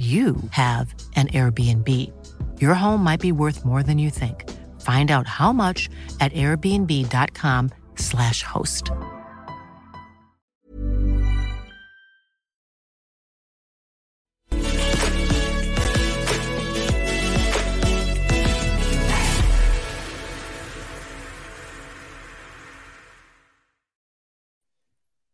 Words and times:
you 0.00 0.36
have 0.52 0.94
an 1.14 1.28
Airbnb. 1.28 1.86
Your 2.58 2.72
home 2.72 3.04
might 3.04 3.20
be 3.20 3.32
worth 3.32 3.66
more 3.66 3.82
than 3.82 3.98
you 3.98 4.08
think. 4.08 4.48
Find 4.80 5.10
out 5.10 5.26
how 5.26 5.52
much 5.52 5.90
at 6.20 6.32
airbnb.com/slash 6.32 8.42
host. 8.42 8.90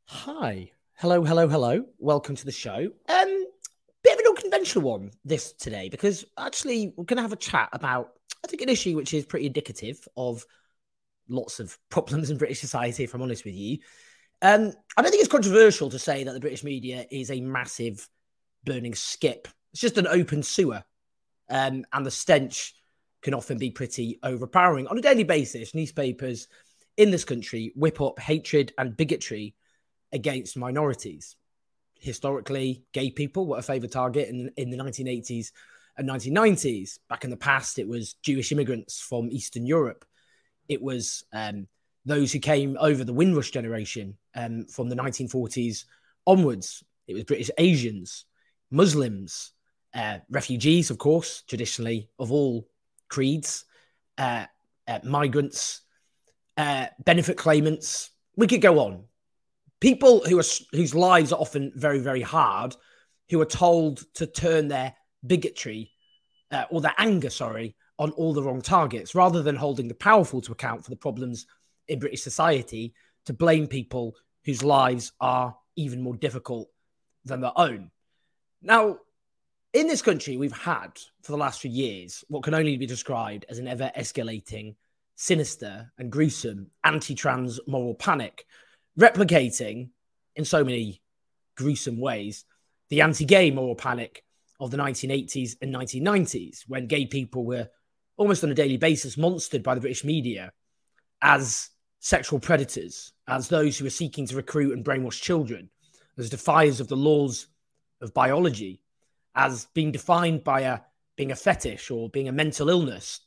Hi. 0.07 0.73
Hello, 0.95 1.23
hello, 1.23 1.47
hello. 1.47 1.85
Welcome 1.99 2.35
to 2.37 2.45
the 2.45 2.51
show. 2.51 2.89
Um, 3.09 3.36
unconventional 4.47 4.85
one 4.85 5.11
this 5.25 5.53
today 5.53 5.89
because 5.89 6.25
actually 6.39 6.93
we're 6.97 7.05
going 7.05 7.17
to 7.17 7.23
have 7.23 7.33
a 7.33 7.37
chat 7.37 7.69
about 7.73 8.13
I 8.45 8.49
think 8.49 8.63
an 8.63 8.69
issue 8.69 8.97
which 8.97 9.13
is 9.13 9.27
pretty 9.27 9.47
indicative 9.47 10.07
of 10.17 10.45
lots 11.29 11.59
of 11.59 11.77
problems 11.91 12.31
in 12.31 12.39
British 12.39 12.61
society. 12.61 13.05
If 13.05 13.15
I'm 13.15 13.23
honest 13.23 13.45
with 13.45 13.55
you, 13.55 13.79
um, 14.43 14.73
I 14.97 15.03
don't 15.03 15.11
think 15.11 15.23
it's 15.23 15.33
controversial 15.33 15.91
to 15.91 15.99
say 15.99 16.23
that 16.23 16.33
the 16.33 16.41
British 16.41 16.63
media 16.63 17.07
is 17.11 17.31
a 17.31 17.41
massive 17.41 18.09
burning 18.65 18.95
skip. 18.95 19.49
It's 19.73 19.81
just 19.81 19.99
an 19.99 20.07
open 20.07 20.43
sewer, 20.43 20.85
um, 21.51 21.85
and 21.93 22.07
the 22.07 22.11
stench 22.11 22.75
can 23.23 23.35
often 23.35 23.59
be 23.59 23.71
pretty 23.71 24.21
overpowering 24.23 24.87
on 24.87 24.99
a 24.99 25.03
daily 25.03 25.25
basis. 25.25 25.75
Newspapers 25.75 26.47
in 26.97 27.11
this 27.11 27.25
country 27.25 27.73
whip 27.75 28.01
up 28.01 28.21
hatred 28.21 28.73
and 28.79 28.97
bigotry 28.97 29.57
against 30.13 30.57
minorities 30.57 31.37
historically, 31.99 32.85
gay 32.93 33.11
people 33.11 33.47
were 33.47 33.59
a 33.59 33.63
favored 33.63 33.93
target 33.93 34.29
in, 34.29 34.51
in 34.57 34.71
the 34.71 34.77
1980s 34.77 35.53
and 35.97 36.09
1990s. 36.09 36.99
Back 37.09 37.25
in 37.25 37.31
the 37.31 37.37
past, 37.37 37.79
it 37.79 37.89
was 37.89 38.15
Jewish 38.23 38.53
immigrants 38.53 39.01
from 39.01 39.31
Eastern 39.31 39.67
Europe. 39.67 40.05
It 40.69 40.83
was 40.83 41.25
um, 41.33 41.67
those 42.05 42.33
who 42.33 42.39
came 42.39 42.77
over 42.81 43.05
the 43.05 43.13
Windrush 43.13 43.51
generation 43.51 44.17
um, 44.35 44.67
from 44.67 44.89
the 44.89 44.97
1940s 44.97 45.85
onwards. 46.27 46.85
It 47.07 47.15
was 47.15 47.25
British 47.25 47.51
Asians, 47.59 48.25
Muslims, 48.71 49.53
uh, 49.95 50.19
refugees, 50.31 50.91
of 50.91 50.99
course, 50.99 51.43
traditionally 51.49 52.09
of 52.19 52.33
all 52.33 52.69
creeds, 53.09 53.65
uh, 54.19 54.47
uh, 54.87 54.99
migrants, 55.05 55.83
uh, 56.57 56.87
benefit 57.05 57.37
claimants. 57.37 58.11
We 58.37 58.47
could 58.47 58.61
go 58.61 58.81
on 58.81 59.05
people 59.81 60.25
who 60.27 60.39
are 60.39 60.45
whose 60.73 60.95
lives 60.95 61.33
are 61.33 61.41
often 61.41 61.73
very 61.75 61.99
very 61.99 62.23
hard 62.23 62.75
who 63.31 63.41
are 63.41 63.47
told 63.47 64.05
to 64.15 64.27
turn 64.27 64.69
their 64.69 64.95
bigotry 65.27 65.91
uh, 66.51 66.65
or 66.71 66.81
their 66.81 66.95
anger 66.99 67.31
sorry 67.31 67.75
on 67.99 68.11
all 68.13 68.33
the 68.33 68.43
wrong 68.43 68.61
targets 68.61 69.15
rather 69.15 69.43
than 69.43 69.57
holding 69.57 69.89
the 69.89 69.95
powerful 69.95 70.41
to 70.41 70.53
account 70.53 70.85
for 70.85 70.91
the 70.91 70.97
problems 70.97 71.47
in 71.89 71.99
british 71.99 72.23
society 72.23 72.95
to 73.25 73.33
blame 73.33 73.67
people 73.67 74.15
whose 74.45 74.63
lives 74.63 75.13
are 75.21 75.57
even 75.75 76.01
more 76.01 76.17
difficult 76.17 76.71
than 77.25 77.41
their 77.41 77.53
own. 77.57 77.91
Now 78.63 78.99
in 79.73 79.89
this 79.89 80.01
country 80.01 80.37
we've 80.37 80.57
had 80.57 80.93
for 81.23 81.33
the 81.33 81.39
last 81.39 81.61
few 81.61 81.71
years 81.71 82.25
what 82.29 82.45
can 82.45 82.55
only 82.55 82.77
be 82.77 82.87
described 82.87 83.45
as 83.51 83.59
an 83.59 83.69
ever 83.69 83.91
escalating 83.99 84.77
sinister 85.17 85.93
and 85.99 86.13
gruesome 86.13 86.71
anti-trans 86.85 87.59
moral 87.67 87.95
panic 87.95 88.47
replicating 88.99 89.91
in 90.35 90.45
so 90.45 90.65
many 90.65 91.01
gruesome 91.57 91.99
ways 91.99 92.45
the 92.89 93.01
anti-gay 93.01 93.51
moral 93.51 93.75
panic 93.75 94.25
of 94.61 94.71
the 94.71 94.77
1980s 94.77 95.57
and 95.61 95.75
1990s 95.75 96.65
when 96.67 96.87
gay 96.87 97.07
people 97.07 97.45
were 97.45 97.69
almost 98.17 98.45
on 98.45 98.51
a 98.51 98.55
daily 98.55 98.77
basis 98.77 99.17
monstered 99.17 99.63
by 99.63 99.75
the 99.75 99.81
british 99.81 100.05
media 100.05 100.53
as 101.23 101.71
sexual 102.01 102.39
predators 102.39 103.13
as 103.29 103.49
those 103.49 103.77
who 103.77 103.85
were 103.85 103.91
seeking 103.91 104.27
to 104.27 104.37
recruit 104.37 104.73
and 104.73 104.85
brainwash 104.85 105.21
children 105.21 105.69
as 106.19 106.31
defiers 106.31 106.81
of 106.81 106.89
the 106.89 106.97
laws 106.97 107.49
of 108.01 108.15
biology 108.15 108.81
as 109.35 109.67
being 109.75 109.93
defined 109.93 110.45
by 110.45 110.61
a 110.61 110.81
being 111.17 111.33
a 111.33 111.37
fetish 111.37 111.91
or 111.91 112.09
being 112.11 112.29
a 112.29 112.33
mental 112.33 112.69
illness 112.69 113.21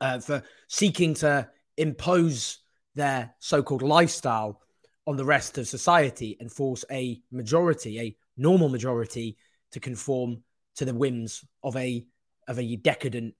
uh, 0.00 0.18
for 0.18 0.42
seeking 0.68 1.14
to 1.14 1.48
impose 1.76 2.58
their 2.94 3.34
so-called 3.38 3.82
lifestyle 3.82 4.60
on 5.06 5.16
the 5.16 5.24
rest 5.24 5.58
of 5.58 5.68
society 5.68 6.36
and 6.40 6.50
force 6.50 6.84
a 6.90 7.20
majority, 7.30 7.98
a 7.98 8.16
normal 8.36 8.68
majority, 8.68 9.36
to 9.72 9.80
conform 9.80 10.42
to 10.76 10.84
the 10.84 10.94
whims 10.94 11.44
of 11.62 11.76
a 11.76 12.04
of 12.48 12.58
a 12.58 12.76
decadent, 12.76 13.34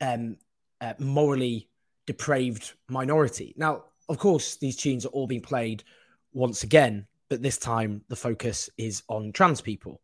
um, 0.00 0.36
uh, 0.80 0.94
morally 0.98 1.68
depraved 2.06 2.72
minority. 2.88 3.54
Now, 3.56 3.84
of 4.08 4.18
course, 4.18 4.56
these 4.56 4.76
tunes 4.76 5.04
are 5.06 5.10
all 5.10 5.26
being 5.26 5.42
played 5.42 5.84
once 6.32 6.62
again, 6.62 7.06
but 7.28 7.42
this 7.42 7.58
time 7.58 8.02
the 8.08 8.16
focus 8.16 8.70
is 8.76 9.02
on 9.08 9.32
trans 9.32 9.60
people. 9.60 10.00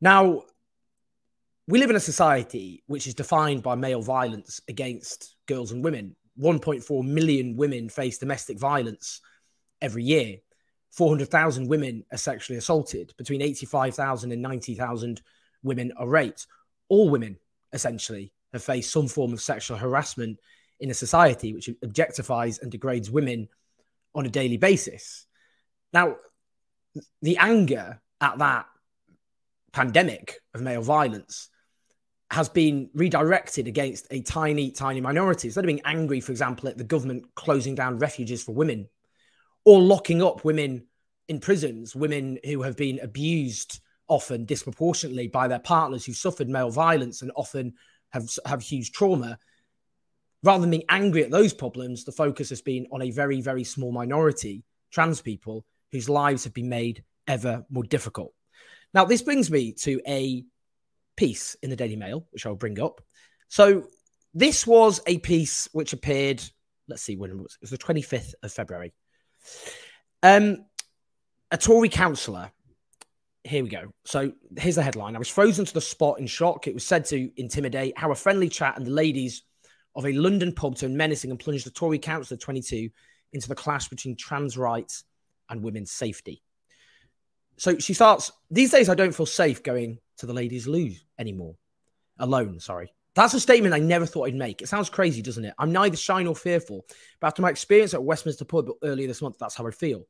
Now, 0.00 0.42
we 1.66 1.78
live 1.78 1.90
in 1.90 1.96
a 1.96 2.00
society 2.00 2.82
which 2.86 3.06
is 3.06 3.14
defined 3.14 3.62
by 3.62 3.74
male 3.74 4.02
violence 4.02 4.60
against 4.68 5.36
girls 5.46 5.72
and 5.72 5.82
women. 5.82 6.16
1.4 6.40 7.04
million 7.04 7.56
women 7.56 7.88
face 7.88 8.18
domestic 8.18 8.58
violence 8.58 9.20
every 9.82 10.04
year. 10.04 10.38
400,000 10.92 11.68
women 11.68 12.04
are 12.12 12.18
sexually 12.18 12.58
assaulted, 12.58 13.12
between 13.16 13.42
85,000 13.42 14.32
and 14.32 14.40
90,000 14.40 15.20
women 15.62 15.92
are 15.96 16.08
raped. 16.08 16.46
All 16.88 17.10
women, 17.10 17.38
essentially, 17.72 18.32
have 18.52 18.62
faced 18.62 18.90
some 18.90 19.08
form 19.08 19.32
of 19.32 19.40
sexual 19.40 19.76
harassment 19.76 20.38
in 20.80 20.90
a 20.90 20.94
society 20.94 21.54
which 21.54 21.70
objectifies 21.84 22.60
and 22.60 22.70
degrades 22.70 23.10
women 23.10 23.48
on 24.14 24.26
a 24.26 24.30
daily 24.30 24.58
basis. 24.58 25.26
Now, 25.92 26.16
the 27.22 27.38
anger 27.38 28.00
at 28.20 28.38
that 28.38 28.66
pandemic 29.72 30.40
of 30.54 30.60
male 30.60 30.82
violence 30.82 31.48
has 32.30 32.48
been 32.48 32.90
redirected 32.94 33.66
against 33.66 34.06
a 34.10 34.20
tiny, 34.20 34.70
tiny 34.70 35.00
minority. 35.00 35.48
Instead 35.48 35.64
of 35.64 35.68
being 35.68 35.82
angry, 35.84 36.20
for 36.20 36.32
example, 36.32 36.68
at 36.68 36.78
the 36.78 36.84
government 36.84 37.26
closing 37.34 37.74
down 37.74 37.98
refuges 37.98 38.42
for 38.42 38.52
women 38.52 38.88
or 39.64 39.80
locking 39.80 40.22
up 40.22 40.44
women 40.44 40.86
in 41.28 41.40
prisons, 41.40 41.94
women 41.94 42.38
who 42.44 42.62
have 42.62 42.76
been 42.76 42.98
abused 43.00 43.80
often 44.08 44.44
disproportionately 44.44 45.28
by 45.28 45.48
their 45.48 45.58
partners 45.58 46.04
who 46.04 46.12
suffered 46.12 46.48
male 46.48 46.70
violence 46.70 47.22
and 47.22 47.32
often 47.36 47.72
have, 48.10 48.28
have 48.44 48.60
huge 48.60 48.92
trauma. 48.92 49.38
Rather 50.42 50.62
than 50.62 50.70
being 50.70 50.84
angry 50.88 51.24
at 51.24 51.30
those 51.30 51.54
problems, 51.54 52.04
the 52.04 52.12
focus 52.12 52.50
has 52.50 52.60
been 52.60 52.86
on 52.92 53.00
a 53.02 53.10
very, 53.10 53.40
very 53.40 53.64
small 53.64 53.92
minority, 53.92 54.64
trans 54.90 55.20
people, 55.20 55.64
whose 55.92 56.08
lives 56.08 56.44
have 56.44 56.52
been 56.52 56.68
made 56.68 57.04
ever 57.26 57.64
more 57.70 57.84
difficult. 57.84 58.32
Now, 58.92 59.04
this 59.04 59.22
brings 59.22 59.50
me 59.50 59.72
to 59.80 60.00
a 60.06 60.44
piece 61.16 61.54
in 61.62 61.70
the 61.70 61.76
Daily 61.76 61.96
Mail, 61.96 62.26
which 62.30 62.44
I'll 62.44 62.54
bring 62.54 62.80
up. 62.80 63.00
So, 63.48 63.88
this 64.34 64.66
was 64.66 65.00
a 65.06 65.18
piece 65.18 65.68
which 65.72 65.92
appeared, 65.92 66.42
let's 66.88 67.02
see 67.02 67.16
when 67.16 67.30
it 67.30 67.36
was, 67.36 67.54
it 67.54 67.60
was 67.62 67.70
the 67.70 67.78
25th 67.78 68.34
of 68.42 68.52
February. 68.52 68.92
Um, 70.22 70.64
a 71.50 71.58
Tory 71.58 71.88
councillor. 71.88 72.50
Here 73.44 73.62
we 73.62 73.68
go. 73.68 73.92
So 74.04 74.32
here's 74.56 74.76
the 74.76 74.82
headline. 74.82 75.16
I 75.16 75.18
was 75.18 75.28
frozen 75.28 75.64
to 75.64 75.74
the 75.74 75.80
spot 75.80 76.20
in 76.20 76.26
shock. 76.26 76.66
It 76.66 76.74
was 76.74 76.84
said 76.84 77.04
to 77.06 77.30
intimidate 77.36 77.98
how 77.98 78.12
a 78.12 78.14
friendly 78.14 78.48
chat 78.48 78.76
and 78.76 78.86
the 78.86 78.92
ladies 78.92 79.42
of 79.94 80.06
a 80.06 80.12
London 80.12 80.52
pub 80.52 80.76
turned 80.76 80.96
menacing 80.96 81.30
and 81.30 81.40
plunged 81.40 81.66
the 81.66 81.70
Tory 81.70 81.98
councillor 81.98 82.38
22 82.38 82.88
into 83.32 83.48
the 83.48 83.54
clash 83.54 83.88
between 83.88 84.16
trans 84.16 84.56
rights 84.56 85.04
and 85.48 85.62
women's 85.62 85.90
safety. 85.90 86.42
So 87.56 87.78
she 87.78 87.94
starts, 87.94 88.32
these 88.50 88.70
days 88.70 88.88
I 88.88 88.94
don't 88.94 89.14
feel 89.14 89.26
safe 89.26 89.62
going 89.62 89.98
to 90.18 90.26
the 90.26 90.32
ladies' 90.32 90.66
loo 90.66 90.92
anymore. 91.18 91.56
Alone, 92.18 92.60
sorry. 92.60 92.92
That's 93.14 93.34
a 93.34 93.40
statement 93.40 93.74
I 93.74 93.78
never 93.78 94.06
thought 94.06 94.28
I'd 94.28 94.34
make. 94.34 94.62
It 94.62 94.68
sounds 94.68 94.88
crazy, 94.88 95.20
doesn't 95.20 95.44
it? 95.44 95.54
I'm 95.58 95.72
neither 95.72 95.96
shy 95.96 96.22
nor 96.22 96.34
fearful, 96.34 96.86
but 97.20 97.26
after 97.26 97.42
my 97.42 97.50
experience 97.50 97.92
at 97.92 98.02
Westminster 98.02 98.46
Pub 98.46 98.70
earlier 98.82 99.06
this 99.06 99.20
month, 99.20 99.36
that's 99.38 99.54
how 99.54 99.66
I 99.66 99.70
feel. 99.70 100.06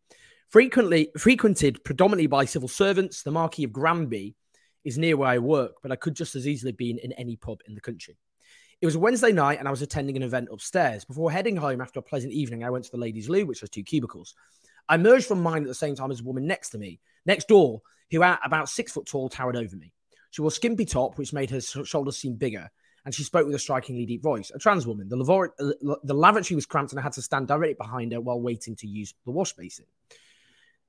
Frequently 0.49 1.11
frequented 1.19 1.83
predominantly 1.83 2.29
by 2.29 2.45
civil 2.45 2.69
servants, 2.69 3.23
the 3.23 3.31
Marquis 3.31 3.65
of 3.65 3.73
Granby 3.73 4.37
is 4.85 4.99
near 4.99 5.17
where 5.17 5.31
I 5.31 5.39
work, 5.39 5.77
but 5.83 5.91
I 5.91 5.97
could 5.97 6.15
just 6.15 6.37
as 6.37 6.47
easily 6.47 6.73
been 6.73 6.99
in 6.99 7.13
any 7.13 7.37
pub 7.37 7.61
in 7.67 7.75
the 7.75 7.81
country. 7.81 8.19
It 8.81 8.87
was 8.87 8.97
a 8.97 9.01
Wednesday 9.01 9.33
night 9.33 9.59
and 9.59 9.67
I 9.67 9.71
was 9.71 9.83
attending 9.83 10.17
an 10.17 10.23
event 10.23 10.49
upstairs. 10.53 11.05
Before 11.05 11.31
heading 11.31 11.57
home 11.57 11.81
after 11.81 12.01
a 12.01 12.03
pleasant 12.03 12.33
evening, 12.33 12.65
I 12.65 12.71
went 12.71 12.85
to 12.85 12.91
the 12.91 12.99
ladies' 12.99 13.29
loo, 13.29 13.47
which 13.47 13.61
has 13.61 13.71
two 13.71 13.85
cubicles. 13.85 14.35
I 14.89 14.97
emerged 14.97 15.27
from 15.27 15.43
mine 15.43 15.63
at 15.63 15.69
the 15.69 15.75
same 15.75 15.95
time 15.95 16.11
as 16.11 16.21
a 16.21 16.25
woman 16.25 16.47
next 16.47 16.71
to 16.71 16.79
me, 16.79 17.01
next 17.25 17.49
door, 17.49 17.83
who 18.11 18.23
at 18.23 18.41
about 18.45 18.69
six 18.69 18.93
foot 18.93 19.07
tall 19.07 19.29
towered 19.29 19.57
over 19.57 19.77
me. 19.77 19.93
She 20.31 20.43
wore 20.43 20.51
skimpy 20.51 20.85
top, 20.85 21.17
which 21.17 21.33
made 21.33 21.51
her 21.51 21.61
shoulders 21.61 22.17
seem 22.17 22.35
bigger, 22.35 22.71
and 23.05 23.15
she 23.15 23.25
spoke 23.25 23.47
with 23.47 23.55
a 23.55 23.59
strikingly 23.59 24.07
deep 24.07 24.23
voice. 24.23 24.51
A 24.55 24.59
trans 24.59 24.87
woman. 24.87 25.09
The, 25.09 25.17
lavor- 25.17 25.53
uh, 25.59 25.97
the 26.05 26.15
lavatory 26.15 26.55
was 26.55 26.67
cramped, 26.67 26.93
and 26.93 27.01
I 27.01 27.03
had 27.03 27.13
to 27.13 27.23
stand 27.23 27.49
directly 27.49 27.75
behind 27.75 28.13
her 28.13 28.21
while 28.21 28.41
waiting 28.41 28.77
to 28.77 28.87
use 28.87 29.15
the 29.25 29.33
wash 29.33 29.53
basin. 29.55 29.87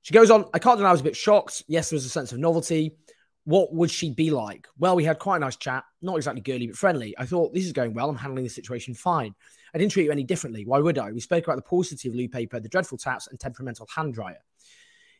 She 0.02 0.12
goes 0.12 0.30
on, 0.30 0.44
I 0.52 0.58
can't 0.58 0.76
deny 0.76 0.90
I 0.90 0.92
was 0.92 1.00
a 1.00 1.04
bit 1.04 1.16
shocked. 1.16 1.64
Yes, 1.66 1.90
there 1.90 1.96
was 1.96 2.04
a 2.04 2.10
sense 2.10 2.32
of 2.32 2.38
novelty. 2.38 2.96
What 3.44 3.74
would 3.74 3.90
she 3.90 4.10
be 4.10 4.30
like? 4.30 4.68
Well, 4.78 4.96
we 4.96 5.04
had 5.04 5.18
quite 5.18 5.36
a 5.36 5.40
nice 5.40 5.56
chat, 5.56 5.84
not 6.02 6.16
exactly 6.16 6.40
girly, 6.40 6.66
but 6.66 6.76
friendly. 6.76 7.14
I 7.18 7.26
thought, 7.26 7.52
this 7.52 7.64
is 7.64 7.72
going 7.72 7.94
well. 7.94 8.08
I'm 8.08 8.16
handling 8.16 8.44
the 8.44 8.50
situation 8.50 8.94
fine. 8.94 9.34
I 9.74 9.78
didn't 9.78 9.92
treat 9.92 10.04
you 10.04 10.12
any 10.12 10.24
differently. 10.24 10.64
Why 10.64 10.78
would 10.78 10.98
I? 10.98 11.10
We 11.10 11.20
spoke 11.20 11.44
about 11.44 11.56
the 11.56 11.62
paucity 11.62 12.08
of 12.08 12.14
loo 12.14 12.28
paper, 12.28 12.60
the 12.60 12.68
dreadful 12.68 12.96
taps, 12.96 13.26
and 13.26 13.40
temperamental 13.40 13.88
hand 13.94 14.14
dryer. 14.14 14.42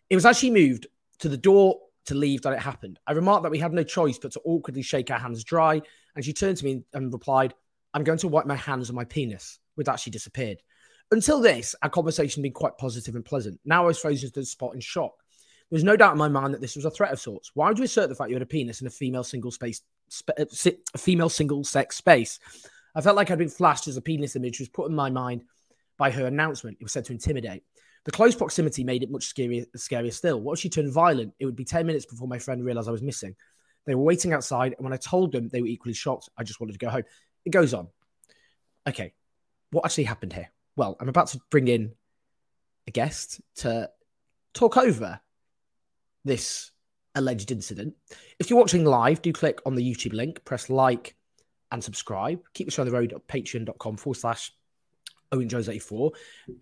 It 0.08 0.14
was 0.14 0.26
as 0.26 0.38
she 0.38 0.50
moved 0.50 0.86
to 1.18 1.28
the 1.28 1.36
door 1.36 1.80
to 2.06 2.14
leave 2.14 2.42
that 2.42 2.52
it 2.52 2.60
happened. 2.60 2.98
I 3.06 3.12
remarked 3.12 3.42
that 3.42 3.52
we 3.52 3.58
had 3.58 3.72
no 3.72 3.82
choice 3.82 4.18
but 4.18 4.32
to 4.32 4.40
awkwardly 4.44 4.82
shake 4.82 5.10
our 5.10 5.18
hands 5.18 5.44
dry, 5.44 5.82
and 6.16 6.24
she 6.24 6.32
turned 6.32 6.56
to 6.58 6.64
me 6.64 6.82
and 6.92 7.12
replied, 7.12 7.54
I'm 7.92 8.04
going 8.04 8.18
to 8.18 8.28
wipe 8.28 8.46
my 8.46 8.56
hands 8.56 8.90
on 8.90 8.96
my 8.96 9.04
penis. 9.04 9.58
With 9.76 9.86
that, 9.86 10.00
she 10.00 10.10
disappeared. 10.10 10.58
Until 11.10 11.40
this, 11.40 11.74
our 11.82 11.90
conversation 11.90 12.40
had 12.40 12.44
been 12.44 12.52
quite 12.52 12.78
positive 12.78 13.14
and 13.14 13.24
pleasant. 13.24 13.60
Now 13.64 13.84
I 13.84 13.86
was 13.86 13.98
frozen 13.98 14.30
to 14.30 14.40
the 14.40 14.46
spot 14.46 14.74
in 14.74 14.80
shock. 14.80 15.12
There 15.70 15.76
was 15.76 15.84
no 15.84 15.96
doubt 15.96 16.12
in 16.12 16.18
my 16.18 16.28
mind 16.28 16.54
that 16.54 16.60
this 16.60 16.76
was 16.76 16.84
a 16.84 16.90
threat 16.90 17.12
of 17.12 17.20
sorts. 17.20 17.50
Why 17.54 17.68
would 17.68 17.78
you 17.78 17.84
assert 17.84 18.08
the 18.08 18.14
fact 18.14 18.30
you 18.30 18.36
had 18.36 18.42
a 18.42 18.46
penis 18.46 18.80
in 18.80 18.86
a 18.86 18.90
female 18.90 19.24
single 19.24 19.50
space, 19.50 19.82
sp- 20.10 20.36
uh, 20.38 20.44
a 20.94 20.98
female 20.98 21.28
single 21.28 21.64
sex 21.64 21.96
space? 21.96 22.38
I 22.94 23.00
felt 23.00 23.16
like 23.16 23.30
I'd 23.30 23.38
been 23.38 23.48
flashed 23.48 23.88
as 23.88 23.96
a 23.96 24.02
penis 24.02 24.36
image 24.36 24.60
was 24.60 24.68
put 24.68 24.88
in 24.88 24.94
my 24.94 25.10
mind 25.10 25.44
by 25.98 26.10
her 26.10 26.26
announcement. 26.26 26.78
It 26.80 26.84
was 26.84 26.92
said 26.92 27.04
to 27.06 27.12
intimidate. 27.12 27.62
The 28.04 28.12
close 28.12 28.34
proximity 28.34 28.84
made 28.84 29.02
it 29.02 29.10
much 29.10 29.34
scarier, 29.34 29.66
scarier 29.76 30.12
still. 30.12 30.40
What 30.40 30.54
if 30.54 30.58
she 30.60 30.68
turned 30.68 30.92
violent? 30.92 31.32
It 31.38 31.46
would 31.46 31.56
be 31.56 31.64
10 31.64 31.86
minutes 31.86 32.04
before 32.04 32.28
my 32.28 32.38
friend 32.38 32.62
realized 32.64 32.88
I 32.88 32.92
was 32.92 33.02
missing. 33.02 33.34
They 33.86 33.94
were 33.94 34.02
waiting 34.02 34.32
outside, 34.32 34.74
and 34.76 34.84
when 34.84 34.92
I 34.92 34.96
told 34.96 35.32
them, 35.32 35.48
they 35.48 35.60
were 35.60 35.68
equally 35.68 35.94
shocked. 35.94 36.28
I 36.36 36.42
just 36.42 36.60
wanted 36.60 36.72
to 36.72 36.78
go 36.78 36.88
home. 36.88 37.02
It 37.44 37.50
goes 37.50 37.74
on. 37.74 37.88
Okay, 38.86 39.12
what 39.70 39.84
actually 39.84 40.04
happened 40.04 40.32
here? 40.32 40.50
Well, 40.76 40.96
I'm 41.00 41.08
about 41.08 41.28
to 41.28 41.40
bring 41.50 41.68
in 41.68 41.92
a 42.86 42.90
guest 42.90 43.40
to 43.56 43.90
talk 44.52 44.76
over 44.76 45.20
this 46.24 46.70
alleged 47.14 47.50
incident. 47.50 47.94
If 48.38 48.50
you're 48.50 48.58
watching 48.58 48.84
live, 48.84 49.22
do 49.22 49.32
click 49.32 49.60
on 49.66 49.74
the 49.74 49.82
YouTube 49.82 50.12
link, 50.12 50.44
press 50.44 50.68
like 50.68 51.16
and 51.70 51.82
subscribe. 51.82 52.40
Keep 52.54 52.68
us 52.68 52.78
on 52.78 52.86
the 52.86 52.92
road 52.92 53.12
at 53.12 53.26
patreon.com 53.26 53.96
forward 53.96 54.16
slash 54.16 54.52
Owen 55.32 55.48
Jones 55.48 55.68
84. 55.68 56.12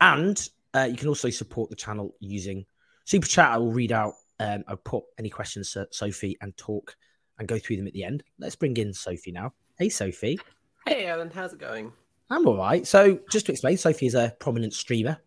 And 0.01 0.49
uh, 0.75 0.89
you 0.91 0.97
can 0.97 1.09
also 1.09 1.31
support 1.31 1.71
the 1.71 1.77
channel 1.77 2.15
using 2.21 2.65
Super 3.05 3.27
Chat. 3.27 3.51
I 3.51 3.59
will 3.59 3.73
read 3.73 3.93
out, 3.93 4.15
um, 4.41 4.65
I'll 4.67 4.77
put 4.77 5.05
any 5.19 5.31
questions 5.31 5.73
to 5.73 5.87
Sophie 5.91 6.37
and 6.41 6.57
talk 6.57 6.97
and 7.43 7.49
go 7.49 7.59
through 7.59 7.77
them 7.77 7.89
at 7.89 7.93
the 7.93 8.05
end. 8.05 8.23
Let's 8.39 8.55
bring 8.55 8.77
in 8.77 8.95
Sophie 8.95 9.33
now. 9.33 9.53
Hey, 9.77 9.89
Sophie. 9.89 10.39
Hey, 10.87 11.07
Alan. 11.07 11.31
How's 11.31 11.53
it 11.53 11.59
going? 11.59 11.93
I'm 12.31 12.47
all 12.47 12.57
right. 12.57 12.87
So, 12.87 13.19
just 13.31 13.47
to 13.47 13.53
explain, 13.53 13.77
Sophie 13.77 14.07
is 14.07 14.15
a 14.15 14.35
prominent 14.39 14.73
streamer 14.73 15.19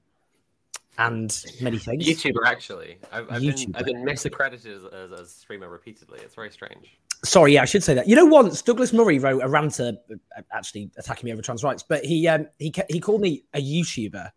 and 0.97 1.44
many 1.62 1.77
things. 1.77 2.06
YouTuber, 2.06 2.45
actually. 2.45 2.97
I've, 3.12 3.29
I've 3.29 3.41
YouTuber. 3.41 3.65
Been, 3.65 3.75
I've 3.75 3.85
been 3.85 4.06
misaccredited 4.06 4.85
as, 4.94 5.12
as, 5.12 5.19
a 5.19 5.25
streamer 5.25 5.69
repeatedly. 5.69 6.19
It's 6.23 6.35
very 6.35 6.50
strange. 6.50 6.97
Sorry, 7.25 7.56
yeah, 7.56 7.63
I 7.63 7.65
should 7.65 7.83
say 7.83 7.94
that. 7.95 8.07
You 8.07 8.15
know, 8.15 8.25
once 8.25 8.61
Douglas 8.61 8.94
Murray 8.94 9.19
wrote 9.19 9.44
a 9.44 9.50
ranter, 9.50 9.97
uh, 10.09 10.41
actually 10.53 10.89
attacking 10.97 11.25
me 11.25 11.33
over 11.33 11.41
trans 11.41 11.63
rights, 11.63 11.83
but 11.83 12.06
he 12.06 12.27
um, 12.29 12.47
he 12.59 12.73
he 12.89 13.01
called 13.01 13.21
me 13.21 13.44
a 13.53 13.61
YouTuber, 13.61 14.31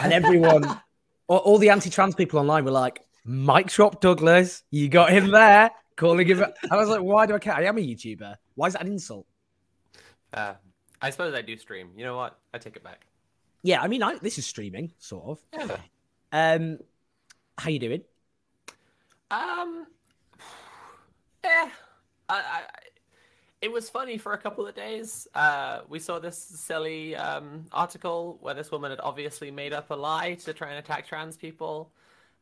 and 0.00 0.12
everyone, 0.12 0.64
all, 1.26 1.38
all, 1.38 1.58
the 1.58 1.70
anti-trans 1.70 2.14
people 2.14 2.38
online 2.38 2.64
were 2.64 2.70
like, 2.70 3.00
"Mike 3.24 3.70
drop 3.70 4.00
Douglas, 4.00 4.62
you 4.70 4.88
got 4.88 5.10
him 5.10 5.30
there." 5.30 5.70
Calling 5.96 6.26
him, 6.26 6.44
I 6.70 6.76
was 6.76 6.88
like, 6.88 7.02
"Why 7.02 7.26
do 7.26 7.34
I 7.34 7.38
care? 7.38 7.54
I 7.54 7.64
am 7.64 7.78
a 7.78 7.80
YouTuber. 7.80 8.36
Why 8.54 8.66
is 8.66 8.72
that 8.72 8.82
an 8.82 8.88
insult?" 8.88 9.26
Uh, 10.32 10.54
I 11.00 11.10
suppose 11.10 11.34
I 11.34 11.42
do 11.42 11.56
stream. 11.56 11.90
You 11.96 12.04
know 12.04 12.16
what? 12.16 12.38
I 12.52 12.58
take 12.58 12.76
it 12.76 12.82
back. 12.82 13.06
Yeah, 13.62 13.80
I 13.80 13.88
mean, 13.88 14.02
I, 14.02 14.16
this 14.18 14.38
is 14.38 14.46
streaming, 14.46 14.92
sort 14.98 15.24
of. 15.26 15.40
Yeah. 15.52 15.76
Um, 16.32 16.78
how 17.56 17.70
you 17.70 17.78
doing? 17.78 18.02
Um, 19.30 19.86
yeah, 21.44 21.70
I, 22.28 22.34
I, 22.34 22.62
it 23.62 23.72
was 23.72 23.88
funny 23.88 24.18
for 24.18 24.32
a 24.32 24.38
couple 24.38 24.66
of 24.66 24.74
days. 24.74 25.26
Uh, 25.34 25.80
we 25.88 25.98
saw 25.98 26.18
this 26.18 26.36
silly 26.36 27.16
um, 27.16 27.64
article 27.72 28.38
where 28.42 28.52
this 28.54 28.70
woman 28.70 28.90
had 28.90 29.00
obviously 29.02 29.50
made 29.50 29.72
up 29.72 29.90
a 29.90 29.94
lie 29.94 30.34
to 30.34 30.52
try 30.52 30.70
and 30.70 30.78
attack 30.78 31.06
trans 31.06 31.36
people, 31.36 31.90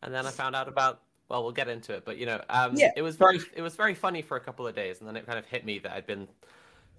and 0.03 0.13
then 0.13 0.27
I 0.27 0.31
found 0.31 0.57
out 0.57 0.69
about. 0.69 1.03
Well, 1.29 1.43
we'll 1.43 1.53
get 1.53 1.69
into 1.69 1.95
it, 1.95 2.05
but 2.05 2.19
you 2.19 2.27
know, 2.27 2.43
um, 2.51 2.77
yeah. 2.77 2.91
it 2.97 3.03
was 3.03 3.17
very, 3.17 3.41
it 3.55 3.63
was 3.63 3.75
very 3.75 3.95
funny 3.95 4.21
for 4.23 4.37
a 4.37 4.41
couple 4.41 4.67
of 4.67 4.75
days, 4.75 5.01
and 5.01 5.09
then 5.09 5.17
it 5.17 5.27
kind 5.27 5.39
of 5.39 5.47
hit 5.47 5.65
me 5.65 5.79
that 5.79 5.93
I'd 5.93 6.07
been 6.07 6.29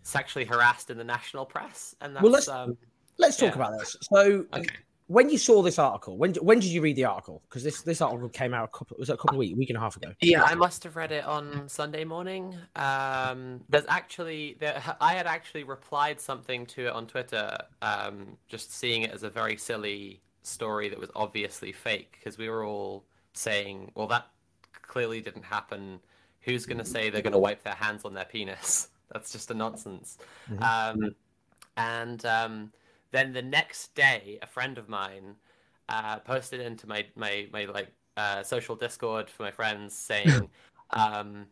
sexually 0.01 0.45
harassed 0.45 0.89
in 0.89 0.97
the 0.97 1.03
national 1.03 1.45
press, 1.45 1.95
and 2.01 2.15
that's. 2.15 2.23
Well, 2.23 2.31
let's, 2.31 2.47
um, 2.47 2.77
let's 3.17 3.37
talk 3.37 3.55
yeah. 3.55 3.61
about 3.61 3.79
this. 3.79 3.95
So, 4.01 4.45
okay 4.53 4.67
when 5.07 5.29
you 5.29 5.37
saw 5.37 5.61
this 5.61 5.77
article, 5.77 6.17
when 6.17 6.33
when 6.35 6.59
did 6.59 6.69
you 6.69 6.81
read 6.81 6.95
the 6.95 7.05
article? 7.05 7.41
Because 7.47 7.63
this 7.63 7.81
this 7.81 8.01
article 8.01 8.29
came 8.29 8.53
out 8.53 8.65
a 8.65 8.77
couple 8.77 8.97
was 8.97 9.09
it 9.09 9.13
a 9.13 9.17
couple 9.17 9.35
of 9.35 9.39
weeks, 9.39 9.57
week 9.57 9.69
and 9.69 9.77
a 9.77 9.79
half 9.79 9.95
ago. 9.95 10.13
Yeah, 10.21 10.43
I 10.43 10.55
must 10.55 10.83
have 10.83 10.95
read 10.95 11.11
it 11.11 11.25
on 11.25 11.67
Sunday 11.67 12.03
morning. 12.03 12.55
Um, 12.75 13.61
there's 13.69 13.85
actually 13.87 14.57
there, 14.59 14.81
I 15.01 15.13
had 15.13 15.27
actually 15.27 15.63
replied 15.63 16.19
something 16.19 16.65
to 16.67 16.87
it 16.87 16.93
on 16.93 17.07
Twitter, 17.07 17.57
um, 17.81 18.37
just 18.47 18.73
seeing 18.73 19.03
it 19.03 19.11
as 19.11 19.23
a 19.23 19.29
very 19.29 19.57
silly 19.57 20.21
story 20.41 20.89
that 20.89 20.99
was 20.99 21.09
obviously 21.15 21.71
fake 21.71 22.17
because 22.19 22.37
we 22.37 22.49
were 22.49 22.65
all 22.65 23.03
saying, 23.33 23.91
well, 23.95 24.07
that 24.07 24.27
clearly 24.81 25.21
didn't 25.21 25.43
happen. 25.43 25.99
Who's 26.41 26.65
going 26.65 26.77
to 26.77 26.85
say 26.85 27.09
they're 27.09 27.21
going 27.21 27.33
to 27.33 27.39
wipe 27.39 27.63
their 27.63 27.73
hands 27.75 28.05
on 28.05 28.13
their 28.13 28.25
penis? 28.25 28.89
That's 29.11 29.31
just 29.31 29.51
a 29.51 29.53
nonsense. 29.53 30.17
Mm-hmm. 30.51 30.63
Um, 31.03 31.15
and 31.77 32.25
um, 32.25 32.71
then 33.11 33.33
the 33.33 33.41
next 33.41 33.95
day, 33.95 34.39
a 34.41 34.47
friend 34.47 34.77
of 34.77 34.89
mine 34.89 35.35
uh, 35.89 36.19
posted 36.19 36.59
into 36.59 36.87
my 36.87 37.05
my 37.15 37.47
my 37.51 37.65
like 37.65 37.91
uh, 38.17 38.43
social 38.43 38.75
Discord 38.75 39.29
for 39.29 39.43
my 39.43 39.51
friends 39.51 39.95
saying, 39.95 40.49
um, 40.91 41.45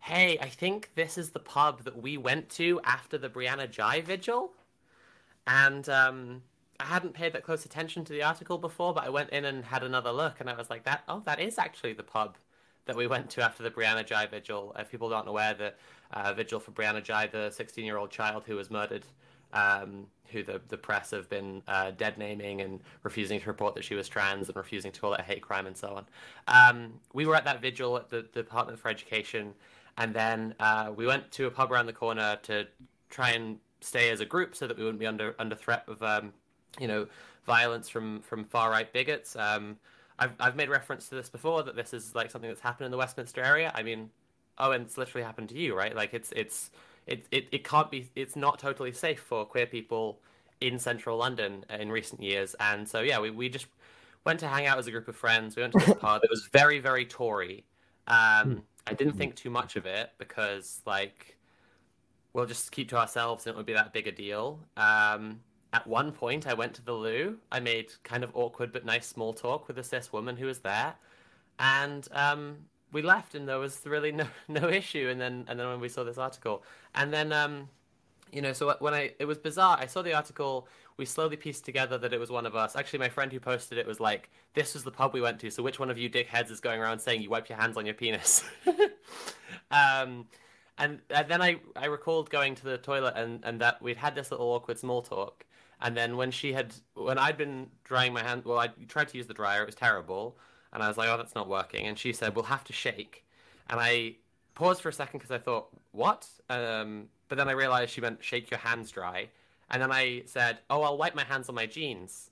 "Hey, 0.00 0.38
I 0.40 0.48
think 0.48 0.90
this 0.94 1.18
is 1.18 1.30
the 1.30 1.38
pub 1.38 1.84
that 1.84 2.00
we 2.00 2.16
went 2.16 2.48
to 2.50 2.80
after 2.84 3.18
the 3.18 3.28
Brianna 3.28 3.70
Ghey 3.70 4.00
vigil," 4.00 4.52
and 5.46 5.88
um, 5.88 6.42
I 6.80 6.84
hadn't 6.84 7.14
paid 7.14 7.32
that 7.32 7.42
close 7.42 7.64
attention 7.64 8.04
to 8.04 8.12
the 8.12 8.22
article 8.22 8.58
before, 8.58 8.94
but 8.94 9.04
I 9.04 9.08
went 9.08 9.30
in 9.30 9.44
and 9.44 9.64
had 9.64 9.82
another 9.82 10.12
look, 10.12 10.40
and 10.40 10.48
I 10.50 10.54
was 10.54 10.70
like, 10.70 10.84
"That 10.84 11.02
oh, 11.08 11.20
that 11.26 11.40
is 11.40 11.58
actually 11.58 11.94
the 11.94 12.02
pub." 12.02 12.36
That 12.86 12.96
we 12.96 13.08
went 13.08 13.30
to 13.30 13.42
after 13.42 13.64
the 13.64 13.70
Brianna 13.70 14.06
Ghey 14.06 14.26
vigil. 14.30 14.72
If 14.78 14.90
people 14.92 15.12
aren't 15.12 15.28
aware, 15.28 15.54
the 15.54 15.74
uh, 16.12 16.32
vigil 16.34 16.60
for 16.60 16.70
Brianna 16.70 17.04
Ghey, 17.04 17.28
the 17.32 17.48
16-year-old 17.48 18.10
child 18.10 18.44
who 18.46 18.54
was 18.54 18.70
murdered 18.70 19.04
um, 19.52 20.06
who 20.30 20.42
the, 20.42 20.60
the 20.68 20.76
press 20.76 21.10
have 21.12 21.28
been 21.28 21.62
uh, 21.68 21.92
dead 21.92 22.18
naming 22.18 22.60
and 22.60 22.80
refusing 23.02 23.40
to 23.40 23.46
report 23.46 23.74
that 23.74 23.84
she 23.84 23.94
was 23.94 24.08
trans 24.08 24.48
and 24.48 24.56
refusing 24.56 24.92
to 24.92 25.00
call 25.00 25.14
it 25.14 25.20
a 25.20 25.22
hate 25.22 25.42
crime 25.42 25.66
and 25.66 25.76
so 25.76 25.88
on. 25.88 26.06
Um, 26.48 26.94
we 27.12 27.26
were 27.26 27.34
at 27.34 27.44
that 27.44 27.62
vigil 27.62 27.96
at 27.96 28.10
the, 28.10 28.26
the 28.32 28.42
Department 28.42 28.78
for 28.78 28.88
Education, 28.88 29.54
and 29.96 30.14
then 30.14 30.54
uh, 30.60 30.92
we 30.94 31.06
went 31.06 31.30
to 31.32 31.46
a 31.46 31.50
pub 31.50 31.72
around 31.72 31.86
the 31.86 31.92
corner 31.92 32.38
to 32.42 32.66
try 33.08 33.30
and 33.30 33.58
stay 33.80 34.10
as 34.10 34.20
a 34.20 34.24
group 34.24 34.56
so 34.56 34.66
that 34.66 34.76
we 34.76 34.82
wouldn't 34.82 34.98
be 34.98 35.06
under 35.06 35.34
under 35.38 35.54
threat 35.54 35.84
of 35.86 36.02
um, 36.02 36.32
you 36.80 36.88
know 36.88 37.06
violence 37.44 37.88
from 37.88 38.20
from 38.20 38.44
far 38.44 38.70
right 38.70 38.92
bigots. 38.92 39.36
Um, 39.36 39.76
I've 40.18 40.32
I've 40.40 40.56
made 40.56 40.68
reference 40.68 41.08
to 41.08 41.14
this 41.14 41.28
before 41.28 41.62
that 41.62 41.76
this 41.76 41.92
is 41.92 42.14
like 42.14 42.30
something 42.30 42.50
that's 42.50 42.60
happened 42.60 42.86
in 42.86 42.90
the 42.90 42.98
Westminster 42.98 43.42
area. 43.42 43.72
I 43.74 43.82
mean, 43.82 44.10
oh, 44.58 44.72
and 44.72 44.84
it's 44.84 44.98
literally 44.98 45.24
happened 45.24 45.48
to 45.50 45.58
you, 45.58 45.76
right? 45.76 45.94
Like 45.94 46.14
it's 46.14 46.32
it's 46.34 46.70
it, 47.06 47.26
it, 47.30 47.46
it 47.52 47.64
can't 47.64 47.90
be 47.90 48.10
it's 48.16 48.36
not 48.36 48.58
totally 48.58 48.92
safe 48.92 49.20
for 49.20 49.44
queer 49.44 49.66
people 49.66 50.18
in 50.60 50.78
central 50.78 51.18
London 51.18 51.64
in 51.70 51.90
recent 51.90 52.22
years. 52.22 52.56
And 52.60 52.88
so 52.88 53.00
yeah, 53.00 53.20
we, 53.20 53.30
we 53.30 53.48
just 53.48 53.66
went 54.24 54.40
to 54.40 54.48
hang 54.48 54.66
out 54.66 54.78
as 54.78 54.86
a 54.86 54.90
group 54.90 55.08
of 55.08 55.16
friends. 55.16 55.56
We 55.56 55.62
went 55.62 55.74
to 55.74 55.86
this 55.86 55.94
pub. 56.00 56.24
It 56.24 56.30
was 56.30 56.48
very, 56.52 56.78
very 56.78 57.04
Tory. 57.04 57.64
Um, 58.08 58.62
I 58.86 58.94
didn't 58.94 59.14
think 59.14 59.34
too 59.34 59.50
much 59.50 59.76
of 59.76 59.86
it 59.86 60.10
because 60.18 60.80
like 60.86 61.36
we'll 62.32 62.46
just 62.46 62.70
keep 62.72 62.88
to 62.90 62.96
ourselves 62.96 63.46
and 63.46 63.54
it 63.54 63.56
would 63.56 63.66
be 63.66 63.72
that 63.72 63.92
big 63.92 64.06
a 64.06 64.12
deal. 64.12 64.60
Um, 64.76 65.40
at 65.76 65.86
one 65.86 66.10
point 66.10 66.46
I 66.46 66.54
went 66.54 66.72
to 66.74 66.82
the 66.82 66.94
loo. 66.94 67.36
I 67.52 67.60
made 67.60 67.92
kind 68.02 68.24
of 68.24 68.30
awkward 68.34 68.72
but 68.72 68.86
nice 68.86 69.06
small 69.06 69.34
talk 69.34 69.68
with 69.68 69.78
a 69.78 69.84
cis 69.84 70.10
woman 70.10 70.36
who 70.38 70.46
was 70.46 70.60
there. 70.60 70.94
And 71.58 72.08
um, 72.12 72.56
we 72.92 73.02
left 73.02 73.34
and 73.34 73.46
there 73.46 73.58
was 73.58 73.82
really 73.84 74.10
no 74.10 74.26
no 74.48 74.68
issue 74.68 75.08
and 75.10 75.20
then 75.20 75.44
and 75.48 75.60
then 75.60 75.68
when 75.68 75.80
we 75.80 75.88
saw 75.88 76.02
this 76.02 76.18
article 76.18 76.62
and 76.94 77.12
then 77.12 77.32
um 77.32 77.68
you 78.32 78.40
know 78.40 78.52
so 78.52 78.74
when 78.78 78.94
i 78.94 79.12
it 79.18 79.26
was 79.26 79.38
bizarre 79.38 79.76
i 79.78 79.86
saw 79.86 80.02
the 80.02 80.14
article 80.14 80.68
we 80.96 81.04
slowly 81.04 81.36
pieced 81.36 81.64
together 81.64 81.98
that 81.98 82.12
it 82.12 82.20
was 82.20 82.30
one 82.30 82.46
of 82.46 82.54
us 82.54 82.76
actually 82.76 82.98
my 82.98 83.08
friend 83.08 83.32
who 83.32 83.40
posted 83.40 83.76
it 83.76 83.86
was 83.86 84.00
like 84.00 84.30
this 84.54 84.72
was 84.72 84.84
the 84.84 84.90
pub 84.90 85.12
we 85.12 85.20
went 85.20 85.38
to 85.38 85.50
so 85.50 85.62
which 85.62 85.78
one 85.78 85.90
of 85.90 85.98
you 85.98 86.08
dickheads 86.08 86.50
is 86.50 86.60
going 86.60 86.80
around 86.80 86.98
saying 87.00 87.20
you 87.20 87.28
wipe 87.28 87.48
your 87.48 87.58
hands 87.58 87.76
on 87.76 87.84
your 87.84 87.94
penis 87.94 88.44
um 89.70 90.26
and, 90.78 91.00
and 91.10 91.28
then 91.28 91.40
I 91.40 91.56
I 91.74 91.86
recalled 91.86 92.30
going 92.30 92.54
to 92.56 92.64
the 92.64 92.78
toilet 92.78 93.14
and 93.16 93.44
and 93.44 93.60
that 93.60 93.80
we'd 93.80 93.96
had 93.96 94.14
this 94.14 94.30
little 94.30 94.46
awkward 94.48 94.78
small 94.78 95.02
talk. 95.02 95.45
And 95.80 95.96
then 95.96 96.16
when 96.16 96.30
she 96.30 96.52
had 96.52 96.72
when 96.94 97.18
I'd 97.18 97.36
been 97.36 97.68
drying 97.84 98.12
my 98.12 98.22
hand, 98.22 98.44
well, 98.44 98.58
I 98.58 98.68
tried 98.88 99.08
to 99.08 99.16
use 99.18 99.26
the 99.26 99.34
dryer. 99.34 99.62
It 99.62 99.66
was 99.66 99.74
terrible, 99.74 100.38
and 100.72 100.82
I 100.82 100.88
was 100.88 100.96
like, 100.96 101.08
"Oh, 101.08 101.16
that's 101.16 101.34
not 101.34 101.48
working." 101.48 101.86
And 101.86 101.98
she 101.98 102.12
said, 102.12 102.34
"We'll 102.34 102.44
have 102.46 102.64
to 102.64 102.72
shake." 102.72 103.24
And 103.68 103.78
I 103.78 104.16
paused 104.54 104.80
for 104.80 104.88
a 104.88 104.92
second 104.92 105.18
because 105.18 105.30
I 105.30 105.38
thought, 105.38 105.68
"What?" 105.92 106.26
Um, 106.48 107.08
but 107.28 107.36
then 107.36 107.48
I 107.48 107.52
realized 107.52 107.90
she 107.92 108.00
meant 108.00 108.24
shake 108.24 108.50
your 108.50 108.58
hands 108.60 108.90
dry. 108.90 109.28
And 109.70 109.82
then 109.82 109.92
I 109.92 110.22
said, 110.26 110.60
"Oh, 110.70 110.82
I'll 110.82 110.96
wipe 110.96 111.14
my 111.14 111.24
hands 111.24 111.48
on 111.50 111.54
my 111.54 111.66
jeans," 111.66 112.30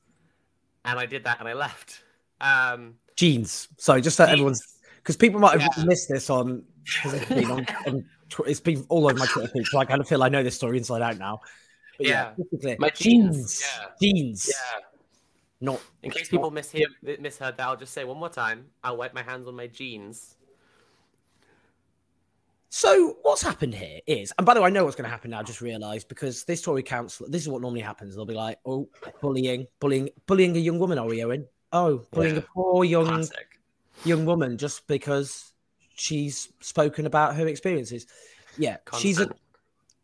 and 0.86 0.98
I 0.98 1.04
did 1.04 1.24
that, 1.24 1.38
and 1.40 1.48
I 1.48 1.52
left. 1.52 2.00
Um, 2.40 2.94
jeans. 3.16 3.68
Sorry, 3.76 4.00
just 4.00 4.16
so 4.16 4.24
Jeans. 4.24 4.32
everyone's 4.32 4.78
because 4.96 5.16
people 5.18 5.38
might 5.38 5.60
have 5.60 5.70
Yeah. 5.76 5.84
missed 5.84 6.08
this 6.08 6.30
on 6.30 6.64
it's 7.04 7.24
been 7.26 7.50
on, 7.50 7.66
on 7.86 8.04
tw- 8.30 8.46
it's 8.46 8.60
been 8.60 8.86
all 8.88 9.04
over 9.06 9.18
my 9.18 9.26
Twitter 9.26 9.48
feed, 9.48 9.66
so 9.66 9.78
I 9.78 9.84
kind 9.84 10.00
of 10.00 10.08
feel 10.08 10.22
I 10.22 10.28
know 10.30 10.42
this 10.42 10.54
story 10.56 10.78
inside 10.78 11.02
out 11.02 11.18
now. 11.18 11.40
But 11.98 12.06
Yeah. 12.06 12.32
just 12.36 12.50
to 12.50 12.56
be 12.56 12.60
clear, 12.62 12.76
My 12.78 12.90
jeans, 12.90 13.60
jeans, 13.60 13.62
yeah. 13.62 13.86
jeans, 14.00 14.48
yeah. 14.50 14.80
not 15.60 15.80
In 16.02 16.10
case 16.10 16.28
people 16.28 16.50
mishear, 16.50 16.86
misheard 17.02 17.56
that, 17.56 17.60
I'll 17.66 17.76
just 17.76 17.92
say 17.92 18.04
one 18.04 18.18
more 18.18 18.28
time. 18.28 18.66
I'll 18.82 18.96
wipe 18.96 19.14
my 19.14 19.22
hands 19.22 19.46
on 19.46 19.54
my 19.54 19.66
jeans. 19.66 20.36
So 22.70 23.18
what's 23.22 23.40
happened 23.42 23.74
here 23.74 24.00
is, 24.06 24.32
and 24.36 24.44
by 24.44 24.54
the 24.54 24.60
way, 24.60 24.66
I 24.66 24.70
know 24.70 24.84
what's 24.84 24.96
going 24.96 25.04
to 25.04 25.10
happen 25.10 25.30
now. 25.30 25.38
I 25.38 25.42
just 25.44 25.60
realised 25.60 26.08
because 26.08 26.42
this 26.44 26.60
Tory 26.60 26.82
council, 26.82 27.26
this 27.30 27.42
is 27.42 27.48
what 27.48 27.62
normally 27.62 27.82
happens. 27.82 28.16
They'll 28.16 28.26
be 28.26 28.34
like, 28.34 28.58
"Oh, 28.66 28.88
bullying, 29.20 29.68
bullying, 29.78 30.08
bullying 30.26 30.56
a 30.56 30.58
young 30.58 30.80
woman." 30.80 30.98
Are 30.98 31.06
we 31.06 31.22
Owen? 31.22 31.46
Oh, 31.72 32.04
bullying 32.10 32.34
Yeah. 32.34 32.40
a 32.40 32.46
poor 32.52 32.84
young 32.84 33.06
Classic. 33.06 33.60
young 34.04 34.26
woman 34.26 34.58
just 34.58 34.88
because 34.88 35.52
she's 35.94 36.52
spoken 36.60 37.06
about 37.06 37.36
her 37.36 37.46
experiences. 37.46 38.06
Yeah, 38.58 38.78
she's 38.98 39.18
a, 39.20 39.26
Constant. 39.26 39.40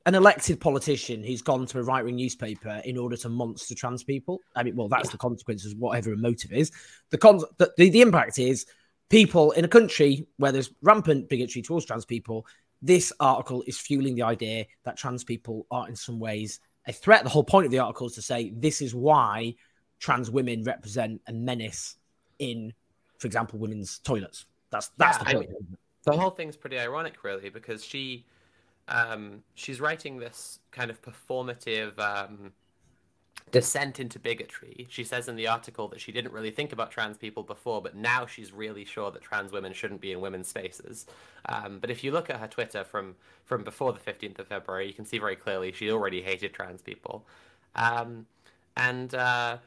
An 0.06 0.14
elected 0.14 0.60
politician 0.60 1.22
who's 1.22 1.42
gone 1.42 1.66
to 1.66 1.78
a 1.78 1.82
right 1.82 2.04
wing 2.04 2.16
newspaper 2.16 2.80
in 2.84 2.96
order 2.96 3.16
to 3.18 3.28
monster 3.28 3.74
trans 3.74 4.02
people. 4.02 4.40
I 4.56 4.62
mean, 4.62 4.74
well, 4.76 4.88
that's 4.88 5.10
the 5.10 5.18
consequences, 5.18 5.74
whatever 5.74 6.10
her 6.10 6.16
motive 6.16 6.52
is. 6.52 6.72
The, 7.10 7.18
con- 7.18 7.40
the, 7.58 7.70
the 7.76 7.90
the 7.90 8.00
impact 8.00 8.38
is 8.38 8.66
people 9.10 9.50
in 9.52 9.64
a 9.64 9.68
country 9.68 10.26
where 10.38 10.52
there's 10.52 10.70
rampant 10.82 11.28
bigotry 11.28 11.62
towards 11.62 11.84
trans 11.86 12.04
people. 12.04 12.46
This 12.82 13.12
article 13.20 13.62
is 13.66 13.78
fueling 13.78 14.14
the 14.14 14.22
idea 14.22 14.64
that 14.84 14.96
trans 14.96 15.22
people 15.22 15.66
are 15.70 15.86
in 15.88 15.96
some 15.96 16.18
ways 16.18 16.60
a 16.86 16.92
threat. 16.92 17.22
The 17.24 17.30
whole 17.30 17.44
point 17.44 17.66
of 17.66 17.72
the 17.72 17.78
article 17.80 18.06
is 18.06 18.14
to 18.14 18.22
say 18.22 18.50
this 18.56 18.80
is 18.80 18.94
why 18.94 19.54
trans 19.98 20.30
women 20.30 20.64
represent 20.64 21.20
a 21.26 21.32
menace 21.34 21.96
in, 22.38 22.72
for 23.18 23.26
example, 23.26 23.58
women's 23.58 23.98
toilets. 23.98 24.46
That's 24.70 24.90
that's 24.96 25.18
Yeah, 25.18 25.24
the 25.24 25.30
I- 25.30 25.34
point. 25.34 25.50
the 26.04 26.16
whole 26.16 26.30
thing's 26.30 26.56
pretty 26.56 26.78
ironic, 26.78 27.22
really, 27.22 27.50
because 27.50 27.84
she, 27.84 28.24
um, 28.90 29.42
she's 29.54 29.80
writing 29.80 30.18
this 30.18 30.58
kind 30.70 30.90
of 30.90 31.00
performative 31.00 31.98
um, 31.98 32.52
descent 33.50 33.98
into 33.98 34.18
bigotry. 34.18 34.86
She 34.90 35.04
says 35.04 35.28
in 35.28 35.36
the 35.36 35.48
article 35.48 35.88
that 35.88 36.00
she 36.00 36.12
didn't 36.12 36.32
really 36.32 36.50
think 36.50 36.72
about 36.72 36.90
trans 36.90 37.16
people 37.16 37.42
before, 37.42 37.80
but 37.82 37.96
now 37.96 38.26
she's 38.26 38.52
really 38.52 38.84
sure 38.84 39.10
that 39.10 39.22
trans 39.22 39.50
women 39.52 39.72
shouldn't 39.72 40.00
be 40.00 40.12
in 40.12 40.20
women's 40.20 40.48
spaces. 40.48 41.06
Um, 41.46 41.78
but 41.80 41.90
if 41.90 42.04
you 42.04 42.12
look 42.12 42.30
at 42.30 42.36
her 42.36 42.48
Twitter 42.48 42.84
from 42.84 43.16
from 43.44 43.64
before 43.64 43.92
the 43.92 43.98
fifteenth 43.98 44.38
of 44.38 44.46
February, 44.48 44.86
you 44.86 44.94
can 44.94 45.04
see 45.04 45.18
very 45.18 45.36
clearly 45.36 45.72
she 45.72 45.90
already 45.90 46.22
hated 46.22 46.52
trans 46.52 46.82
people. 46.82 47.24
Um, 47.74 48.26
and 48.76 49.14
uh, 49.14 49.58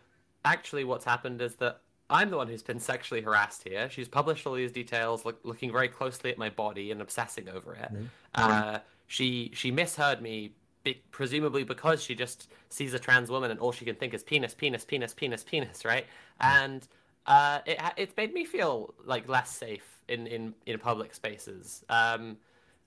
actually, 0.46 0.84
what's 0.86 1.06
happened 1.06 1.42
is 1.42 1.56
that 1.56 1.80
I'm 2.10 2.30
the 2.30 2.38
one 2.38 2.48
who's 2.48 2.64
been 2.64 2.80
sexually 2.80 3.22
harassed 3.22 3.64
here. 3.64 3.90
She's 3.90 4.08
published 4.08 4.46
all 4.46 4.54
these 4.54 4.72
details, 4.72 5.26
look, 5.26 5.40
looking 5.44 5.72
very 5.72 5.88
closely 5.88 6.32
at 6.32 6.38
my 6.38 6.50
body 6.50 6.92
and 6.92 7.02
obsessing 7.02 7.50
over 7.50 7.74
it. 7.76 7.92
Uh, 8.36 8.80
she 9.14 9.52
she 9.54 9.70
misheard 9.70 10.24
me, 10.24 10.56
be, 10.84 11.00
presumably 11.12 11.64
because 11.64 12.02
she 12.02 12.16
just 12.16 12.50
sees 12.70 12.96
a 12.96 13.00
trans 13.00 13.30
woman 13.30 13.52
and 13.52 13.60
all 13.60 13.72
she 13.72 13.86
can 13.86 13.94
think 13.94 14.12
is 14.16 14.24
penis, 14.24 14.56
penis, 14.56 14.84
penis, 14.84 15.14
penis, 15.14 15.44
penis, 15.44 15.86
right? 15.86 16.08
And 16.40 16.88
uh, 17.28 17.60
it 17.68 17.80
it's 17.96 18.18
made 18.18 18.34
me 18.34 18.44
feel 18.44 18.96
like 19.06 19.30
less 19.30 19.52
safe 19.52 19.88
in 20.08 20.26
in 20.26 20.56
in 20.66 20.80
public 20.80 21.14
spaces. 21.14 21.86
Um, 21.90 22.38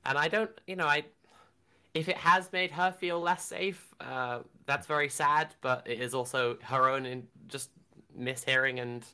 and 0.05 0.19
I 0.19 0.27
don't, 0.27 0.51
you 0.67 0.75
know, 0.75 0.87
I 0.87 1.05
if 1.95 2.09
it 2.09 2.17
has 2.17 2.53
made 2.53 2.73
her 2.73 2.91
feel 2.91 3.21
less 3.21 3.45
safe, 3.45 3.95
uh, 4.01 4.41
that's 4.67 4.89
very 4.89 5.09
sad. 5.09 5.55
But 5.61 5.87
it 5.87 6.01
is 6.01 6.13
also 6.13 6.59
her 6.63 6.89
own 6.91 7.07
in 7.07 7.29
just 7.47 7.71
mishearing 8.19 8.83
and 8.83 9.05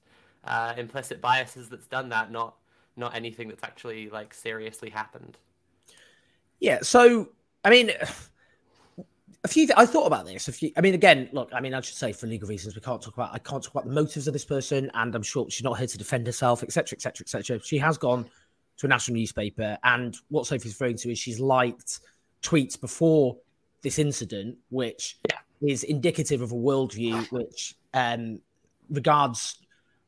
uh, 0.44 0.72
implicit 0.78 1.20
biases 1.20 1.68
that's 1.68 1.88
done 1.88 2.08
that, 2.08 2.32
not 2.32 2.54
not 2.96 3.14
anything 3.14 3.48
that's 3.48 3.64
actually 3.64 4.08
like 4.08 4.32
seriously 4.32 4.88
happened. 4.88 5.36
Yeah. 6.62 6.78
So, 6.82 7.28
I 7.64 7.70
mean, 7.70 7.90
a 9.44 9.48
few. 9.48 9.66
Th- 9.66 9.76
I 9.76 9.84
thought 9.84 10.06
about 10.06 10.24
this. 10.24 10.48
A 10.48 10.52
few. 10.52 10.70
I 10.76 10.80
mean, 10.80 10.94
again, 10.94 11.28
look. 11.32 11.50
I 11.52 11.60
mean, 11.60 11.74
I 11.74 11.80
should 11.80 11.96
say 11.96 12.12
for 12.12 12.28
legal 12.28 12.48
reasons, 12.48 12.74
we 12.74 12.80
can't 12.80 13.02
talk 13.02 13.14
about. 13.14 13.34
I 13.34 13.38
can't 13.38 13.62
talk 13.62 13.74
about 13.74 13.86
the 13.86 13.92
motives 13.92 14.26
of 14.28 14.32
this 14.32 14.44
person, 14.44 14.90
and 14.94 15.14
I'm 15.14 15.22
sure 15.22 15.50
she's 15.50 15.64
not 15.64 15.76
here 15.76 15.88
to 15.88 15.98
defend 15.98 16.26
herself, 16.26 16.62
etc., 16.62 16.96
etc., 16.96 17.24
etc. 17.24 17.60
She 17.62 17.78
has 17.78 17.98
gone 17.98 18.24
to 18.78 18.86
a 18.86 18.88
national 18.88 19.16
newspaper, 19.16 19.76
and 19.82 20.16
what 20.28 20.46
Sophie's 20.46 20.72
referring 20.72 20.96
to 20.98 21.10
is 21.10 21.18
she's 21.18 21.40
liked 21.40 22.00
tweets 22.42 22.80
before 22.80 23.36
this 23.82 23.98
incident, 23.98 24.56
which 24.70 25.18
is 25.60 25.82
indicative 25.82 26.40
of 26.40 26.52
a 26.52 26.56
worldview 26.56 27.30
which 27.30 27.74
um, 27.94 28.40
regards 28.88 29.58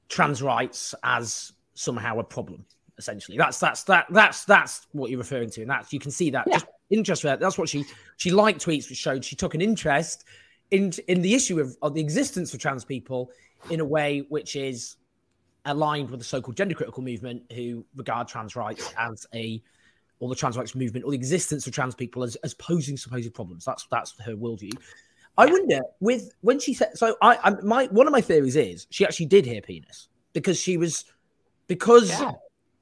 trans 0.08 0.42
rights 0.42 0.94
as 1.02 1.52
somehow 1.75 2.18
a 2.18 2.25
problem. 2.25 2.64
Essentially, 2.96 3.36
that's 3.36 3.58
that's 3.58 3.82
that 3.84 4.06
that's 4.10 4.44
that's 4.44 4.86
what 4.92 5.10
you're 5.10 5.18
referring 5.18 5.50
to, 5.50 5.62
and 5.62 5.70
that's 5.70 5.92
you 5.92 5.98
can 5.98 6.12
see 6.12 6.30
that 6.30 6.46
just 6.50 6.66
interest 6.90 7.22
for 7.22 7.28
that. 7.28 7.40
That's 7.40 7.58
what 7.58 7.68
she 7.68 7.84
she 8.16 8.30
liked 8.30 8.64
tweets 8.64 8.88
which 8.88 8.98
showed 8.98 9.24
she 9.24 9.34
took 9.34 9.54
an 9.54 9.60
interest 9.60 10.24
in 10.70 10.92
in 11.08 11.20
the 11.20 11.34
issue 11.34 11.60
of, 11.60 11.76
of 11.82 11.94
the 11.94 12.00
existence 12.00 12.54
of 12.54 12.60
trans 12.60 12.84
people 12.84 13.30
in 13.70 13.80
a 13.80 13.84
way 13.84 14.24
which 14.28 14.54
is 14.54 14.96
aligned 15.64 16.10
with 16.10 16.20
the 16.20 16.24
so-called 16.24 16.56
gender 16.56 16.74
critical 16.74 17.02
movement 17.02 17.42
who 17.52 17.84
regard 17.96 18.28
trans 18.28 18.54
rights 18.54 18.92
as 18.98 19.26
a 19.34 19.62
or 20.20 20.28
the 20.28 20.34
trans 20.34 20.56
rights 20.56 20.74
movement 20.74 21.04
or 21.04 21.10
the 21.10 21.16
existence 21.16 21.66
of 21.66 21.72
trans 21.72 21.94
people 21.94 22.22
as, 22.22 22.36
as 22.36 22.54
posing 22.54 22.96
supposed 22.96 23.32
problems. 23.34 23.64
That's 23.64 23.86
that's 23.90 24.14
her 24.20 24.34
worldview. 24.34 24.72
I 25.36 25.46
wonder 25.46 25.80
with 25.98 26.30
when 26.42 26.60
she 26.60 26.74
said 26.74 26.96
so. 26.96 27.16
I, 27.20 27.38
I 27.42 27.50
my 27.62 27.86
one 27.86 28.06
of 28.06 28.12
my 28.12 28.20
theories 28.20 28.54
is 28.54 28.86
she 28.90 29.04
actually 29.04 29.26
did 29.26 29.44
hear 29.44 29.60
penis 29.60 30.08
because 30.32 30.60
she 30.60 30.76
was 30.76 31.04
because 31.66 32.10
Yeah. 32.10 32.32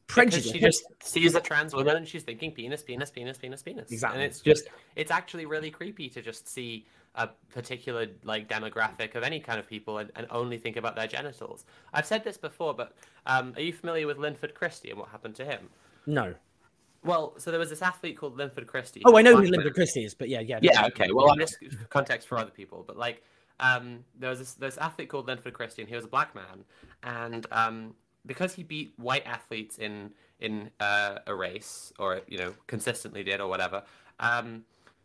Prejudice. 0.07 0.53
Because 0.53 0.53
she 0.53 0.61
just 0.61 0.85
sees 1.03 1.35
a 1.35 1.41
trans 1.41 1.75
woman 1.75 1.97
and 1.97 2.07
she's 2.07 2.23
thinking 2.23 2.53
penis, 2.53 2.83
penis, 2.83 3.11
penis, 3.11 3.39
penis, 3.39 3.63
penis. 3.63 3.91
Exactly. 3.91 4.21
And 4.21 4.31
it's 4.31 4.41
just, 4.41 4.69
it's 4.97 5.11
actually 5.11 5.47
really 5.47 5.71
creepy 5.71 6.09
to 6.11 6.23
just 6.23 6.49
see 6.49 6.87
a 7.15 7.29
particular 7.51 8.07
like 8.25 8.49
demographic 8.49 9.15
of 9.15 9.23
any 9.23 9.39
kind 9.39 9.59
of 9.59 9.69
people 9.69 9.99
and, 9.99 10.11
and 10.17 10.27
only 10.31 10.59
think 10.59 10.77
about 10.77 10.97
their 10.97 11.07
genitals. 11.07 11.65
I've 11.93 12.07
said 12.07 12.25
this 12.25 12.37
before, 12.37 12.75
but 12.75 12.95
um, 13.27 13.53
are 13.57 13.63
you 13.63 13.73
familiar 13.73 14.07
with 14.07 14.19
Linford 14.19 14.55
Christie 14.55 14.91
and 14.91 14.99
what 14.99 15.09
happened 15.09 15.35
to 15.37 15.45
him? 15.45 15.69
no. 16.07 16.35
Well, 17.05 17.35
so 17.37 17.51
there 17.51 17.59
was 17.59 17.71
this 17.71 17.83
athlete 17.83 18.17
called 18.17 18.37
Linford 18.37 18.69
Christie. 18.69 19.03
Oh, 19.05 19.17
I 19.19 19.23
know 19.23 19.37
who 19.37 19.43
Linford 19.43 19.75
Christie 19.75 20.05
is, 20.05 20.15
but 20.15 20.29
yeah, 20.29 20.39
yeah, 20.39 20.61
yeah, 20.63 20.87
okay. 20.87 21.11
Well, 21.11 21.31
I'm 21.31 21.39
just 21.39 21.59
context 21.91 22.29
for 22.29 22.39
other 22.39 22.53
people, 22.53 22.85
but 22.87 22.97
like, 22.97 23.25
um, 23.59 24.05
there 24.19 24.31
was 24.31 24.39
this, 24.39 24.55
this 24.55 24.79
athlete 24.79 25.09
called 25.09 25.27
Linford 25.27 25.53
Christie, 25.53 25.83
and 25.83 25.89
he 25.89 25.97
was 25.97 26.05
a 26.05 26.09
black 26.09 26.33
man, 26.33 26.65
and 27.03 27.45
um, 27.51 27.95
because 28.27 28.55
he 28.55 28.63
beat 28.63 28.95
white 28.97 29.27
athletes 29.27 29.79
in 29.79 30.11
in 30.41 30.71
uh, 30.81 31.19
a 31.27 31.35
race, 31.35 31.93
or 31.99 32.21
you 32.27 32.39
know, 32.39 32.55
consistently 32.67 33.23
did, 33.23 33.41
or 33.41 33.49
whatever, 33.49 33.83
um, 34.21 34.65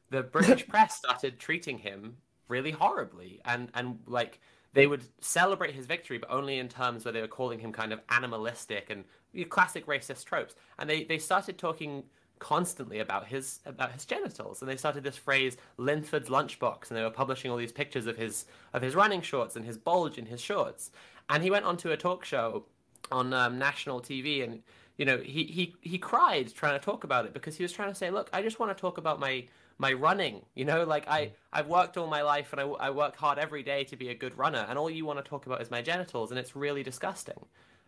the 0.10 0.24
British 0.24 0.68
press 0.70 0.98
started 0.98 1.40
treating 1.40 1.78
him 1.78 2.18
really 2.48 2.72
horribly, 2.72 3.42
and 3.46 3.70
and 3.74 4.00
like 4.08 4.40
they 4.74 4.88
would 4.88 5.04
celebrate 5.22 5.74
his 5.74 5.86
victory, 5.86 6.18
but 6.18 6.30
only 6.30 6.60
in 6.60 6.68
terms 6.68 7.04
where 7.04 7.12
they 7.12 7.22
were 7.22 7.28
calling 7.28 7.60
him 7.60 7.72
kind 7.72 7.92
of 7.92 8.00
animalistic 8.10 8.90
and 8.90 9.06
you 9.34 9.44
know, 9.44 9.50
classic 9.50 9.88
racist 9.88 10.26
tropes. 10.26 10.56
And 10.78 10.90
they, 10.90 11.04
they 11.04 11.18
started 11.18 11.58
talking 11.58 12.04
constantly 12.40 13.00
about 13.00 13.26
his 13.26 13.60
about 13.66 13.92
his 13.92 14.06
genitals, 14.06 14.62
and 14.62 14.70
they 14.70 14.78
started 14.78 15.04
this 15.04 15.18
phrase 15.18 15.58
Linford's 15.78 16.30
lunchbox, 16.30 16.90
and 16.90 16.98
they 16.98 17.02
were 17.02 17.10
publishing 17.10 17.50
all 17.50 17.58
these 17.58 17.72
pictures 17.72 18.06
of 18.06 18.18
his 18.18 18.46
of 18.74 18.82
his 18.82 18.96
running 18.96 19.22
shorts 19.22 19.56
and 19.56 19.66
his 19.66 19.78
bulge 19.78 20.18
in 20.18 20.28
his 20.28 20.42
shorts. 20.42 20.92
And 21.30 21.44
he 21.44 21.52
went 21.52 21.66
onto 21.66 21.92
a 21.92 21.98
talk 21.98 22.24
show 22.24 22.66
on 23.12 23.34
um, 23.34 23.58
national 23.58 24.02
TV, 24.02 24.44
and 24.44 24.62
you 24.98 25.06
know 25.06 25.18
he 25.18 25.44
he 25.46 25.76
he 25.82 25.98
cried 25.98 26.54
trying 26.54 26.80
to 26.80 26.84
talk 26.84 27.04
about 27.04 27.26
it 27.26 27.34
because 27.34 27.58
he 27.58 27.64
was 27.64 27.72
trying 27.72 27.90
to 27.90 27.96
say, 27.96 28.10
look, 28.10 28.30
I 28.34 28.42
just 28.42 28.60
want 28.60 28.76
to 28.76 28.80
talk 28.80 28.98
about 28.98 29.20
my 29.20 29.46
my 29.78 29.94
running 29.94 30.42
you 30.56 30.66
know? 30.66 30.84
Like 30.84 31.08
i 31.08 31.32
i've 31.54 31.68
worked 31.68 31.98
all 31.98 32.08
my 32.08 32.22
life 32.22 32.52
and 32.52 32.62
I, 32.62 32.64
I 32.66 32.90
work 32.90 33.16
hard 33.16 33.38
every 33.38 33.64
day 33.64 33.84
to 33.86 33.96
be 33.96 34.10
a 34.10 34.16
good 34.16 34.38
runner 34.38 34.66
and 34.68 34.78
all 34.78 34.90
you 34.90 35.06
want 35.06 35.24
to 35.24 35.30
talk 35.30 35.46
about 35.46 35.62
is 35.62 35.72
my 35.72 35.82
genitals 35.82 36.32
and 36.32 36.40
it's 36.40 36.56
really 36.56 36.84
disgusting. 36.84 37.46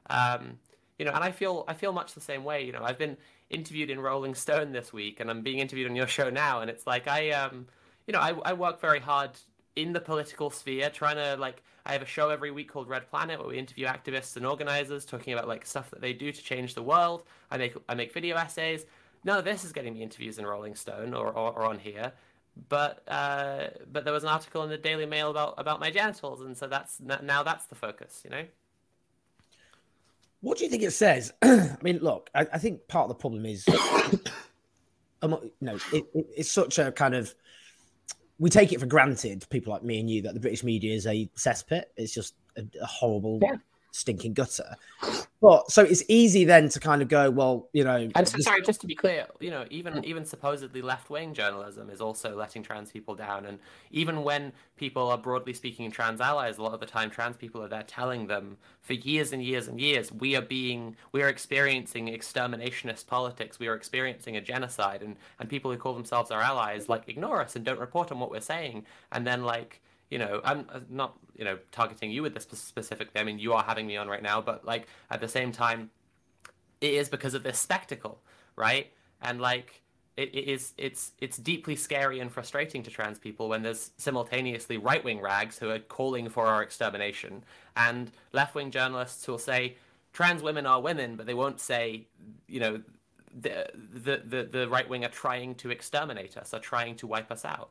Um 0.09 0.59
you 0.97 1.05
know 1.05 1.11
and 1.11 1.23
i 1.23 1.31
feel 1.31 1.63
i 1.67 1.73
feel 1.73 1.93
much 1.93 2.13
the 2.13 2.21
same 2.21 2.43
way 2.43 2.65
you 2.65 2.71
know? 2.71 2.83
I've 2.83 2.97
been 2.97 3.17
interviewed 3.49 3.89
in 3.89 3.99
rolling 3.99 4.35
stone 4.35 4.71
this 4.73 4.91
week 4.93 5.19
and 5.19 5.29
i'm 5.31 5.41
being 5.41 5.59
interviewed 5.59 5.89
on 5.89 5.95
your 5.95 6.07
show 6.07 6.29
now 6.29 6.61
and 6.61 6.69
it's 6.69 6.85
like 6.85 7.07
i 7.07 7.31
um 7.31 7.65
you 8.05 8.11
know 8.11 8.19
i, 8.19 8.33
I 8.43 8.53
work 8.53 8.79
very 8.81 8.99
hard 8.99 9.31
in 9.75 9.93
the 9.93 10.01
political 10.01 10.49
sphere 10.49 10.89
trying 10.89 11.15
to 11.15 11.37
like 11.39 11.63
i 11.89 11.93
have 11.93 12.01
a 12.01 12.05
show 12.05 12.29
every 12.29 12.51
week 12.51 12.71
called 12.71 12.87
red 12.87 13.09
planet 13.09 13.39
where 13.39 13.49
we 13.49 13.57
interview 13.57 13.85
activists 13.85 14.37
and 14.37 14.45
organizers 14.45 15.05
talking 15.05 15.33
about 15.33 15.47
like 15.47 15.65
stuff 15.65 15.89
that 15.89 16.01
they 16.01 16.13
do 16.13 16.31
to 16.31 16.43
change 16.43 16.75
the 16.75 16.83
world 16.83 17.23
i 17.51 17.57
make 17.57 17.75
i 17.89 17.93
make 17.93 18.13
video 18.13 18.35
essays 18.37 18.85
none 19.23 19.37
of 19.37 19.45
this 19.45 19.63
is 19.63 19.71
getting 19.71 19.93
me 19.93 20.01
interviews 20.01 20.37
in 20.37 20.45
Rolling 20.45 20.75
Stone 20.75 21.13
or, 21.13 21.27
or, 21.27 21.51
or 21.51 21.65
on 21.65 21.79
here. 21.79 22.11
But 22.67 23.03
uh, 23.07 23.67
but 23.91 24.03
there 24.03 24.13
was 24.13 24.23
an 24.23 24.29
article 24.29 24.63
in 24.63 24.69
the 24.69 24.77
Daily 24.77 25.05
Mail 25.05 25.29
about 25.29 25.53
about 25.57 25.79
my 25.79 25.91
genitals, 25.91 26.41
and 26.41 26.57
so 26.57 26.67
that's 26.67 26.99
now 26.99 27.41
that's 27.41 27.65
the 27.67 27.75
focus, 27.75 28.21
you 28.25 28.29
know. 28.29 28.43
What 30.41 30.57
do 30.57 30.65
you 30.65 30.69
think 30.69 30.83
it 30.83 30.91
says? 30.91 31.31
I 31.41 31.77
mean, 31.81 31.99
look, 31.99 32.29
I, 32.35 32.47
I, 32.53 32.57
think 32.57 32.87
part 32.87 33.03
of 33.03 33.09
the 33.09 33.15
problem 33.15 33.45
is, 33.45 33.65
um, 35.21 35.37
it, 35.61 35.81
it, 35.93 36.07
it's 36.13 36.51
such 36.51 36.79
a 36.79 36.91
kind 36.91 37.13
of 37.13 37.33
we 38.39 38.49
take 38.49 38.71
it 38.73 38.79
for 38.79 38.85
granted, 38.85 39.45
people 39.49 39.71
like 39.71 39.83
me 39.83 39.99
and 39.99 40.09
you, 40.09 40.21
that 40.23 40.33
the 40.33 40.39
British 40.39 40.63
media 40.63 40.95
is 40.95 41.05
a 41.05 41.29
cesspit. 41.35 41.83
It's 41.97 42.13
just 42.13 42.35
a, 42.57 42.63
a 42.81 42.85
horrible 42.85 43.39
yeah 43.41 43.57
stinking 43.91 44.33
gutter. 44.33 44.75
But 45.41 45.71
so 45.71 45.83
it's 45.83 46.03
easy 46.09 46.43
then 46.43 46.67
to 46.69 46.79
kind 46.79 47.01
of 47.01 47.07
go, 47.07 47.29
well, 47.29 47.69
you 47.71 47.83
know. 47.83 48.09
And 48.13 48.27
so, 48.27 48.37
sorry, 48.39 48.61
just 48.61 48.81
to 48.81 48.87
be 48.87 48.95
clear, 48.95 49.25
you 49.39 49.49
know, 49.49 49.65
even 49.69 50.03
even 50.03 50.25
supposedly 50.25 50.81
left 50.81 51.09
wing 51.09 51.33
journalism 51.33 51.89
is 51.89 52.01
also 52.01 52.35
letting 52.35 52.61
trans 52.61 52.91
people 52.91 53.15
down, 53.15 53.45
and 53.45 53.59
even 53.91 54.23
when 54.23 54.51
people 54.75 55.09
are 55.09 55.17
broadly 55.17 55.53
speaking 55.53 55.89
trans 55.91 56.19
allies, 56.19 56.57
a 56.57 56.63
lot 56.63 56.73
of 56.73 56.81
the 56.81 56.85
time 56.85 57.09
trans 57.09 57.37
people 57.37 57.63
are 57.63 57.69
there 57.69 57.83
telling 57.83 58.27
them 58.27 58.57
for 58.81 58.93
years 58.93 59.31
and 59.31 59.43
years 59.43 59.67
and 59.67 59.79
years, 59.79 60.11
we 60.11 60.35
are 60.35 60.41
being, 60.41 60.95
we 61.11 61.21
are 61.21 61.29
experiencing 61.29 62.07
exterminationist 62.07 63.07
politics, 63.07 63.59
we 63.59 63.67
are 63.67 63.75
experiencing 63.75 64.35
a 64.35 64.41
genocide, 64.41 65.01
and 65.01 65.15
and 65.39 65.47
people 65.47 65.71
who 65.71 65.77
call 65.77 65.93
themselves 65.93 66.31
our 66.31 66.41
allies 66.41 66.89
like 66.89 67.07
ignore 67.07 67.41
us 67.41 67.55
and 67.55 67.63
don't 67.63 67.79
report 67.79 68.11
on 68.11 68.19
what 68.19 68.29
we're 68.29 68.41
saying, 68.41 68.85
and 69.13 69.25
then 69.25 69.43
like 69.43 69.79
you 70.09 70.17
know, 70.17 70.41
I'm 70.43 70.65
uh, 70.73 70.79
not, 70.89 71.17
you 71.35 71.45
know, 71.45 71.57
targeting 71.71 72.11
you 72.11 72.23
with 72.23 72.33
this 72.33 72.47
specifically. 72.53 73.19
I 73.19 73.23
mean, 73.23 73.39
you 73.39 73.53
are 73.53 73.63
having 73.63 73.85
me 73.85 73.97
on 73.97 74.07
right 74.07 74.23
now, 74.23 74.41
but 74.41 74.65
like 74.65 74.87
at 75.09 75.21
the 75.21 75.27
same 75.27 75.51
time, 75.51 75.91
it 76.81 76.93
is 76.93 77.09
because 77.09 77.33
of 77.33 77.43
this 77.43 77.59
spectacle, 77.59 78.19
right? 78.55 78.91
And 79.21 79.39
like, 79.39 79.81
it, 80.17 80.29
it 80.33 80.49
is, 80.49 80.73
it's, 80.77 81.11
it's 81.19 81.37
deeply 81.37 81.75
scary 81.75 82.19
and 82.19 82.31
frustrating 82.31 82.83
to 82.83 82.91
trans 82.91 83.19
people 83.19 83.49
when 83.49 83.61
there's 83.61 83.91
simultaneously 83.97 84.77
right 84.77 85.03
wing 85.03 85.21
rags 85.21 85.57
who 85.57 85.69
are 85.69 85.79
calling 85.79 86.27
for 86.27 86.45
our 86.45 86.61
extermination 86.61 87.43
and 87.75 88.11
left 88.33 88.55
wing 88.55 88.71
journalists 88.71 89.23
who 89.25 89.33
will 89.33 89.39
say 89.39 89.77
trans 90.11 90.41
women 90.41 90.65
are 90.65 90.81
women, 90.81 91.15
but 91.15 91.25
they 91.25 91.33
won't 91.33 91.59
say, 91.59 92.07
you 92.47 92.59
know, 92.59 92.81
the 93.41 93.67
the 93.93 94.23
the, 94.25 94.49
the 94.51 94.67
right 94.67 94.89
wing 94.89 95.05
are 95.05 95.09
trying 95.09 95.53
to 95.53 95.69
exterminate 95.69 96.35
us, 96.35 96.51
are 96.53 96.59
trying 96.59 96.95
to 96.95 97.05
wipe 97.05 97.31
us 97.31 97.45
out 97.45 97.69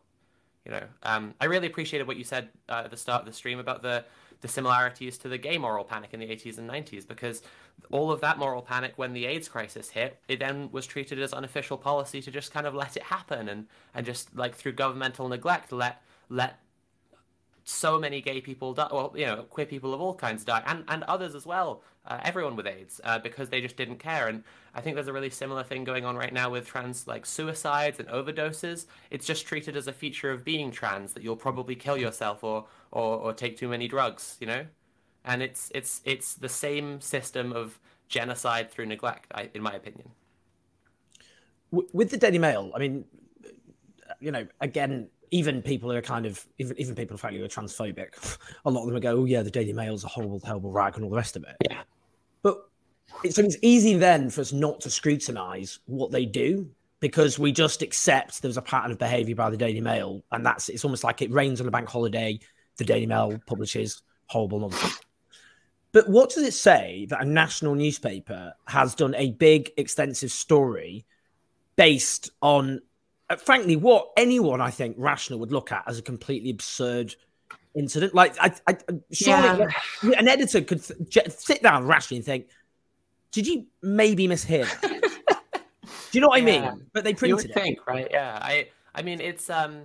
you 0.68 0.75
know, 0.75 0.82
um, 1.02 1.34
I 1.40 1.46
really 1.46 1.66
appreciated 1.66 2.06
what 2.06 2.18
you 2.18 2.25
said 2.25 2.50
uh, 2.68 2.82
at 2.84 2.90
the 2.90 2.96
start 2.96 3.22
of 3.22 3.26
the 3.26 3.32
stream 3.32 3.58
about 3.58 3.82
the 3.82 4.04
the 4.40 4.48
similarities 4.48 5.18
to 5.18 5.28
the 5.28 5.38
gay 5.38 5.58
moral 5.58 5.82
panic 5.82 6.10
in 6.12 6.20
the 6.20 6.26
80s 6.26 6.58
and 6.58 6.70
90s 6.70 7.08
because 7.08 7.42
all 7.90 8.12
of 8.12 8.20
that 8.20 8.38
moral 8.38 8.62
panic 8.62 8.92
when 8.94 9.12
the 9.12 9.26
AIDS 9.26 9.48
crisis 9.48 9.90
hit, 9.90 10.20
it 10.28 10.38
then 10.38 10.68
was 10.70 10.87
treated 10.87 11.20
as 11.20 11.32
unofficial 11.32 11.76
policy 11.76 12.22
to 12.22 12.30
just 12.30 12.52
kind 12.52 12.64
of 12.64 12.72
let 12.72 12.96
it 12.96 13.02
happen 13.02 13.48
and 13.48 13.66
and 13.94 14.06
just 14.06 14.37
like 14.37 14.54
through 14.54 14.72
governmental 14.72 15.28
neglect 15.28 15.72
let 15.72 16.02
let 16.28 16.60
so 17.68 17.98
many 17.98 18.20
gay 18.20 18.40
people 18.40 18.72
die, 18.72 18.88
well, 18.90 19.12
you 19.14 19.26
know, 19.26 19.42
queer 19.42 19.66
people 19.66 19.92
of 19.92 20.00
all 20.00 20.14
kinds 20.14 20.44
die, 20.44 20.62
and, 20.66 20.84
and 20.88 21.02
others 21.04 21.34
as 21.34 21.44
well, 21.44 21.82
uh, 22.06 22.18
everyone 22.25 22.56
with 22.56 22.66
AIDS, 22.66 23.00
uh, 23.04 23.18
because 23.18 23.50
they 23.50 23.60
just 23.60 23.76
didn't 23.76 23.98
care. 23.98 24.28
And 24.28 24.42
I 24.75 24.80
think 24.80 24.94
there's 24.94 25.08
a 25.08 25.12
really 25.12 25.28
similar 25.28 25.62
thing 25.62 25.84
going 25.84 26.06
on 26.06 26.16
right 26.16 26.32
now 26.32 26.48
with 26.48 26.66
trans, 26.66 27.06
like 27.06 27.26
suicides 27.26 28.00
and 28.00 28.08
overdoses. 28.08 28.87
It's 29.10 29.26
just 29.26 29.46
treated 29.46 29.76
as 29.76 29.87
a 29.87 29.92
feature 29.92 30.30
of 30.30 30.44
being 30.44 30.70
trans 30.70 31.12
that 31.12 31.22
you'll 31.22 31.37
probably 31.37 31.75
kill 31.75 31.98
yourself 31.98 32.42
or, 32.42 32.64
or, 32.90 33.18
or 33.18 33.32
take 33.34 33.58
too 33.58 33.68
many 33.68 33.87
drugs, 33.87 34.38
you 34.40 34.46
know? 34.46 34.64
And 35.25 35.42
it's, 35.42 35.70
it's, 35.75 36.00
it's 36.06 36.34
the 36.34 36.48
same 36.48 37.02
system 37.02 37.52
of 37.52 37.78
genocide 38.08 38.70
through 38.70 38.87
neglect, 38.87 39.30
I, 39.34 39.50
in 39.52 39.62
my 39.62 39.75
opinion. 39.75 40.10
With 41.70 42.10
the 42.10 42.16
Daily 42.16 42.38
Mail, 42.38 42.72
I 42.75 42.78
mean, 42.78 43.04
you 44.20 44.32
know, 44.32 44.46
again, 44.62 45.10
even 45.30 45.62
people 45.62 45.90
who 45.90 45.97
are 45.97 46.02
kind 46.02 46.26
of 46.26 46.44
even 46.58 46.78
even 46.78 46.94
people 46.94 47.16
who 47.16 47.44
are 47.44 47.49
transphobic, 47.49 48.38
a 48.64 48.70
lot 48.70 48.81
of 48.81 48.87
them 48.87 48.94
will 48.94 49.00
go, 49.00 49.18
"Oh 49.18 49.24
yeah, 49.24 49.42
the 49.42 49.50
Daily 49.50 49.72
Mail's 49.72 50.05
a 50.05 50.09
horrible, 50.09 50.40
terrible 50.40 50.70
rag," 50.70 50.96
and 50.96 51.05
all 51.05 51.11
the 51.11 51.16
rest 51.16 51.37
of 51.37 51.44
it. 51.44 51.57
Yeah. 51.68 51.83
But 52.42 52.68
it's, 53.24 53.37
so 53.37 53.42
it's 53.42 53.57
easy 53.62 53.94
then 53.94 54.31
for 54.31 54.40
us 54.40 54.52
not 54.52 54.81
to 54.83 54.90
scrutinise 54.90 55.81
what 55.87 56.11
they 56.11 56.24
do 56.24 56.70
because 57.00 57.38
we 57.38 57.52
just 57.52 57.83
accept 57.83 58.42
there's 58.42 58.57
a 58.57 58.62
pattern 58.62 58.90
of 58.90 58.98
behaviour 58.98 59.35
by 59.35 59.50
the 59.50 59.57
Daily 59.57 59.81
Mail, 59.81 60.22
and 60.33 60.44
that's 60.44 60.68
it's 60.68 60.85
almost 60.85 61.05
like 61.05 61.22
it 61.22 61.31
rains 61.31 61.61
on 61.61 61.68
a 61.68 61.70
bank 61.70 61.88
holiday. 61.88 62.38
The 62.76 62.85
Daily 62.85 63.07
Mail 63.07 63.40
publishes 63.46 64.02
horrible 64.26 64.61
nonsense. 64.61 65.00
But 65.92 66.09
what 66.09 66.31
does 66.31 66.44
it 66.44 66.52
say 66.52 67.07
that 67.09 67.22
a 67.22 67.24
national 67.24 67.74
newspaper 67.74 68.52
has 68.66 68.94
done 68.94 69.14
a 69.14 69.33
big, 69.33 69.72
extensive 69.76 70.31
story 70.31 71.07
based 71.76 72.31
on 72.42 72.81
frankly, 73.36 73.76
what 73.76 74.10
anyone 74.16 74.60
I 74.60 74.70
think 74.70 74.96
rational 74.98 75.38
would 75.40 75.52
look 75.52 75.72
at 75.72 75.84
as 75.86 75.98
a 75.98 76.02
completely 76.02 76.50
absurd 76.50 77.14
incident. 77.74 78.14
Like, 78.14 78.36
I, 78.40 78.52
I 78.66 78.76
surely 79.12 79.66
yeah. 80.02 80.18
an 80.18 80.28
editor 80.28 80.60
could 80.60 80.82
th- 80.82 81.30
sit 81.30 81.62
down 81.62 81.86
rationally 81.86 82.18
and 82.18 82.26
think, 82.26 82.46
"Did 83.32 83.46
you 83.46 83.66
maybe 83.82 84.26
mishear?" 84.26 84.68
Do 86.10 86.18
you 86.18 86.22
know 86.22 86.28
what 86.28 86.42
yeah. 86.42 86.70
I 86.70 86.72
mean? 86.72 86.86
But 86.92 87.04
they 87.04 87.12
printed 87.12 87.28
you 87.28 87.36
would 87.36 87.44
it. 87.50 87.54
think, 87.54 87.86
right? 87.86 88.08
Yeah. 88.10 88.38
I, 88.40 88.68
I 88.94 89.02
mean, 89.02 89.20
it's 89.20 89.50
um, 89.50 89.82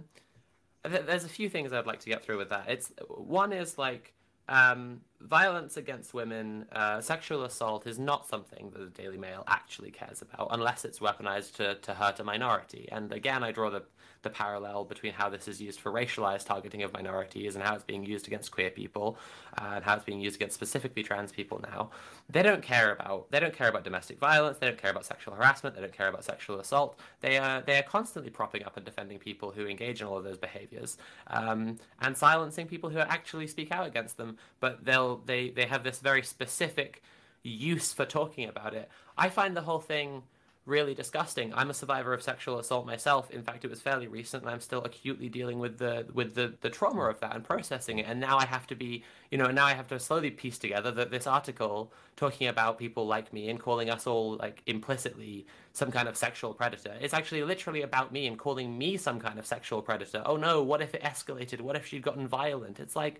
th- 0.86 1.06
there's 1.06 1.25
a 1.25 1.29
few 1.29 1.49
things 1.49 1.73
I'd 1.73 1.86
like 1.86 1.99
to 2.01 2.10
get 2.10 2.23
through 2.23 2.38
with 2.38 2.49
that. 2.49 2.69
It's 2.69 2.93
one 3.10 3.51
is 3.51 3.77
like 3.77 4.13
um, 4.49 5.01
violence 5.21 5.77
against 5.77 6.13
women, 6.13 6.65
uh, 6.71 6.99
sexual 7.01 7.43
assault 7.43 7.88
is 7.88 7.97
not 7.97 8.27
something 8.27 8.71
that 8.71 8.79
the 8.79 9.01
Daily 9.01 9.17
Mail 9.17 9.43
actually 9.47 9.91
cares 9.91 10.21
about 10.21 10.49
unless 10.51 10.84
it's 10.86 10.99
weaponized 10.99 11.53
to, 11.56 11.75
to 11.75 11.93
hurt 11.93 12.19
a 12.19 12.23
minority. 12.23 12.89
And 12.91 13.12
again, 13.12 13.43
I 13.43 13.51
draw 13.51 13.69
the 13.69 13.84
the 14.24 14.30
parallel 14.30 14.86
between 14.86 15.14
how 15.14 15.30
this 15.30 15.48
is 15.48 15.62
used 15.62 15.80
for 15.80 15.92
racialized 15.92 16.46
targeting 16.46 16.82
of 16.84 16.92
minorities 16.94 17.56
and 17.56 17.64
how 17.64 17.76
it's 17.76 17.84
being 17.84 18.06
used 18.06 18.28
against 18.28 18.52
queer 18.52 18.70
people 18.70 19.18
uh, 19.60 19.74
and 19.76 19.84
how 19.84 19.96
it's 19.96 20.06
being 20.06 20.20
used 20.20 20.38
against 20.38 20.56
specifically 20.56 21.04
trans 21.04 21.32
people 21.32 21.62
now. 21.62 21.92
They 22.30 22.42
don't 22.42 22.64
care 22.64 22.92
about 22.92 23.30
they 23.32 23.40
don't 23.40 23.54
care 23.54 23.70
about 23.70 23.84
domestic 23.84 24.18
violence. 24.18 24.58
They 24.58 24.68
don't 24.68 24.82
care 24.82 24.92
about 24.92 25.06
sexual 25.06 25.36
harassment. 25.36 25.76
They 25.76 25.82
don't 25.82 25.94
care 25.94 26.08
about 26.08 26.24
sexual 26.24 26.60
assault. 26.60 26.98
They 27.22 27.38
are 27.38 27.62
they 27.62 27.78
are 27.78 27.84
constantly 27.84 28.32
propping 28.32 28.64
up 28.64 28.78
and 28.78 28.86
defending 28.86 29.20
people 29.20 29.52
who 29.52 29.68
engage 29.68 30.02
in 30.02 30.08
all 30.08 30.18
of 30.18 30.24
those 30.24 30.38
behaviors 30.38 30.98
um, 31.28 31.78
and 32.02 32.18
silencing 32.18 32.68
people 32.68 32.90
who 32.90 33.00
actually 33.00 33.48
speak 33.48 33.72
out 33.72 33.86
against 33.86 34.18
them. 34.18 34.38
But 34.60 34.86
they'll 34.86 35.18
they 35.18 35.50
they 35.50 35.66
have 35.66 35.84
this 35.84 36.00
very 36.00 36.24
specific 36.24 37.04
use 37.44 37.92
for 37.92 38.06
talking 38.06 38.48
about 38.48 38.74
it. 38.74 38.90
I 39.18 39.30
find 39.30 39.56
the 39.56 39.62
whole 39.62 39.80
thing 39.80 40.24
really 40.65 40.93
disgusting. 40.93 41.54
I'm 41.54 41.69
a 41.69 41.73
survivor 41.73 42.13
of 42.13 42.21
sexual 42.21 42.58
assault 42.58 42.86
myself. 42.86 43.30
In 43.32 43.43
fact, 43.43 43.65
it 43.65 43.69
was 43.69 43.82
fairly 43.82 44.08
recent, 44.08 44.43
and 44.43 44.52
I'm 44.52 44.62
still 44.62 44.82
acutely 44.84 45.28
dealing 45.28 45.60
with 45.60 45.78
the 45.78 46.06
with 46.13 46.36
the 46.36 46.54
the 46.62 46.69
trauma 46.69 47.04
of 47.04 47.19
that 47.19 47.36
and 47.36 47.43
processing 47.43 47.99
it. 47.99 48.06
And 48.08 48.19
now 48.19 48.38
I 48.38 48.45
have 48.45 48.65
to 48.67 48.76
be, 48.76 49.04
you 49.30 49.38
know, 49.38 49.47
now 49.52 49.65
I 49.65 49.73
have 49.73 49.88
to 49.88 49.99
slowly 49.99 50.32
piece 50.32 50.58
together 50.58 50.89
that 50.91 51.12
this 51.12 51.28
article 51.28 51.91
talking 52.15 52.47
about 52.47 52.78
people 52.78 53.06
like 53.06 53.34
me 53.34 53.49
and 53.49 53.60
calling 53.60 53.89
us 53.89 54.08
all 54.08 54.38
like 54.38 54.62
implicitly 54.65 55.45
some 55.73 55.91
kind 55.91 56.08
of 56.08 56.15
sexual 56.15 56.54
predator. 56.54 56.93
It's 57.02 57.13
actually 57.13 57.43
literally 57.43 57.82
about 57.82 58.13
me 58.13 58.26
and 58.28 58.39
calling 58.39 58.78
me 58.78 58.95
some 58.95 59.19
kind 59.19 59.39
of 59.39 59.45
sexual 59.45 59.82
predator. 59.82 60.23
Oh 60.26 60.38
no, 60.38 60.63
what 60.63 60.82
if 60.82 60.95
it 60.95 61.04
escalated? 61.04 61.60
What 61.60 61.76
if 61.76 61.86
she'd 61.86 62.04
gotten 62.04 62.26
violent? 62.26 62.80
It's 62.80 62.95
like, 62.95 63.19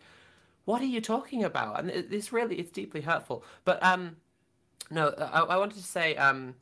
what 0.63 0.82
are 0.82 0.86
you 0.86 1.01
talking 1.01 1.43
about? 1.43 1.79
And 1.79 1.89
it's 1.89 2.32
really 2.32 2.56
it's 2.56 2.71
deeply 2.71 3.01
hurtful. 3.01 3.43
But 3.65 3.84
um, 3.84 4.15
no, 4.89 5.10
I, 5.17 5.41
I 5.41 5.58
wanted 5.58 5.75
to 5.75 5.84
say 5.84 6.15
um 6.15 6.56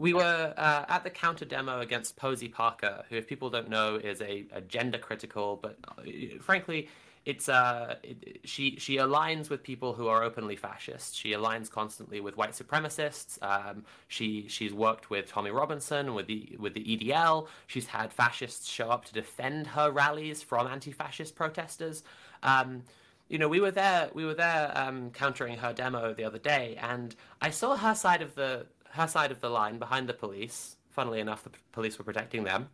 we 0.00 0.14
were 0.14 0.54
uh, 0.56 0.84
at 0.88 1.04
the 1.04 1.10
counter 1.10 1.44
demo 1.44 1.80
against 1.80 2.16
Posie 2.16 2.48
Parker, 2.48 3.04
who, 3.10 3.16
if 3.16 3.26
people 3.26 3.50
don't 3.50 3.68
know, 3.68 3.96
is 3.96 4.22
a, 4.22 4.46
a 4.50 4.62
gender 4.62 4.96
critical, 4.96 5.58
but 5.60 5.76
uh, 5.86 6.02
frankly, 6.40 6.88
it's 7.26 7.50
uh, 7.50 7.96
it, 8.02 8.40
she 8.44 8.76
she 8.78 8.96
aligns 8.96 9.50
with 9.50 9.62
people 9.62 9.92
who 9.92 10.08
are 10.08 10.22
openly 10.22 10.56
fascist. 10.56 11.14
She 11.14 11.32
aligns 11.32 11.70
constantly 11.70 12.18
with 12.22 12.38
white 12.38 12.52
supremacists. 12.52 13.38
Um, 13.42 13.84
she 14.08 14.48
she's 14.48 14.72
worked 14.72 15.10
with 15.10 15.26
Tommy 15.26 15.50
Robinson 15.50 16.14
with 16.14 16.28
the 16.28 16.56
with 16.58 16.72
the 16.72 16.80
EDL. 16.82 17.48
She's 17.66 17.88
had 17.88 18.10
fascists 18.10 18.66
show 18.66 18.88
up 18.88 19.04
to 19.04 19.12
defend 19.12 19.66
her 19.66 19.90
rallies 19.90 20.42
from 20.42 20.66
anti-fascist 20.66 21.34
protesters. 21.34 22.04
Um, 22.42 22.84
you 23.28 23.36
know, 23.36 23.48
we 23.48 23.60
were 23.60 23.70
there. 23.70 24.08
We 24.14 24.24
were 24.24 24.34
there 24.34 24.72
um, 24.74 25.10
countering 25.10 25.58
her 25.58 25.74
demo 25.74 26.14
the 26.14 26.24
other 26.24 26.38
day, 26.38 26.78
and 26.80 27.14
I 27.42 27.50
saw 27.50 27.76
her 27.76 27.94
side 27.94 28.22
of 28.22 28.34
the 28.34 28.64
her 28.90 29.06
side 29.06 29.30
of 29.30 29.40
the 29.40 29.48
line 29.48 29.78
behind 29.78 30.08
the 30.08 30.14
police. 30.14 30.76
Funnily 30.90 31.20
enough, 31.20 31.44
the 31.44 31.50
police 31.72 31.98
were 31.98 32.04
protecting 32.04 32.44
them. 32.44 32.68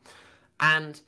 And 0.60 1.00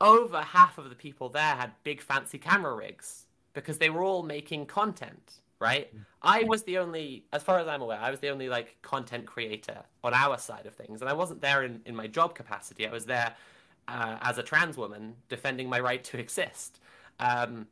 over 0.00 0.42
half 0.42 0.78
of 0.78 0.88
the 0.88 0.96
people 0.96 1.28
there 1.28 1.54
had 1.54 1.72
big 1.84 2.00
fancy 2.00 2.38
camera 2.38 2.74
rigs 2.74 3.26
because 3.52 3.78
they 3.78 3.90
were 3.90 4.02
all 4.02 4.22
making 4.22 4.66
content, 4.66 5.40
right? 5.60 5.94
Mm. 5.94 6.04
I 6.22 6.42
was 6.42 6.64
the 6.64 6.78
only, 6.78 7.24
as 7.32 7.42
far 7.42 7.60
as 7.60 7.68
I'm 7.68 7.82
aware, 7.82 8.00
I 8.00 8.10
was 8.10 8.20
the 8.20 8.30
only 8.30 8.48
like 8.48 8.76
content 8.82 9.26
creator 9.26 9.82
on 10.02 10.12
our 10.12 10.36
side 10.38 10.66
of 10.66 10.74
things. 10.74 11.00
And 11.00 11.08
I 11.08 11.12
wasn't 11.12 11.40
there 11.40 11.62
in, 11.62 11.80
in 11.86 11.94
my 11.94 12.08
job 12.08 12.34
capacity. 12.34 12.86
I 12.86 12.92
was 12.92 13.06
there 13.06 13.34
uh, 13.86 14.18
as 14.22 14.38
a 14.38 14.42
trans 14.42 14.76
woman 14.76 15.14
defending 15.28 15.68
my 15.68 15.78
right 15.78 16.02
to 16.04 16.18
exist. 16.18 16.80
Um, 17.20 17.68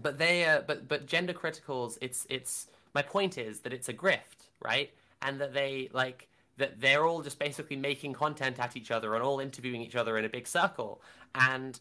but 0.00 0.18
they, 0.18 0.44
uh, 0.44 0.62
but, 0.66 0.88
but 0.88 1.06
gender 1.06 1.32
criticals, 1.32 1.98
it's, 2.00 2.26
it's, 2.28 2.66
my 2.94 3.02
point 3.02 3.38
is 3.38 3.60
that 3.60 3.72
it's 3.72 3.88
a 3.88 3.94
grift, 3.94 4.48
right? 4.60 4.90
And 5.22 5.40
that 5.40 5.54
they 5.54 5.88
like 5.92 6.28
that 6.58 6.80
they're 6.80 7.06
all 7.06 7.22
just 7.22 7.38
basically 7.38 7.76
making 7.76 8.12
content 8.12 8.58
at 8.58 8.76
each 8.76 8.90
other 8.90 9.14
and 9.14 9.22
all 9.22 9.40
interviewing 9.40 9.80
each 9.80 9.96
other 9.96 10.18
in 10.18 10.24
a 10.24 10.28
big 10.28 10.46
circle. 10.46 11.00
And 11.34 11.78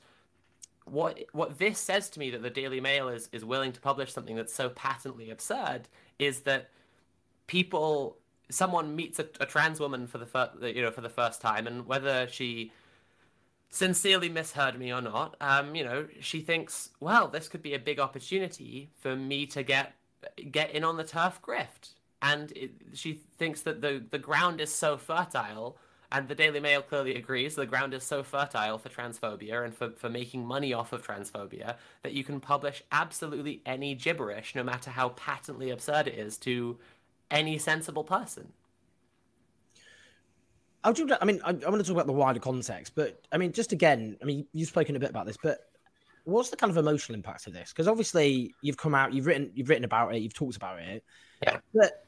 what 0.85 1.19
what 1.33 1.57
this 1.59 1.79
says 1.79 2.09
to 2.11 2.19
me 2.19 2.31
that 2.31 2.41
the 2.41 2.49
Daily 2.49 2.79
Mail 2.79 3.09
is 3.09 3.29
is 3.31 3.45
willing 3.45 3.71
to 3.73 3.81
publish 3.81 4.11
something 4.11 4.35
that's 4.35 4.53
so 4.53 4.69
patently 4.69 5.29
absurd 5.29 5.87
is 6.19 6.41
that 6.41 6.69
people 7.47 8.17
someone 8.49 8.95
meets 8.95 9.19
a, 9.19 9.27
a 9.39 9.45
trans 9.45 9.79
woman 9.79 10.07
for 10.07 10.17
the 10.17 10.25
first 10.25 10.51
you 10.61 10.81
know 10.81 10.91
for 10.91 11.01
the 11.01 11.09
first 11.09 11.41
time 11.41 11.67
and 11.67 11.85
whether 11.85 12.27
she 12.27 12.71
sincerely 13.69 14.27
misheard 14.27 14.77
me 14.77 14.91
or 14.91 15.01
not 15.01 15.35
um 15.39 15.75
you 15.75 15.83
know 15.83 16.07
she 16.19 16.41
thinks 16.41 16.89
well 16.99 17.27
this 17.27 17.47
could 17.47 17.61
be 17.61 17.73
a 17.73 17.79
big 17.79 17.99
opportunity 17.99 18.89
for 18.99 19.15
me 19.15 19.45
to 19.45 19.63
get 19.63 19.93
get 20.51 20.71
in 20.71 20.83
on 20.83 20.97
the 20.97 21.03
TERF 21.03 21.39
grift 21.41 21.93
and 22.21 22.51
it, 22.51 22.71
she 22.93 23.21
thinks 23.37 23.61
that 23.61 23.81
the 23.81 24.03
the 24.09 24.19
ground 24.19 24.61
is 24.61 24.73
so 24.73 24.97
fertile 24.97 25.77
and 26.11 26.27
the 26.27 26.35
Daily 26.35 26.59
Mail 26.59 26.81
clearly 26.81 27.15
agrees 27.15 27.55
the 27.55 27.65
ground 27.65 27.93
is 27.93 28.03
so 28.03 28.21
fertile 28.21 28.77
for 28.77 28.89
transphobia 28.89 29.63
and 29.63 29.73
for, 29.73 29.91
for 29.91 30.09
making 30.09 30.45
money 30.45 30.73
off 30.73 30.91
of 30.91 31.05
transphobia 31.05 31.75
that 32.03 32.11
you 32.11 32.23
can 32.23 32.39
publish 32.39 32.83
absolutely 32.91 33.61
any 33.65 33.95
gibberish, 33.95 34.53
no 34.53 34.63
matter 34.63 34.89
how 34.89 35.09
patently 35.09 35.69
absurd 35.69 36.07
it 36.07 36.15
is, 36.15 36.37
to 36.39 36.77
any 37.29 37.57
sensible 37.57 38.03
person. 38.03 38.51
I, 40.83 40.91
do, 40.91 41.09
I 41.21 41.23
mean, 41.25 41.39
I, 41.45 41.51
I 41.51 41.69
want 41.69 41.77
to 41.77 41.83
talk 41.83 41.91
about 41.91 42.07
the 42.07 42.13
wider 42.13 42.39
context, 42.39 42.93
but 42.93 43.21
I 43.31 43.37
mean, 43.37 43.53
just 43.53 43.71
again, 43.71 44.17
I 44.21 44.25
mean, 44.25 44.45
you've 44.51 44.67
spoken 44.67 44.95
a 44.95 44.99
bit 44.99 45.11
about 45.11 45.27
this, 45.27 45.37
but 45.41 45.59
what's 46.25 46.49
the 46.49 46.57
kind 46.57 46.71
of 46.71 46.77
emotional 46.77 47.15
impact 47.15 47.47
of 47.47 47.53
this? 47.53 47.69
Because 47.69 47.87
obviously, 47.87 48.53
you've 48.61 48.77
come 48.77 48.95
out, 48.95 49.13
you've 49.13 49.27
written, 49.27 49.51
you've 49.53 49.69
written 49.69 49.85
about 49.85 50.13
it, 50.13 50.21
you've 50.21 50.33
talked 50.33 50.57
about 50.57 50.79
it. 50.79 51.03
Yeah. 51.41 51.57
But 51.73 52.05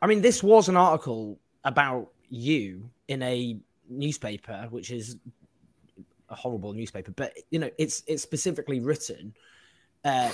I 0.00 0.06
mean, 0.06 0.20
this 0.20 0.42
was 0.42 0.68
an 0.68 0.76
article 0.76 1.38
about 1.64 2.10
you 2.28 2.90
in 3.08 3.22
a 3.22 3.58
newspaper, 3.88 4.66
which 4.70 4.90
is 4.90 5.16
a 6.28 6.34
horrible 6.34 6.72
newspaper, 6.72 7.10
but 7.12 7.32
you 7.50 7.58
know, 7.58 7.70
it's 7.78 8.02
it's 8.06 8.22
specifically 8.22 8.80
written 8.80 9.34
uh, 10.04 10.30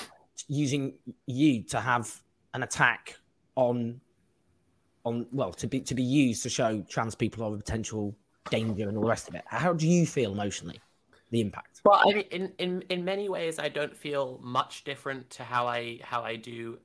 using 0.49 0.95
you 1.27 1.63
to 1.63 1.81
have 1.81 2.23
an 2.55 2.63
attack 2.63 3.17
on 3.57 4.01
on 5.05 5.27
well 5.33 5.53
to 5.53 5.67
be 5.67 5.81
to 5.81 5.95
be 5.95 6.03
used 6.03 6.43
to 6.43 6.49
show 6.49 6.85
trans 6.89 7.15
people 7.15 7.45
are 7.45 7.55
a 7.55 7.57
potential 7.57 8.15
danger 8.51 8.89
and 8.89 8.97
all 8.97 9.05
the 9.05 9.09
rest 9.09 9.29
of 9.29 9.35
it. 9.35 9.45
How 9.47 9.73
do 9.73 9.87
you 9.89 10.07
feel 10.07 10.33
emotionally? 10.33 10.81
The 11.31 11.41
impact. 11.41 11.81
Well, 11.85 12.01
I 12.05 12.15
mean, 12.15 12.25
in, 12.31 12.53
in 12.59 12.83
in 12.83 13.05
many 13.05 13.29
ways, 13.29 13.59
I 13.59 13.69
don't 13.69 13.97
feel 13.97 14.39
much 14.43 14.85
different 14.85 15.31
to 15.31 15.43
how 15.43 15.67
I 15.67 15.99
how 16.03 16.23
I 16.23 16.37
do 16.37 16.79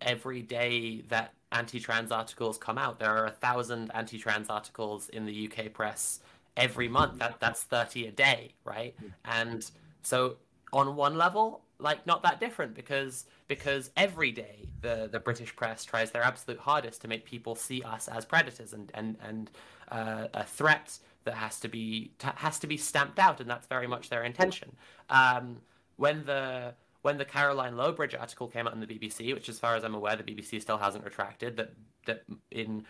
every 0.00 0.42
day 0.42 1.02
that 1.08 1.34
anti-trans 1.52 2.10
articles 2.10 2.58
come 2.58 2.78
out. 2.78 2.98
There 2.98 3.10
are 3.10 3.26
a 3.26 3.30
thousand 3.30 3.90
anti-trans 3.94 4.48
articles 4.48 5.08
in 5.10 5.26
the 5.26 5.48
UK 5.50 5.72
press 5.72 6.20
every 6.56 6.88
month. 6.88 7.18
That 7.18 7.38
that's 7.40 7.62
thirty 7.64 8.06
a 8.06 8.10
day, 8.10 8.54
right? 8.64 8.94
And 9.24 9.68
so 10.02 10.36
on 10.72 10.96
one 10.96 11.16
level, 11.16 11.62
like 11.78 12.06
not 12.06 12.22
that 12.22 12.40
different 12.40 12.74
because 12.74 13.26
because 13.48 13.90
every 13.96 14.32
day 14.32 14.68
the 14.80 15.08
the 15.10 15.20
British 15.20 15.54
press 15.54 15.84
tries 15.84 16.10
their 16.10 16.22
absolute 16.22 16.60
hardest 16.60 17.02
to 17.02 17.08
make 17.08 17.24
people 17.24 17.54
see 17.54 17.82
us 17.82 18.08
as 18.08 18.24
predators 18.24 18.72
and 18.72 18.90
and 18.94 19.16
and 19.22 19.50
uh, 19.90 20.28
a 20.34 20.44
threat 20.44 20.98
that 21.24 21.34
has 21.34 21.60
to 21.60 21.68
be 21.68 22.12
has 22.20 22.58
to 22.60 22.66
be 22.66 22.76
stamped 22.76 23.18
out, 23.18 23.40
and 23.40 23.48
that's 23.48 23.66
very 23.66 23.86
much 23.86 24.08
their 24.08 24.24
intention. 24.24 24.74
Um, 25.10 25.58
when 25.96 26.24
the 26.24 26.74
when 27.02 27.18
the 27.18 27.24
Caroline 27.24 27.76
Lowbridge 27.76 28.14
article 28.18 28.48
came 28.48 28.66
out 28.66 28.74
in 28.74 28.80
the 28.80 28.86
BBC, 28.86 29.34
which, 29.34 29.48
as 29.48 29.58
far 29.58 29.76
as 29.76 29.84
I'm 29.84 29.94
aware, 29.94 30.16
the 30.16 30.22
BBC 30.22 30.62
still 30.62 30.78
hasn't 30.78 31.04
retracted, 31.04 31.56
that 31.56 31.72
that 32.06 32.24
in 32.50 32.84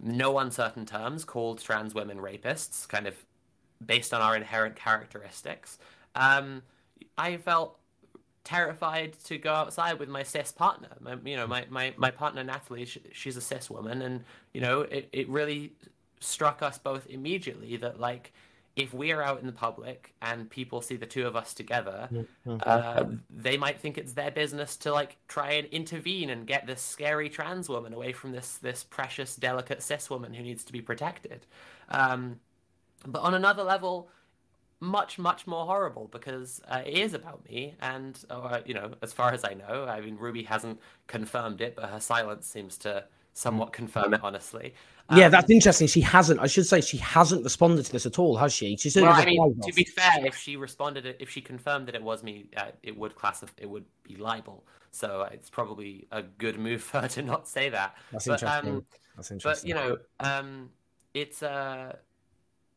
no 0.00 0.38
uncertain 0.38 0.86
terms 0.86 1.24
called 1.24 1.60
trans 1.60 1.94
women 1.94 2.18
rapists, 2.18 2.88
kind 2.88 3.06
of 3.06 3.14
based 3.84 4.12
on 4.12 4.20
our 4.20 4.36
inherent 4.36 4.76
characteristics. 4.76 5.78
Um, 6.14 6.62
I 7.16 7.36
felt 7.36 7.78
terrified 8.44 9.12
to 9.24 9.38
go 9.38 9.52
outside 9.52 9.98
with 9.98 10.08
my 10.08 10.22
cis 10.22 10.52
partner. 10.52 10.88
My, 11.00 11.16
you 11.24 11.36
know, 11.36 11.46
my, 11.46 11.66
my, 11.68 11.92
my 11.96 12.10
partner 12.10 12.42
Natalie, 12.42 12.86
she, 12.86 13.02
she's 13.12 13.36
a 13.36 13.40
cis 13.40 13.68
woman, 13.68 14.02
and 14.02 14.24
you 14.52 14.60
know, 14.60 14.82
it, 14.82 15.08
it 15.12 15.28
really 15.28 15.72
struck 16.20 16.62
us 16.62 16.78
both 16.78 17.06
immediately 17.08 17.76
that 17.76 18.00
like 18.00 18.32
if 18.78 18.94
we're 18.94 19.20
out 19.20 19.40
in 19.40 19.46
the 19.46 19.52
public 19.52 20.14
and 20.22 20.48
people 20.48 20.80
see 20.80 20.96
the 20.96 21.04
two 21.04 21.26
of 21.26 21.34
us 21.34 21.52
together, 21.52 22.08
mm-hmm. 22.12 22.56
uh, 22.62 23.04
they 23.28 23.56
might 23.56 23.80
think 23.80 23.98
it's 23.98 24.12
their 24.12 24.30
business 24.30 24.76
to 24.76 24.92
like 24.92 25.16
try 25.26 25.50
and 25.52 25.66
intervene 25.68 26.30
and 26.30 26.46
get 26.46 26.64
this 26.64 26.80
scary 26.80 27.28
trans 27.28 27.68
woman 27.68 27.92
away 27.92 28.12
from 28.12 28.30
this 28.30 28.54
this 28.54 28.84
precious, 28.84 29.34
delicate 29.34 29.82
cis 29.82 30.08
woman 30.08 30.32
who 30.32 30.44
needs 30.44 30.62
to 30.62 30.72
be 30.72 30.80
protected. 30.80 31.44
Um, 31.88 32.38
but 33.04 33.20
on 33.20 33.34
another 33.34 33.64
level, 33.64 34.10
much 34.78 35.18
much 35.18 35.44
more 35.48 35.66
horrible 35.66 36.08
because 36.12 36.60
uh, 36.68 36.82
it 36.86 36.96
is 36.96 37.14
about 37.14 37.44
me, 37.50 37.74
and 37.80 38.24
uh, 38.30 38.60
you 38.64 38.74
know, 38.74 38.92
as 39.02 39.12
far 39.12 39.32
as 39.32 39.44
I 39.44 39.54
know, 39.54 39.86
I 39.88 40.00
mean, 40.00 40.16
Ruby 40.16 40.44
hasn't 40.44 40.78
confirmed 41.08 41.60
it, 41.60 41.74
but 41.74 41.86
her 41.86 41.98
silence 41.98 42.46
seems 42.46 42.78
to 42.78 43.04
somewhat 43.32 43.72
confirm 43.72 44.14
it, 44.14 44.20
honestly. 44.22 44.74
Yeah, 45.10 45.26
um, 45.26 45.32
that's 45.32 45.50
interesting. 45.50 45.86
She 45.86 46.02
hasn't. 46.02 46.38
I 46.38 46.46
should 46.46 46.66
say 46.66 46.80
she 46.82 46.98
hasn't 46.98 47.42
responded 47.42 47.86
to 47.86 47.92
this 47.92 48.04
at 48.04 48.18
all, 48.18 48.36
has 48.36 48.52
she? 48.52 48.76
She's 48.76 48.94
well, 48.96 49.06
I 49.06 49.24
mean, 49.24 49.60
to 49.62 49.72
be 49.72 49.84
fair, 49.84 50.26
if 50.26 50.36
she 50.36 50.56
responded, 50.56 51.16
if 51.18 51.30
she 51.30 51.40
confirmed 51.40 51.88
that 51.88 51.94
it 51.94 52.02
was 52.02 52.22
me, 52.22 52.46
uh, 52.56 52.66
it 52.82 52.96
would 52.96 53.14
classify, 53.16 53.52
it 53.56 53.70
would 53.70 53.86
be 54.02 54.16
libel. 54.16 54.64
So 54.90 55.22
uh, 55.22 55.30
it's 55.32 55.48
probably 55.48 56.06
a 56.12 56.22
good 56.22 56.58
move 56.58 56.82
for 56.84 57.00
her 57.00 57.08
to 57.08 57.22
not 57.22 57.48
say 57.48 57.70
that. 57.70 57.96
That's 58.12 58.26
but, 58.26 58.42
interesting. 58.42 58.74
Um, 58.74 58.84
that's 59.16 59.30
interesting. 59.30 59.72
But 59.72 59.82
you 59.82 59.88
know, 59.88 59.98
um, 60.20 60.70
it's 61.14 61.42
uh, 61.42 61.96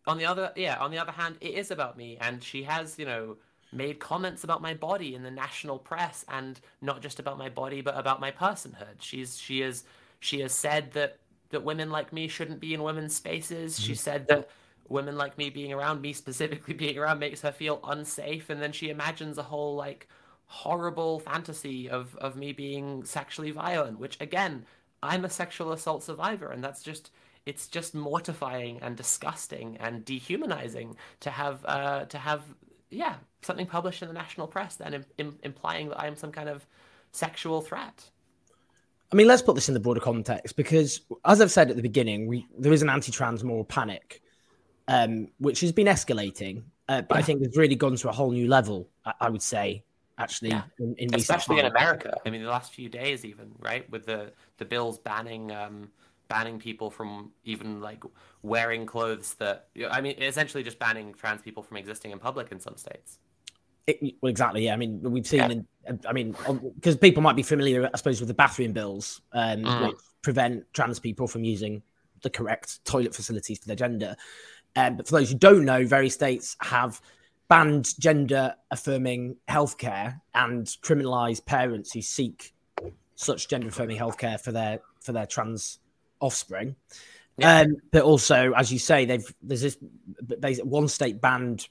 on 0.08 0.18
the 0.18 0.26
other, 0.26 0.54
yeah, 0.56 0.78
on 0.80 0.92
the 0.92 1.00
other 1.00 1.12
hand, 1.12 1.36
it 1.42 1.54
is 1.56 1.72
about 1.72 1.98
me, 1.98 2.18
and 2.22 2.42
she 2.42 2.64
has, 2.64 2.98
you 2.98 3.06
know, 3.06 3.38
made 3.74 4.00
comments 4.00 4.46
about 4.46 4.62
my 4.62 4.74
body 4.74 5.16
in 5.16 5.24
the 5.24 5.32
national 5.32 5.80
press, 5.80 6.24
and 6.30 6.62
not 6.82 7.02
just 7.02 7.20
about 7.20 7.38
my 7.38 7.50
body, 7.50 7.82
but 7.82 7.98
about 7.98 8.22
my 8.22 8.32
personhood. 8.32 9.02
She's 9.02 9.38
she 9.38 9.62
is 9.62 9.84
she 10.22 10.40
has 10.40 10.54
said 10.54 10.92
that 10.94 11.18
that 11.52 11.64
women 11.64 11.90
like 11.90 12.12
me 12.12 12.28
shouldn't 12.28 12.60
be 12.60 12.74
in 12.74 12.84
women's 12.84 13.16
spaces. 13.16 13.76
Mm-hmm. 13.76 13.84
She 13.88 13.96
said 13.96 14.28
that 14.28 14.50
women 14.92 15.18
like 15.18 15.38
me 15.38 15.50
being 15.50 15.74
around 15.74 16.02
me 16.02 16.14
specifically 16.14 16.74
being 16.84 16.98
around 16.98 17.20
makes 17.20 17.42
her 17.42 17.52
feel 17.52 17.80
unsafe 17.86 18.50
and 18.50 18.62
then 18.62 18.72
she 18.72 18.90
imagines 18.90 19.38
a 19.38 19.44
whole 19.44 19.76
like 19.76 20.08
horrible 20.48 21.20
fantasy 21.20 21.90
of 21.90 22.16
of 22.18 22.36
me 22.36 22.52
being 22.52 23.04
sexually 23.06 23.52
violent 23.52 23.98
which 23.98 24.20
again 24.20 24.66
I'm 25.02 25.26
a 25.26 25.30
sexual 25.30 25.72
assault 25.72 26.04
survivor 26.04 26.52
and 26.52 26.64
that's 26.64 26.84
just 26.84 27.12
it's 27.46 27.68
just 27.68 27.96
mortifying 27.96 28.80
and 28.82 28.96
disgusting 28.96 29.78
and 29.78 30.06
dehumanizing 30.06 30.98
to 31.22 31.30
have 31.32 31.64
uh 31.66 32.06
to 32.06 32.18
have 32.18 32.44
yeah 32.90 33.16
something 33.42 33.66
published 33.66 34.02
in 34.02 34.10
the 34.10 34.14
national 34.14 34.48
press 34.48 34.76
then 34.76 34.94
Im- 34.94 35.06
Im- 35.18 35.40
implying 35.44 35.90
that 35.90 36.02
I'm 36.02 36.18
some 36.18 36.34
kind 36.34 36.50
of 36.50 36.68
sexual 37.14 37.62
threat 37.62 38.11
I 39.12 39.16
mean, 39.16 39.28
let's 39.28 39.42
put 39.42 39.56
this 39.56 39.68
in 39.68 39.74
the 39.74 39.80
broader 39.80 40.00
context 40.00 40.56
because, 40.56 41.02
as 41.26 41.42
I've 41.42 41.52
said 41.52 41.70
at 41.70 41.76
the 41.76 41.82
beginning, 41.82 42.28
we, 42.28 42.48
there 42.58 42.72
is 42.72 42.82
an 42.82 42.90
anti-trans 42.90 43.44
moral 43.44 43.66
panic, 43.66 44.22
um, 44.88 45.28
which 45.40 45.60
has 45.60 45.74
been 45.74 45.88
escalating, 45.88 46.64
uh, 46.88 47.02
but 47.02 47.16
yeah. 47.16 47.20
I 47.20 47.22
think 47.22 47.42
it's 47.42 47.58
really 47.58 47.76
gone 47.76 47.96
to 47.98 48.10
a 48.10 48.12
whole 48.12 48.32
new 48.32 48.48
level. 48.48 48.88
I, 49.06 49.14
I 49.22 49.30
would 49.30 49.42
say, 49.42 49.84
actually, 50.18 50.52
yeah. 50.52 50.64
in, 50.80 50.96
in 50.98 51.14
especially 51.14 51.60
in 51.60 51.66
America. 51.66 52.18
I 52.26 52.30
mean, 52.30 52.42
the 52.42 52.50
last 52.50 52.74
few 52.74 52.88
days, 52.88 53.26
even 53.26 53.52
right, 53.60 53.90
with 53.90 54.06
the 54.06 54.32
the 54.58 54.66
bills 54.66 54.98
banning 54.98 55.52
um, 55.52 55.90
banning 56.30 56.60
people 56.60 56.90
from 56.90 57.32
even 57.44 57.82
like 57.82 58.04
wearing 58.44 58.86
clothes 58.86 59.34
that 59.36 59.68
I 59.90 60.00
mean, 60.00 60.22
essentially 60.22 60.64
just 60.64 60.80
banning 60.80 61.14
trans 61.14 61.42
people 61.42 61.64
from 61.64 61.76
existing 61.76 62.12
in 62.12 62.20
public 62.20 62.52
in 62.54 62.60
some 62.62 62.78
states. 62.78 63.20
It, 63.88 64.16
well, 64.22 64.30
exactly. 64.30 64.66
Yeah. 64.66 64.74
I 64.74 64.78
mean, 64.78 65.02
we've 65.02 65.28
seen. 65.28 65.40
Yeah. 65.40 65.50
In, 65.50 65.68
I 66.08 66.14
mean, 66.14 66.36
because 66.76 66.96
people 66.96 67.24
might 67.24 67.36
be 67.36 67.44
familiar, 67.44 67.90
I 67.92 67.98
suppose, 67.98 68.20
with 68.20 68.28
the 68.28 68.36
bathroom 68.36 68.72
bills, 68.72 69.22
um, 69.34 69.64
mm. 69.64 69.88
which 69.88 69.98
prevent 70.22 70.72
trans 70.74 71.00
people 71.00 71.28
from 71.28 71.44
using 71.44 71.82
the 72.22 72.30
correct 72.30 72.84
toilet 72.86 73.16
facilities 73.16 73.60
for 73.60 73.68
their 73.68 73.76
gender. 73.76 74.16
Um, 74.76 74.98
but 74.98 75.08
for 75.08 75.18
those 75.18 75.32
who 75.32 75.38
don't 75.38 75.66
know, 75.66 75.86
various 75.86 76.14
states 76.14 76.56
have 76.62 77.02
banned 77.50 78.00
gender 78.00 78.56
affirming 78.70 79.36
healthcare 79.50 80.22
and 80.34 80.66
criminalized 80.84 81.46
parents 81.46 81.92
who 81.92 82.02
seek 82.02 82.54
such 83.16 83.50
gender 83.50 83.68
affirming 83.68 83.98
healthcare 83.98 84.40
for 84.40 84.52
their 84.52 84.80
for 85.02 85.12
their 85.12 85.26
trans 85.26 85.80
offspring. 86.22 86.76
Yeah. 87.38 87.62
Um, 87.62 87.78
but 87.92 88.04
also, 88.04 88.54
as 88.54 88.72
you 88.72 88.80
say, 88.80 89.06
they've 89.06 89.36
there's 89.42 89.62
this 89.62 89.78
one 90.64 90.88
state 90.88 91.20
banned 91.20 91.68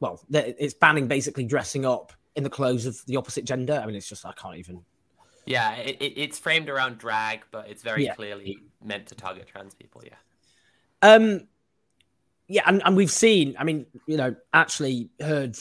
well, 0.00 0.20
it's 0.30 0.74
banning 0.74 1.08
basically 1.08 1.44
dressing 1.44 1.84
up 1.84 2.12
in 2.36 2.42
the 2.42 2.50
clothes 2.50 2.86
of 2.86 3.04
the 3.06 3.16
opposite 3.16 3.44
gender. 3.44 3.80
I 3.82 3.86
mean, 3.86 3.94
it's 3.94 4.08
just 4.08 4.24
I 4.26 4.32
can't 4.32 4.56
even. 4.56 4.82
Yeah, 5.46 5.74
it, 5.74 5.96
it, 6.00 6.14
it's 6.16 6.38
framed 6.38 6.70
around 6.70 6.98
drag, 6.98 7.44
but 7.50 7.68
it's 7.68 7.82
very 7.82 8.04
yeah. 8.04 8.14
clearly 8.14 8.58
meant 8.82 9.06
to 9.08 9.14
target 9.14 9.46
trans 9.46 9.74
people. 9.74 10.02
Yeah. 10.04 10.14
Um. 11.02 11.48
Yeah, 12.46 12.62
and, 12.66 12.82
and 12.84 12.96
we've 12.96 13.10
seen. 13.10 13.54
I 13.58 13.64
mean, 13.64 13.86
you 14.06 14.16
know, 14.16 14.34
actually 14.52 15.10
heard 15.20 15.56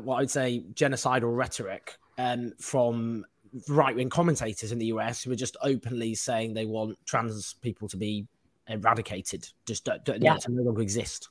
what 0.00 0.16
I'd 0.16 0.30
say 0.30 0.64
genocidal 0.72 1.36
rhetoric 1.36 1.96
um, 2.18 2.52
from 2.58 3.26
right 3.68 3.94
wing 3.94 4.08
commentators 4.08 4.72
in 4.72 4.78
the 4.78 4.86
US 4.86 5.22
who 5.22 5.30
are 5.30 5.36
just 5.36 5.56
openly 5.62 6.14
saying 6.14 6.54
they 6.54 6.66
want 6.66 6.96
trans 7.04 7.54
people 7.54 7.88
to 7.88 7.96
be 7.96 8.26
eradicated, 8.68 9.48
just 9.66 9.84
don't, 9.84 10.02
don't 10.04 10.22
Yeah. 10.22 10.36
to 10.36 10.52
no 10.52 10.62
longer 10.62 10.82
exist. 10.82 11.28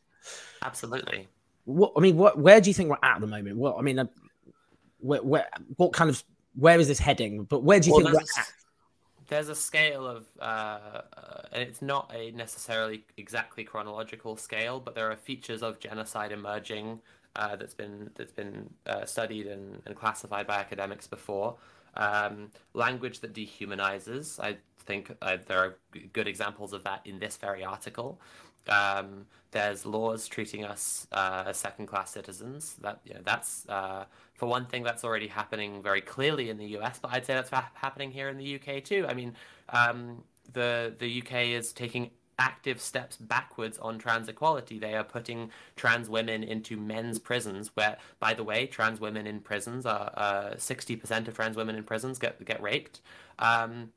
Absolutely. 0.62 1.28
What 1.66 1.94
I 1.96 2.00
mean, 2.00 2.18
what 2.18 2.38
where 2.38 2.60
do 2.60 2.70
you 2.70 2.74
think 2.74 2.90
we're 2.90 2.98
at 3.04 3.16
at 3.16 3.22
the 3.22 3.28
moment? 3.28 3.58
Well, 3.58 3.78
I 3.78 3.82
mean, 3.82 4.00
uh, 4.00 4.06
where, 5.00 5.22
where 5.22 5.48
what 5.78 5.94
kind 5.94 6.10
of 6.10 6.24
where 6.56 6.80
is 6.80 6.88
this 6.88 7.00
heading? 7.00 7.44
But 7.44 7.64
where 7.64 7.80
do 7.80 7.88
you 7.88 7.94
Well, 7.94 8.04
think 8.04 8.14
we're 8.14 8.20
there's, 8.20 8.38
at? 8.38 8.54
there's 9.28 9.50
a 9.50 9.56
scale 9.56 10.06
of, 10.06 10.26
uh, 10.40 10.44
uh, 10.44 11.02
and 11.54 11.64
it's 11.64 11.82
not 11.82 12.12
a 12.14 12.32
necessarily 12.32 13.06
exactly 13.18 13.64
chronological 13.64 14.36
scale, 14.36 14.80
but 14.80 14.94
there 14.94 15.10
are 15.10 15.16
features 15.16 15.64
of 15.64 15.80
genocide 15.80 16.32
emerging 16.32 17.00
uh, 17.36 17.56
that's 17.56 17.74
been 17.74 18.10
that's 18.16 18.34
been 18.34 18.70
uh, 18.88 19.06
studied 19.06 19.48
and, 19.48 19.82
and 19.86 19.96
classified 19.96 20.48
by 20.48 20.56
academics 20.56 21.08
before. 21.08 21.56
Um, 21.96 22.52
language 22.74 23.20
that 23.20 23.34
dehumanizes, 23.34 24.40
I 24.40 24.58
think 24.86 25.16
uh, 25.22 25.38
there 25.48 25.60
are 25.60 25.78
good 26.14 26.28
examples 26.28 26.74
of 26.74 26.84
that 26.84 27.02
in 27.06 27.20
this 27.20 27.38
very 27.38 27.64
article. 27.64 28.20
Um, 28.70 29.26
there's 29.52 29.86
laws 29.86 30.28
treating 30.28 30.64
us 30.64 31.08
uh, 31.12 31.44
as 31.48 31.58
second-class 31.58 32.12
citizens. 32.12 32.76
That 32.82 33.00
you 33.06 33.14
know, 33.14 33.20
that's 33.24 33.68
uh, 33.68 34.06
for 34.34 34.48
one 34.48 34.66
thing 34.66 34.84
that's 34.84 35.04
already 35.04 35.28
happening 35.28 35.82
very 35.82 36.02
clearly 36.02 36.50
in 36.50 36.58
the 36.58 36.78
US, 36.78 37.00
but 37.00 37.12
I'd 37.12 37.26
say 37.26 37.34
that's 37.34 37.50
fa- 37.50 37.72
happening 37.74 38.12
here 38.12 38.30
in 38.30 38.38
the 38.38 38.56
UK 38.56 38.84
too. 38.84 39.06
I 39.08 39.14
mean, 39.14 39.36
um, 39.70 40.24
the 40.54 40.94
the 40.98 41.22
UK 41.22 41.48
is 41.48 41.74
taking 41.74 42.12
active 42.40 42.82
steps 42.82 43.18
backwards 43.18 43.78
on 43.78 44.00
trans 44.00 44.28
equality. 44.28 44.80
They 44.80 44.96
are 44.96 45.04
putting 45.04 45.52
trans 45.76 46.10
women 46.10 46.44
into 46.44 46.76
men's 46.76 47.20
prisons, 47.20 47.72
where, 47.76 47.98
by 48.20 48.34
the 48.34 48.44
way, 48.44 48.66
trans 48.66 49.00
women 49.00 49.28
in 49.28 49.42
prisons 49.42 49.86
are 49.86 50.56
sixty 50.58 50.96
percent 50.96 51.28
of 51.28 51.36
trans 51.36 51.58
women 51.58 51.76
in 51.76 51.84
prisons 51.84 52.20
get 52.20 52.44
get 52.46 52.62
raped, 52.62 53.02
um, 53.40 53.92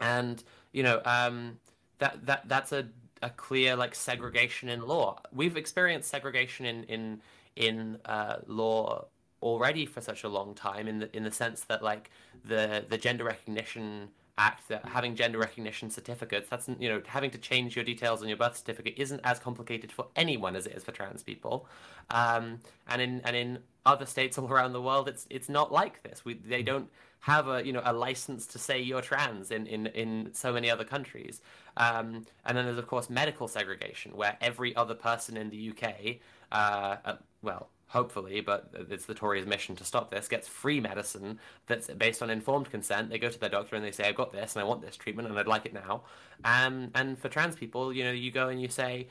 and 0.00 0.42
you 0.72 0.82
know 0.82 1.02
um, 1.04 1.58
that 1.98 2.24
that 2.24 2.48
that's 2.48 2.72
a 2.72 2.88
a 3.24 3.30
clear 3.30 3.74
like 3.74 3.94
segregation 3.94 4.68
in 4.68 4.86
law. 4.86 5.18
We've 5.32 5.56
experienced 5.56 6.10
segregation 6.10 6.66
in 6.66 6.84
in 6.84 7.20
in 7.56 7.98
uh, 8.04 8.36
law 8.46 9.06
already 9.42 9.86
for 9.86 10.00
such 10.00 10.24
a 10.24 10.28
long 10.28 10.54
time 10.54 10.86
in 10.86 10.98
the 10.98 11.16
in 11.16 11.24
the 11.24 11.32
sense 11.32 11.62
that 11.62 11.82
like 11.82 12.10
the 12.44 12.84
the 12.88 12.98
gender 12.98 13.24
recognition 13.24 14.10
act 14.36 14.68
that 14.68 14.84
having 14.84 15.14
gender 15.14 15.38
recognition 15.38 15.88
certificates 15.88 16.48
that's 16.48 16.68
you 16.78 16.88
know 16.88 17.00
having 17.06 17.30
to 17.30 17.38
change 17.38 17.76
your 17.76 17.84
details 17.84 18.20
on 18.20 18.28
your 18.28 18.36
birth 18.36 18.56
certificate 18.56 18.94
isn't 18.96 19.20
as 19.24 19.38
complicated 19.38 19.90
for 19.90 20.06
anyone 20.16 20.54
as 20.56 20.66
it 20.66 20.74
is 20.74 20.84
for 20.84 20.92
trans 20.92 21.22
people. 21.22 21.66
Um, 22.10 22.60
and 22.88 23.00
in 23.00 23.20
and 23.24 23.34
in 23.34 23.58
other 23.86 24.06
states 24.06 24.36
all 24.38 24.50
around 24.52 24.74
the 24.74 24.82
world 24.82 25.08
it's 25.08 25.26
it's 25.30 25.48
not 25.48 25.72
like 25.72 26.02
this. 26.02 26.26
We 26.26 26.34
they 26.34 26.62
don't 26.62 26.90
have 27.20 27.48
a 27.48 27.64
you 27.64 27.72
know 27.72 27.80
a 27.86 27.92
license 27.92 28.46
to 28.46 28.58
say 28.58 28.78
you're 28.80 29.00
trans 29.00 29.50
in 29.50 29.66
in 29.66 29.86
in 29.86 30.30
so 30.34 30.52
many 30.52 30.70
other 30.70 30.84
countries 30.84 31.40
um, 31.76 32.24
and 32.44 32.56
then 32.56 32.64
there's 32.64 32.78
of 32.78 32.86
course 32.86 33.10
medical 33.10 33.48
segregation 33.48 34.16
where 34.16 34.36
every 34.40 34.74
other 34.76 34.94
person 34.94 35.36
in 35.36 35.50
the 35.50 35.70
UK 35.70 36.16
uh, 36.52 36.96
uh, 37.04 37.16
well 37.42 37.68
hopefully, 37.94 38.40
but 38.40 38.70
it's 38.90 39.06
the 39.06 39.14
Tories' 39.14 39.46
mission 39.46 39.76
to 39.76 39.84
stop 39.84 40.10
this, 40.10 40.26
gets 40.26 40.48
free 40.48 40.80
medicine 40.80 41.38
that's 41.68 41.86
based 41.86 42.22
on 42.22 42.28
informed 42.28 42.68
consent. 42.68 43.08
They 43.08 43.20
go 43.20 43.30
to 43.30 43.38
their 43.38 43.48
doctor 43.48 43.76
and 43.76 43.84
they 43.84 43.92
say, 43.92 44.08
I've 44.08 44.16
got 44.16 44.32
this 44.32 44.56
and 44.56 44.62
I 44.62 44.64
want 44.66 44.82
this 44.82 44.96
treatment 44.96 45.28
and 45.28 45.38
I'd 45.38 45.46
like 45.46 45.64
it 45.64 45.72
now. 45.72 46.02
Um, 46.44 46.90
and 46.96 47.16
for 47.16 47.28
trans 47.28 47.54
people, 47.54 47.92
you 47.92 48.02
know, 48.02 48.10
you 48.10 48.32
go 48.32 48.48
and 48.48 48.60
you 48.60 48.66
say, 48.66 49.06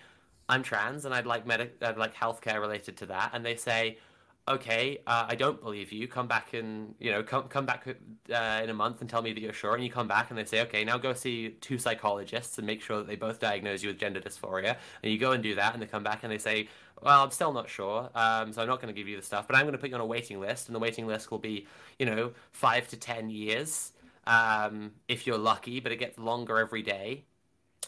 I'm 0.49 0.63
trans 0.63 1.05
and 1.05 1.13
I'd 1.13 1.25
like 1.25 1.47
medic, 1.47 1.77
I'd 1.81 1.97
like 1.97 2.13
healthcare 2.13 2.59
related 2.59 2.97
to 2.97 3.05
that. 3.05 3.31
And 3.33 3.45
they 3.45 3.55
say, 3.55 3.99
okay, 4.47 4.99
uh, 5.07 5.25
I 5.27 5.35
don't 5.35 5.61
believe 5.61 5.91
you. 5.91 6.07
Come 6.07 6.27
back 6.27 6.53
and 6.53 6.95
you 6.99 7.11
know, 7.11 7.23
come 7.23 7.43
come 7.43 7.65
back 7.65 7.87
uh, 7.87 8.61
in 8.63 8.69
a 8.69 8.73
month 8.73 9.01
and 9.01 9.09
tell 9.09 9.21
me 9.21 9.33
that 9.33 9.39
you're 9.39 9.53
sure. 9.53 9.75
And 9.75 9.83
you 9.83 9.91
come 9.91 10.07
back 10.07 10.29
and 10.29 10.37
they 10.37 10.45
say, 10.45 10.61
okay, 10.61 10.83
now 10.83 10.97
go 10.97 11.13
see 11.13 11.49
two 11.61 11.77
psychologists 11.77 12.57
and 12.57 12.67
make 12.67 12.81
sure 12.81 12.97
that 12.97 13.07
they 13.07 13.15
both 13.15 13.39
diagnose 13.39 13.83
you 13.83 13.89
with 13.89 13.99
gender 13.99 14.19
dysphoria. 14.19 14.77
And 15.01 15.11
you 15.11 15.17
go 15.17 15.31
and 15.31 15.41
do 15.41 15.55
that, 15.55 15.73
and 15.73 15.81
they 15.81 15.87
come 15.87 16.03
back 16.03 16.23
and 16.23 16.31
they 16.31 16.37
say, 16.37 16.67
well, 17.01 17.23
I'm 17.23 17.31
still 17.31 17.51
not 17.51 17.69
sure, 17.69 18.09
um, 18.15 18.53
so 18.53 18.61
I'm 18.61 18.67
not 18.67 18.81
going 18.81 18.93
to 18.93 18.97
give 18.97 19.09
you 19.09 19.17
the 19.17 19.23
stuff, 19.23 19.45
but 19.45 19.57
I'm 19.57 19.63
going 19.63 19.73
to 19.73 19.77
put 19.77 19.89
you 19.89 19.95
on 19.95 20.01
a 20.01 20.05
waiting 20.05 20.39
list, 20.39 20.67
and 20.67 20.75
the 20.75 20.79
waiting 20.79 21.05
list 21.05 21.31
will 21.31 21.39
be, 21.39 21.67
you 21.99 22.05
know, 22.05 22.31
five 22.51 22.87
to 22.89 22.97
ten 22.97 23.29
years 23.29 23.91
um, 24.25 24.91
if 25.09 25.27
you're 25.27 25.37
lucky, 25.37 25.81
but 25.81 25.91
it 25.91 25.97
gets 25.97 26.17
longer 26.17 26.59
every 26.59 26.81
day 26.81 27.25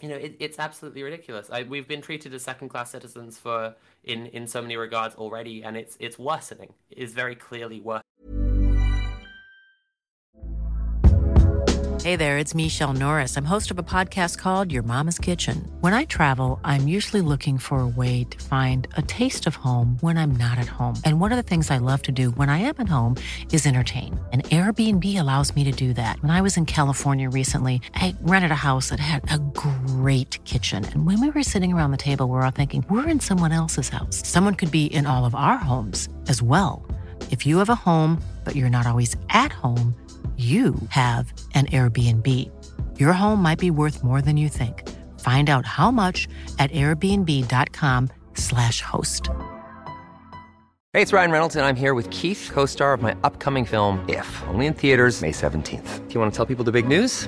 you 0.02 0.10
know, 0.10 0.16
it, 0.16 0.36
it's 0.40 0.60
absolutely 0.60 1.04
ridiculous. 1.04 1.50
I, 1.50 1.64
we've 1.64 1.88
been 1.88 2.02
treated 2.02 2.34
as 2.34 2.44
second-class 2.44 2.92
citizens 2.92 3.38
for 3.38 3.76
in 4.04 4.28
in 4.28 4.48
so 4.48 4.62
many 4.62 4.78
regards 4.78 5.16
already, 5.16 5.64
and 5.64 5.78
it's 5.78 5.98
it's 6.00 6.20
worsening. 6.20 6.74
It 6.90 6.98
is 7.00 7.14
very 7.14 7.36
clearly 7.36 7.80
worse. 7.80 8.02
Hey 12.04 12.18
there, 12.18 12.38
it's 12.38 12.54
Michele 12.54 12.94
Norris. 12.94 13.36
I'm 13.36 13.46
host 13.46 13.72
of 13.72 13.80
a 13.80 13.84
podcast 13.84 14.38
called 14.38 14.72
Your 14.72 14.84
Mama's 14.84 15.18
Kitchen. 15.18 15.68
When 15.80 15.96
I 15.96 16.06
travel, 16.06 16.60
I'm 16.64 16.88
usually 16.88 17.22
looking 17.22 17.58
for 17.58 17.80
a 17.80 17.88
way 17.88 18.26
to 18.26 18.44
find 18.44 18.88
a 18.96 19.02
taste 19.02 19.48
of 19.48 19.56
home 19.56 19.98
when 20.02 20.16
I'm 20.16 20.34
not 20.34 20.60
at 20.60 20.68
home. 20.68 20.94
And 21.04 21.20
one 21.20 21.32
of 21.32 21.38
the 21.38 21.42
things 21.42 21.72
I 21.72 21.80
love 21.80 22.04
to 22.04 22.12
do 22.12 22.30
when 22.32 22.48
I 22.48 22.60
am 22.60 22.76
at 22.78 22.88
home 22.88 23.16
is 23.52 23.66
entertain. 23.66 24.24
And 24.32 24.44
Airbnb 24.44 25.20
allows 25.20 25.56
me 25.56 25.64
to 25.64 25.72
do 25.72 25.96
that. 25.96 26.22
When 26.22 26.30
I 26.30 26.42
was 26.42 26.58
in 26.58 26.68
California 26.68 27.28
recently, 27.28 27.82
I 27.96 28.14
rented 28.22 28.52
a 28.52 28.66
house 28.70 28.90
that 28.90 29.00
had 29.00 29.24
a 29.32 29.40
great 30.06 30.38
kitchen. 30.46 30.86
And 30.86 31.08
when 31.08 31.20
we 31.20 31.32
were 31.32 31.42
sitting 31.42 31.74
around 31.74 31.90
the 31.90 31.98
table, 31.98 32.28
we 32.28 32.34
we're 32.34 32.42
all 32.42 32.52
thinking, 32.52 32.86
we're 32.92 33.10
in 33.10 33.20
someone 33.20 33.52
else's 33.52 33.90
house. 33.90 34.22
Someone 34.24 34.54
could 34.54 34.70
be 34.70 34.86
in 34.86 35.08
all 35.08 35.26
of 35.26 35.34
our 35.34 35.58
homes 35.58 36.10
as 36.30 36.44
well. 36.44 36.86
If 37.32 37.48
you 37.48 37.58
have 37.58 37.70
a 37.70 37.82
home, 37.90 38.22
but 38.44 38.54
you're 38.54 38.78
not 38.78 38.86
always 38.86 39.16
at 39.30 39.52
home, 39.52 39.96
you 40.38 40.76
have 40.90 41.34
an 41.56 41.66
Airbnb. 41.78 42.28
Your 43.00 43.14
home 43.14 43.42
might 43.42 43.58
be 43.58 43.72
worth 43.72 44.04
more 44.04 44.22
than 44.22 44.38
you 44.38 44.48
think. 44.48 44.88
Find 45.22 45.50
out 45.50 45.66
how 45.66 45.90
much 45.90 46.28
at 46.60 46.72
airbnb.com/slash 46.72 48.82
host. 48.82 49.30
Hey, 50.94 51.02
it's 51.02 51.14
Ryan 51.14 51.32
Reynolds, 51.32 51.56
and 51.56 51.66
I'm 51.66 51.76
here 51.76 51.96
with 51.96 52.12
Keith, 52.12 52.52
co 52.54 52.68
star 52.68 52.94
of 52.94 53.02
my 53.02 53.16
upcoming 53.24 53.66
film, 53.66 54.06
If, 54.08 54.44
only 54.50 54.68
in 54.68 54.76
theaters, 54.76 55.24
May 55.24 55.32
17th. 55.32 56.08
Do 56.08 56.14
you 56.14 56.20
want 56.20 56.32
to 56.32 56.38
tell 56.38 56.46
people 56.46 56.64
the 56.64 56.72
big 56.72 56.88
news? 56.88 57.28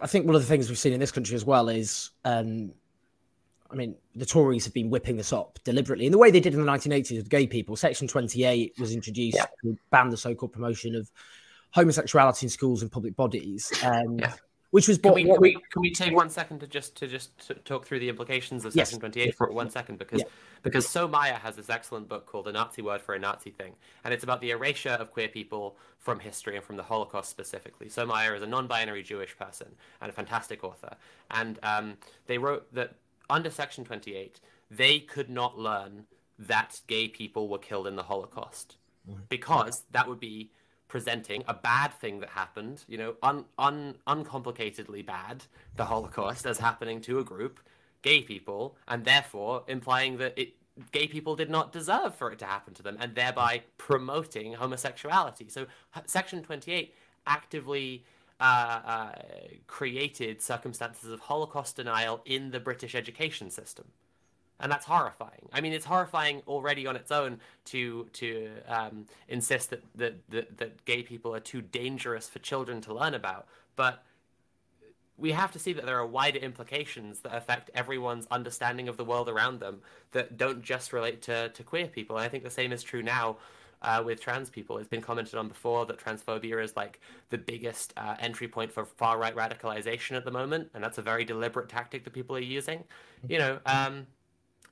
I 0.00 0.06
think 0.06 0.26
one 0.26 0.34
of 0.34 0.42
the 0.42 0.48
things 0.48 0.68
we've 0.68 0.78
seen 0.78 0.92
in 0.92 1.00
this 1.00 1.12
country 1.12 1.34
as 1.34 1.44
well 1.44 1.68
is, 1.68 2.10
um, 2.24 2.72
I 3.70 3.74
mean, 3.76 3.96
the 4.14 4.26
Tories 4.26 4.64
have 4.64 4.74
been 4.74 4.90
whipping 4.90 5.16
this 5.16 5.32
up 5.32 5.58
deliberately 5.64 6.06
in 6.06 6.12
the 6.12 6.18
way 6.18 6.30
they 6.30 6.40
did 6.40 6.54
in 6.54 6.64
the 6.64 6.70
1980s 6.70 7.16
with 7.16 7.28
gay 7.28 7.46
people. 7.46 7.76
Section 7.76 8.06
28 8.06 8.74
was 8.78 8.92
introduced 8.92 9.36
Yeah. 9.36 9.46
to 9.62 9.76
ban 9.90 10.10
the 10.10 10.16
so-called 10.16 10.52
promotion 10.52 10.94
of 10.94 11.10
homosexuality 11.72 12.46
in 12.46 12.50
schools 12.50 12.82
and 12.82 12.92
public 12.92 13.16
bodies, 13.16 13.72
um, 13.82 14.18
Yeah. 14.18 14.34
which 14.70 14.86
was 14.86 14.98
Can 14.98 15.14
we, 15.14 15.24
can 15.24 15.40
we 15.40 15.52
can 15.54 15.82
we 15.82 15.92
take 15.92 16.14
one 16.14 16.30
second 16.30 16.60
to 16.60 16.66
just 16.68 16.94
to 16.96 17.08
just 17.08 17.36
to 17.48 17.54
talk 17.54 17.84
through 17.84 17.98
the 17.98 18.08
implications 18.08 18.64
of 18.64 18.76
Yes. 18.76 18.88
Section 18.90 19.00
28 19.00 19.34
for 19.34 19.50
one 19.50 19.70
second 19.70 19.98
because 19.98 20.20
Yeah. 20.20 20.26
Because 20.64 20.88
So 20.88 21.06
Maya 21.06 21.34
has 21.34 21.54
this 21.54 21.70
excellent 21.70 22.08
book 22.08 22.26
called 22.26 22.46
The 22.46 22.52
Nazi 22.52 22.82
Word 22.82 23.00
for 23.00 23.14
a 23.14 23.18
Nazi 23.18 23.50
Thing, 23.50 23.74
and 24.02 24.12
it's 24.12 24.24
about 24.24 24.40
the 24.40 24.50
erasure 24.50 24.90
of 24.90 25.12
queer 25.12 25.28
people 25.28 25.76
from 25.98 26.18
history 26.18 26.56
and 26.56 26.64
from 26.64 26.76
the 26.76 26.82
Holocaust 26.82 27.30
specifically. 27.30 27.88
So 27.88 28.04
Maya 28.04 28.34
is 28.34 28.42
a 28.42 28.46
non-binary 28.46 29.04
Jewish 29.04 29.36
person 29.38 29.68
and 30.00 30.10
a 30.10 30.12
fantastic 30.12 30.64
author, 30.64 30.96
and 31.30 31.60
um, 31.62 31.98
they 32.26 32.38
wrote 32.38 32.74
that 32.74 32.94
under 33.30 33.50
Section 33.50 33.84
28 33.84 34.40
they 34.70 34.98
could 34.98 35.30
not 35.30 35.58
learn 35.58 36.06
that 36.38 36.80
gay 36.86 37.08
people 37.08 37.48
were 37.48 37.58
killed 37.58 37.86
in 37.86 37.96
the 37.96 38.02
Holocaust. 38.02 38.76
Because 39.28 39.84
that 39.92 40.08
would 40.08 40.20
be 40.20 40.50
presenting 40.88 41.44
a 41.46 41.54
bad 41.54 41.92
thing 41.92 42.20
that 42.20 42.30
happened, 42.30 42.84
you 42.88 42.96
know, 42.96 43.14
un, 43.22 43.44
un, 43.58 43.96
uncomplicatedly 44.06 45.04
bad, 45.04 45.44
the 45.76 45.84
Holocaust, 45.84 46.46
as 46.46 46.58
happening 46.58 47.00
to 47.02 47.18
a 47.18 47.24
group, 47.24 47.60
gay 48.04 48.20
people, 48.22 48.76
and 48.86 49.04
therefore 49.04 49.64
implying 49.66 50.18
that 50.18 50.38
it, 50.38 50.54
gay 50.92 51.08
people 51.08 51.34
did 51.34 51.50
not 51.50 51.72
deserve 51.72 52.14
for 52.14 52.30
it 52.30 52.38
to 52.38 52.44
happen 52.44 52.74
to 52.74 52.82
them, 52.82 52.96
and 53.00 53.14
thereby 53.14 53.62
promoting 53.78 54.52
homosexuality. 54.52 55.48
So, 55.48 55.66
Section 56.06 56.42
28 56.42 56.94
actively 57.26 58.04
uh, 58.38 58.80
uh, 58.86 59.12
created 59.66 60.42
circumstances 60.42 61.10
of 61.10 61.20
Holocaust 61.20 61.76
denial 61.76 62.20
in 62.26 62.50
the 62.50 62.60
British 62.60 62.94
education 62.94 63.50
system 63.50 63.86
and 64.60 64.70
that's 64.70 64.86
horrifying. 64.86 65.48
I 65.52 65.60
mean, 65.60 65.72
it's 65.72 65.84
horrifying 65.84 66.40
already 66.46 66.86
on 66.86 66.96
its 66.96 67.10
own 67.10 67.40
to 67.66 68.08
to 68.14 68.50
um, 68.68 69.06
insist 69.28 69.70
that, 69.70 69.82
that 69.96 70.30
that 70.30 70.58
that 70.58 70.84
gay 70.84 71.02
people 71.02 71.34
are 71.34 71.40
too 71.40 71.60
dangerous 71.60 72.28
for 72.28 72.38
children 72.38 72.80
to 72.82 72.94
learn 72.94 73.14
about. 73.14 73.46
But 73.76 74.04
we 75.16 75.32
have 75.32 75.52
to 75.52 75.58
see 75.58 75.72
that 75.72 75.86
there 75.86 75.98
are 75.98 76.06
wider 76.06 76.38
implications 76.38 77.20
that 77.20 77.34
affect 77.34 77.70
everyone's 77.74 78.26
understanding 78.30 78.88
of 78.88 78.96
the 78.96 79.04
world 79.04 79.28
around 79.28 79.60
them 79.60 79.80
that 80.12 80.36
don't 80.36 80.62
just 80.62 80.92
relate 80.92 81.22
to, 81.22 81.50
to 81.50 81.62
queer 81.62 81.86
people. 81.86 82.16
And 82.16 82.24
I 82.24 82.28
think 82.28 82.42
the 82.42 82.50
same 82.50 82.72
is 82.72 82.82
true 82.82 83.02
now 83.02 83.36
uh, 83.84 84.02
with 84.04 84.20
trans 84.20 84.50
people. 84.50 84.78
It's 84.78 84.88
been 84.88 85.02
commented 85.02 85.36
on 85.36 85.46
before 85.46 85.86
that 85.86 85.98
transphobia 85.98 86.62
is 86.62 86.74
like 86.74 87.00
the 87.30 87.38
biggest 87.38 87.92
uh, 87.96 88.16
entry 88.18 88.48
point 88.48 88.72
for 88.72 88.84
far 88.84 89.18
right 89.18 89.36
radicalization 89.36 90.16
at 90.16 90.24
the 90.24 90.30
moment, 90.30 90.70
and 90.74 90.82
that's 90.82 90.98
a 90.98 91.02
very 91.02 91.24
deliberate 91.24 91.68
tactic 91.68 92.02
that 92.04 92.12
people 92.12 92.34
are 92.34 92.40
using. 92.40 92.82
You 93.28 93.38
know, 93.38 93.58
um, 93.66 94.06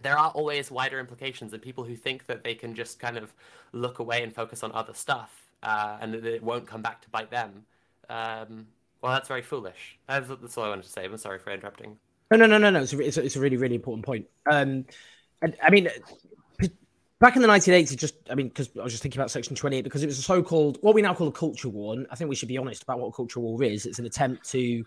there 0.01 0.19
are 0.19 0.31
always 0.31 0.71
wider 0.71 0.99
implications, 0.99 1.53
and 1.53 1.63
people 1.63 1.85
who 1.85 1.95
think 1.95 2.27
that 2.27 2.43
they 2.43 2.55
can 2.55 2.75
just 2.75 2.99
kind 2.99 3.17
of 3.17 3.33
look 3.73 3.99
away 3.99 4.23
and 4.23 4.35
focus 4.35 4.63
on 4.63 4.73
other 4.73 4.95
stuff, 4.95 5.47
uh, 5.63 5.99
and 6.01 6.15
that 6.15 6.25
it 6.25 6.43
won't 6.43 6.67
come 6.67 6.83
back 6.83 7.03
to 7.03 7.11
bite 7.11 7.31
them. 7.31 7.65
Um, 8.09 8.67
well, 9.03 9.13
that's 9.13 9.29
very 9.29 9.43
foolish. 9.43 9.99
That's, 10.09 10.29
that's 10.29 10.57
all 10.57 10.65
I 10.65 10.69
wanted 10.69 10.85
to 10.85 10.89
say. 10.89 11.05
I'm 11.05 11.17
sorry 11.17 11.39
for 11.39 11.51
interrupting. 11.51 11.99
No, 12.31 12.39
no, 12.39 12.47
no, 12.47 12.59
no, 12.59 12.71
no. 12.71 12.81
It's 12.81 12.93
a, 12.93 13.01
it's 13.01 13.17
a, 13.17 13.25
it's 13.25 13.37
a 13.37 13.41
really, 13.41 13.57
really 13.57 13.75
important 13.75 14.07
point. 14.07 14.27
Um, 14.51 14.87
and 15.43 15.57
I 15.63 15.71
mean, 15.71 15.89
back 17.23 17.37
in 17.37 17.43
the 17.43 17.49
1980s, 17.49 17.97
just 17.97 18.15
I 18.31 18.35
mean, 18.35 18.49
because 18.49 18.71
I 18.79 18.83
was 18.83 18.93
just 18.93 19.03
thinking 19.03 19.21
about 19.21 19.31
Section 19.31 19.55
28 19.55 19.83
because 19.83 20.03
it 20.03 20.07
was 20.07 20.19
a 20.19 20.23
so-called 20.23 20.79
what 20.81 20.95
we 20.95 21.03
now 21.03 21.15
call 21.15 21.29
a 21.29 21.33
culture 21.33 21.69
war. 21.69 21.95
And 21.95 22.07
I 22.11 22.17
think 22.17 22.31
we 22.31 22.37
should 22.37 22.49
be 22.49 22.59
honest 22.59 22.83
about 22.85 23.01
what 23.01 23.09
a 23.09 23.13
culture 23.13 23.41
war 23.41 23.63
is. 23.63 23.87
It's 23.87 23.99
an 23.99 24.07
attempt 24.07 24.49
to 24.51 24.85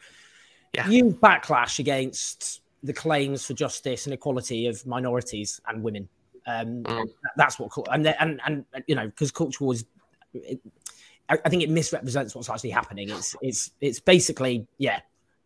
yeah. 0.73 0.87
use 0.87 1.13
backlash 1.13 1.79
against 1.79 2.61
the 2.83 2.93
claims 2.93 3.45
for 3.45 3.53
justice 3.53 4.05
and 4.05 4.13
equality 4.13 4.67
of 4.67 4.85
minorities 4.85 5.59
and 5.67 5.83
women. 5.83 6.07
Um, 6.47 6.83
mm. 6.83 7.09
That's 7.37 7.57
what 7.57 7.71
and 7.91 8.07
and 8.07 8.39
and 8.45 8.65
you 8.87 8.95
know 8.95 9.07
because 9.07 9.31
culture 9.31 9.63
wars. 9.63 9.83
It, 10.33 10.59
I 11.27 11.49
think 11.49 11.63
it 11.63 11.69
misrepresents 11.69 12.35
what's 12.35 12.49
actually 12.49 12.69
happening. 12.69 13.09
It's 13.09 13.35
it's 13.41 13.71
it's 13.81 13.99
basically 13.99 14.67
yeah, 14.77 14.99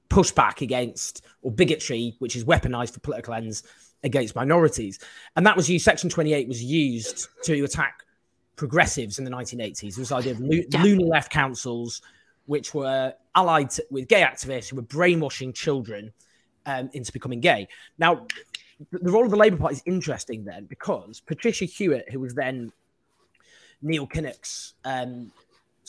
pushback 0.10 0.62
against 0.62 1.26
or 1.42 1.52
bigotry, 1.52 2.15
which 2.20 2.36
is 2.36 2.44
weaponized 2.44 2.94
for 2.94 3.00
political 3.00 3.34
ends 3.34 3.63
against 4.04 4.36
minorities. 4.36 5.00
And 5.36 5.46
that 5.46 5.56
was 5.56 5.70
used, 5.70 5.86
Section 5.86 6.10
28 6.10 6.48
was 6.48 6.63
used 6.63 7.28
to 7.44 7.63
attack 7.63 8.04
progressives 8.56 9.20
in 9.20 9.26
the 9.26 9.32
1980s. 9.32 9.84
It 9.84 9.98
was 9.98 10.10
the 10.10 10.15
idea 10.15 10.32
of 10.34 10.39
lo- 10.39 10.62
yeah. 10.70 10.84
loony 10.84 11.06
left 11.06 11.32
councils, 11.32 12.02
which 12.46 12.74
were 12.74 13.13
allied 13.36 13.70
to, 13.72 13.86
with 13.92 14.08
gay 14.08 14.22
activists 14.22 14.70
who 14.70 14.78
were 14.78 14.82
brainwashing 14.84 15.54
children 15.54 16.12
um, 16.65 16.89
into 16.94 17.12
becoming 17.12 17.39
gay. 17.39 17.68
Now, 17.98 18.26
the 18.92 19.12
role 19.12 19.26
of 19.26 19.32
the 19.32 19.38
Labour 19.38 19.58
Party 19.58 19.76
is 19.76 19.84
interesting 19.86 20.44
then 20.44 20.65
because 20.65 21.20
Patricia 21.20 21.65
Hewitt, 21.65 22.10
who 22.12 22.20
was 22.20 22.34
then 22.34 22.72
Neil 23.82 24.08
Kinnock's 24.08 24.74
um, 24.86 25.32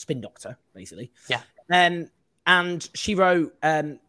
spin 0.01 0.19
doctor, 0.19 0.57
basically. 0.73 1.11
Yeah. 1.29 1.41
Um, 1.71 2.09
and 2.45 2.87
she 2.93 3.15
wrote 3.15 3.53
um, 3.63 3.99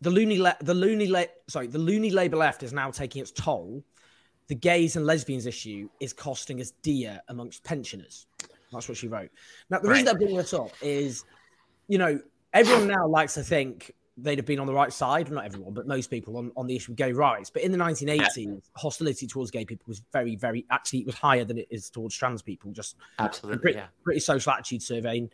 the 0.00 0.10
loony 0.10 0.38
le- 0.38 0.56
the 0.60 0.74
loony 0.74 1.08
le- 1.08 1.26
sorry 1.48 1.66
the 1.66 1.78
loony 1.78 2.10
Labour 2.10 2.36
left 2.36 2.62
is 2.62 2.72
now 2.72 2.90
taking 2.90 3.22
its 3.22 3.32
toll. 3.32 3.82
The 4.48 4.54
gays 4.54 4.96
and 4.96 5.06
lesbians 5.06 5.46
issue 5.46 5.88
is 6.00 6.12
costing 6.12 6.60
us 6.60 6.72
dear 6.82 7.20
amongst 7.28 7.64
pensioners. 7.64 8.26
That's 8.72 8.88
what 8.88 8.98
she 8.98 9.08
wrote. 9.08 9.30
Now 9.70 9.78
the 9.78 9.88
right. 9.88 9.94
reason 9.94 10.08
I 10.08 10.18
bring 10.18 10.36
this 10.36 10.52
up 10.52 10.70
is, 10.82 11.24
you 11.88 11.98
know, 11.98 12.20
everyone 12.52 12.88
now 12.88 13.06
likes 13.06 13.34
to 13.34 13.42
think 13.42 13.94
they'd 14.22 14.38
have 14.38 14.46
been 14.46 14.60
on 14.60 14.66
the 14.66 14.74
right 14.74 14.92
side. 14.92 15.30
Not 15.30 15.44
everyone, 15.44 15.74
but 15.74 15.86
most 15.86 16.10
people 16.10 16.36
on, 16.36 16.52
on 16.56 16.66
the 16.66 16.76
issue 16.76 16.92
of 16.92 16.96
gay 16.96 17.12
rights. 17.12 17.50
But 17.50 17.62
in 17.62 17.72
the 17.72 17.78
1980s, 17.78 18.36
yeah. 18.36 18.52
hostility 18.76 19.26
towards 19.26 19.50
gay 19.50 19.64
people 19.64 19.84
was 19.86 20.02
very, 20.12 20.36
very 20.36 20.66
actually 20.70 21.00
it 21.00 21.06
was 21.06 21.14
higher 21.14 21.44
than 21.44 21.58
it 21.58 21.68
is 21.70 21.90
towards 21.90 22.14
trans 22.14 22.42
people. 22.42 22.72
Just 22.72 22.96
absolutely, 23.18 23.60
pretty, 23.60 23.78
yeah. 23.78 23.86
British 24.04 24.24
social 24.24 24.52
attitude 24.52 24.82
survey. 24.82 25.18
in 25.18 25.30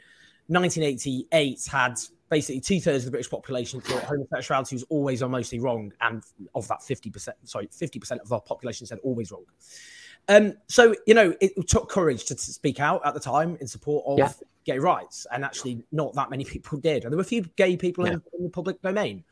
1988 0.49 1.67
had 1.71 1.99
basically 2.29 2.61
two 2.61 2.81
thirds 2.81 3.05
of 3.05 3.07
the 3.07 3.11
British 3.13 3.31
population 3.31 3.81
thought 3.81 4.03
homosexuality 4.03 4.77
was 4.77 4.85
always 4.89 5.23
or 5.23 5.29
mostly 5.29 5.59
wrong, 5.59 5.93
and 6.01 6.23
of 6.55 6.67
that 6.69 6.81
50%, 6.81 7.29
sorry, 7.45 7.69
50% 7.69 8.21
of 8.21 8.29
the 8.29 8.39
population 8.41 8.87
said 8.87 8.99
always 9.03 9.31
wrong. 9.31 9.45
Um, 10.29 10.55
so 10.69 10.95
you 11.07 11.15
know, 11.15 11.35
it 11.41 11.53
took 11.69 11.89
courage 11.89 12.25
to, 12.27 12.35
to 12.35 12.41
speak 12.41 12.81
out 12.81 13.01
at 13.05 13.15
the 13.15 13.21
time 13.21 13.57
in 13.61 13.67
support 13.67 14.05
of 14.07 14.19
yeah. 14.19 14.33
gay 14.65 14.79
rights, 14.79 15.27
and 15.33 15.45
actually, 15.45 15.85
not 15.93 16.15
that 16.15 16.31
many 16.31 16.45
people 16.45 16.79
did. 16.79 17.05
And 17.05 17.13
there 17.13 17.17
were 17.17 17.23
a 17.23 17.25
few 17.25 17.43
gay 17.57 17.77
people 17.77 18.07
yeah. 18.07 18.15
in, 18.15 18.23
in, 18.39 18.45
the 18.45 18.51
public 18.51 18.83
domain. 18.83 19.25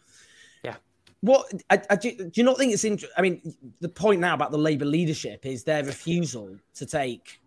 Yeah. 0.63 0.77
What 1.21 1.51
I, 1.71 1.83
I, 1.91 1.97
do, 1.97 2.17
do, 2.17 2.31
you 2.35 2.45
not 2.45 2.59
think 2.59 2.73
it's? 2.73 2.85
I 3.17 3.23
mean, 3.23 3.55
the 3.81 3.89
point 3.89 4.21
now 4.21 4.35
about 4.35 4.53
the 4.53 4.59
Labour 4.59 4.85
leadership 4.85 5.45
is 5.47 5.65
their 5.65 5.83
refusal 5.83 6.57
to 6.75 6.87
take 6.87 7.41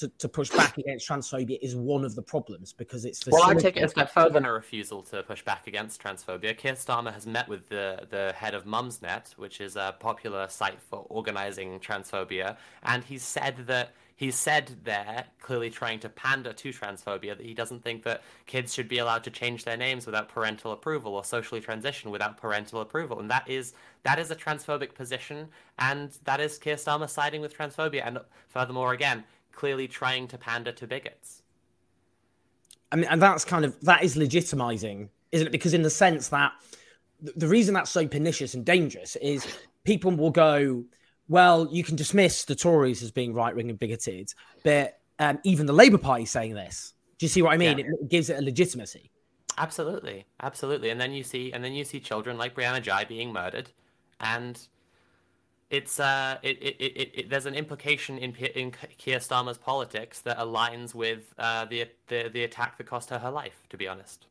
to, 0.00 0.08
to 0.18 0.28
push 0.28 0.50
back 0.50 0.78
against 0.78 1.08
transphobia 1.08 1.58
is 1.60 1.76
one 1.76 2.04
of 2.04 2.14
the 2.14 2.22
problems 2.22 2.72
because 2.72 3.04
it's 3.04 3.26
well 3.26 3.44
i 3.44 3.54
take 3.54 3.76
it 3.76 3.82
a 3.82 3.88
step 3.88 4.10
further 4.10 4.30
than 4.30 4.46
a 4.46 4.52
refusal 4.52 5.02
to 5.02 5.22
push 5.22 5.42
back 5.42 5.66
against 5.66 6.02
transphobia 6.02 6.56
keir 6.56 6.72
starmer 6.72 7.12
has 7.12 7.26
met 7.26 7.46
with 7.48 7.68
the, 7.68 8.06
the 8.10 8.32
head 8.34 8.54
of 8.54 8.64
mumsnet 8.64 9.32
which 9.36 9.60
is 9.60 9.76
a 9.76 9.94
popular 10.00 10.48
site 10.48 10.80
for 10.80 11.04
organizing 11.10 11.78
transphobia 11.80 12.56
and 12.82 13.04
he 13.04 13.18
said 13.18 13.56
that 13.66 13.92
he's 14.20 14.36
said 14.36 14.70
there, 14.84 15.24
clearly 15.40 15.70
trying 15.70 15.98
to 15.98 16.08
pander 16.10 16.52
to 16.52 16.68
transphobia, 16.68 17.34
that 17.38 17.46
he 17.46 17.54
doesn't 17.54 17.82
think 17.82 18.02
that 18.02 18.22
kids 18.44 18.74
should 18.74 18.86
be 18.86 18.98
allowed 18.98 19.24
to 19.24 19.30
change 19.30 19.64
their 19.64 19.78
names 19.78 20.04
without 20.04 20.28
parental 20.28 20.72
approval 20.72 21.14
or 21.14 21.24
socially 21.24 21.58
transition 21.58 22.10
without 22.10 22.36
parental 22.36 22.82
approval. 22.82 23.18
And 23.18 23.30
that 23.30 23.48
is 23.48 23.72
that 24.02 24.18
is 24.18 24.30
a 24.30 24.36
transphobic 24.36 24.92
position, 24.94 25.48
and 25.78 26.10
that 26.24 26.38
is 26.38 26.58
Keir 26.58 26.76
Starmer 26.76 27.08
siding 27.08 27.40
with 27.40 27.56
transphobia. 27.56 28.06
And 28.06 28.18
furthermore, 28.48 28.92
again, 28.92 29.24
clearly 29.52 29.88
trying 29.88 30.28
to 30.28 30.38
pander 30.38 30.72
to 30.72 30.86
bigots. 30.86 31.42
I 32.92 32.96
mean, 32.96 33.06
and 33.06 33.22
that's 33.22 33.44
kind 33.44 33.64
of 33.64 33.80
that 33.82 34.02
is 34.02 34.16
legitimizing, 34.16 35.08
isn't 35.32 35.46
it? 35.46 35.50
Because 35.50 35.74
in 35.74 35.82
the 35.82 35.90
sense 35.90 36.28
that 36.28 36.52
the 37.20 37.48
reason 37.48 37.74
that's 37.74 37.90
so 37.90 38.06
pernicious 38.06 38.54
and 38.54 38.64
dangerous 38.64 39.16
is 39.16 39.46
people 39.84 40.10
will 40.10 40.30
go, 40.30 40.84
well, 41.28 41.68
you 41.70 41.84
can 41.84 41.96
dismiss 41.96 42.44
the 42.44 42.54
Tories 42.54 43.02
as 43.02 43.10
being 43.10 43.34
right 43.34 43.54
wing 43.54 43.70
and 43.70 43.78
bigoted, 43.78 44.32
but 44.64 44.98
um, 45.18 45.38
even 45.44 45.66
the 45.66 45.72
Labour 45.72 45.98
Party 45.98 46.24
saying 46.24 46.54
this. 46.54 46.94
Do 47.18 47.26
you 47.26 47.28
see 47.28 47.42
what 47.42 47.52
I 47.52 47.58
mean? 47.58 47.78
Yeah. 47.78 47.84
It, 47.84 47.90
it 48.00 48.08
gives 48.08 48.30
it 48.30 48.38
a 48.38 48.42
legitimacy. 48.42 49.10
Absolutely, 49.58 50.24
absolutely. 50.42 50.88
And 50.88 50.98
then 50.98 51.12
you 51.12 51.22
see, 51.22 51.52
and 51.52 51.62
then 51.62 51.74
you 51.74 51.84
see 51.84 52.00
children 52.00 52.38
like 52.38 52.54
Brianna 52.54 52.82
Ghey 52.82 53.04
being 53.06 53.32
murdered, 53.32 53.70
and 54.18 54.58
it's 55.70 56.00
uh, 56.00 56.38
it, 56.42 56.58
it, 56.60 56.76
it, 56.80 57.10
it, 57.14 57.30
there's 57.30 57.46
an 57.46 57.54
implication 57.54 58.18
in 58.18 58.34
in 58.34 58.72
Keir 58.98 59.18
Starmer's 59.18 59.58
politics 59.58 60.20
that 60.22 60.38
aligns 60.38 60.94
with 60.94 61.32
uh, 61.38 61.64
the, 61.64 61.86
the 62.08 62.28
the 62.32 62.42
attack 62.42 62.76
that 62.78 62.84
cost 62.84 63.10
her 63.10 63.18
her 63.18 63.30
life. 63.30 63.62
To 63.70 63.76
be 63.76 63.86
honest, 63.86 64.26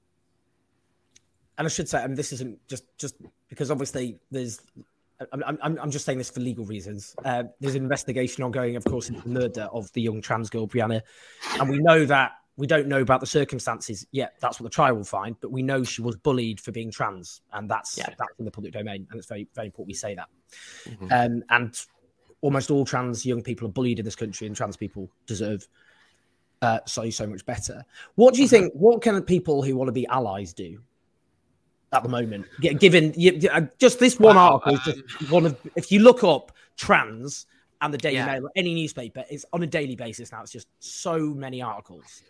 and 1.57 1.65
I 1.65 1.69
should 1.69 1.87
say, 1.87 2.03
I 2.03 2.07
mean, 2.07 2.15
this 2.15 2.33
isn't 2.33 2.59
just 2.67 2.83
just 2.97 3.15
because 3.47 3.71
obviously 3.71 4.19
there's. 4.31 4.59
I'm, 5.33 5.57
I'm, 5.61 5.77
I'm 5.81 5.91
just 5.91 6.05
saying 6.05 6.17
this 6.17 6.29
for 6.29 6.39
legal 6.39 6.63
reasons. 6.63 7.13
Uh, 7.25 7.43
there's 7.59 7.75
an 7.75 7.83
investigation 7.83 8.41
ongoing, 8.41 8.77
of 8.77 8.85
course, 8.85 9.09
into 9.09 9.21
the 9.21 9.27
murder 9.27 9.63
of 9.73 9.91
the 9.91 10.01
young 10.01 10.21
trans 10.21 10.49
girl 10.49 10.65
Brianna, 10.65 11.01
and 11.59 11.69
we 11.69 11.79
know 11.79 12.05
that 12.05 12.31
we 12.59 12.67
don't 12.67 12.87
know 12.87 12.99
about 12.99 13.21
the 13.21 13.25
circumstances 13.25 14.05
yet. 14.11 14.33
That's 14.41 14.59
what 14.59 14.65
the 14.65 14.75
trial 14.75 14.95
will 14.95 15.05
find, 15.05 15.37
but 15.39 15.49
we 15.49 15.61
know 15.61 15.81
she 15.81 16.01
was 16.01 16.17
bullied 16.17 16.59
for 16.59 16.73
being 16.73 16.91
trans, 16.91 17.41
and 17.53 17.69
that's 17.69 17.97
yeah. 17.97 18.09
that's 18.17 18.33
in 18.37 18.43
the 18.43 18.51
public 18.51 18.73
domain, 18.73 19.07
and 19.09 19.17
it's 19.17 19.29
very 19.29 19.47
very 19.55 19.67
important 19.67 19.87
we 19.87 19.93
say 19.93 20.13
that. 20.13 20.27
Mm-hmm. 20.85 21.07
Um, 21.09 21.43
and 21.49 21.81
almost 22.41 22.69
all 22.69 22.83
trans 22.83 23.25
young 23.25 23.41
people 23.41 23.69
are 23.69 23.71
bullied 23.71 23.99
in 23.99 24.03
this 24.03 24.15
country, 24.15 24.45
and 24.45 24.55
trans 24.57 24.75
people 24.75 25.09
deserve 25.25 25.65
uh, 26.61 26.79
so 26.85 27.09
so 27.09 27.25
much 27.25 27.45
better. 27.45 27.85
What 28.15 28.33
do 28.33 28.41
you 28.41 28.47
think? 28.49 28.73
What 28.73 29.01
can 29.01 29.21
people 29.21 29.63
who 29.63 29.77
want 29.77 29.87
to 29.87 29.93
be 29.93 30.05
allies 30.07 30.51
do 30.51 30.81
at 31.93 32.03
the 32.03 32.09
moment? 32.09 32.45
Given 32.59 33.13
you, 33.15 33.49
uh, 33.49 33.61
just 33.77 33.99
this 33.99 34.19
one 34.19 34.35
wow, 34.35 34.61
article, 34.65 34.73
um... 34.73 34.81
just 34.83 35.31
one 35.31 35.45
of 35.45 35.57
if 35.77 35.93
you 35.93 36.01
look 36.01 36.25
up 36.25 36.51
trans 36.75 37.45
and 37.81 37.93
the 37.93 37.97
Daily 37.97 38.15
yeah. 38.15 38.25
Mail, 38.25 38.49
any 38.57 38.73
newspaper, 38.73 39.23
is 39.29 39.45
on 39.53 39.63
a 39.63 39.67
daily 39.67 39.95
basis 39.95 40.33
now. 40.33 40.41
It's 40.41 40.51
just 40.51 40.67
so 40.79 41.19
many 41.19 41.61
articles. 41.61 42.23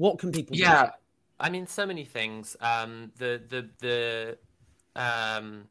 What 0.00 0.18
can 0.18 0.32
people 0.32 0.56
yeah. 0.56 0.86
do? 0.86 0.90
I 1.38 1.50
mean, 1.50 1.66
so 1.66 1.84
many 1.84 2.06
things. 2.06 2.56
Um, 2.62 3.12
the 3.18 3.38
the 3.46 3.68
the 3.80 4.38
um, 4.96 5.68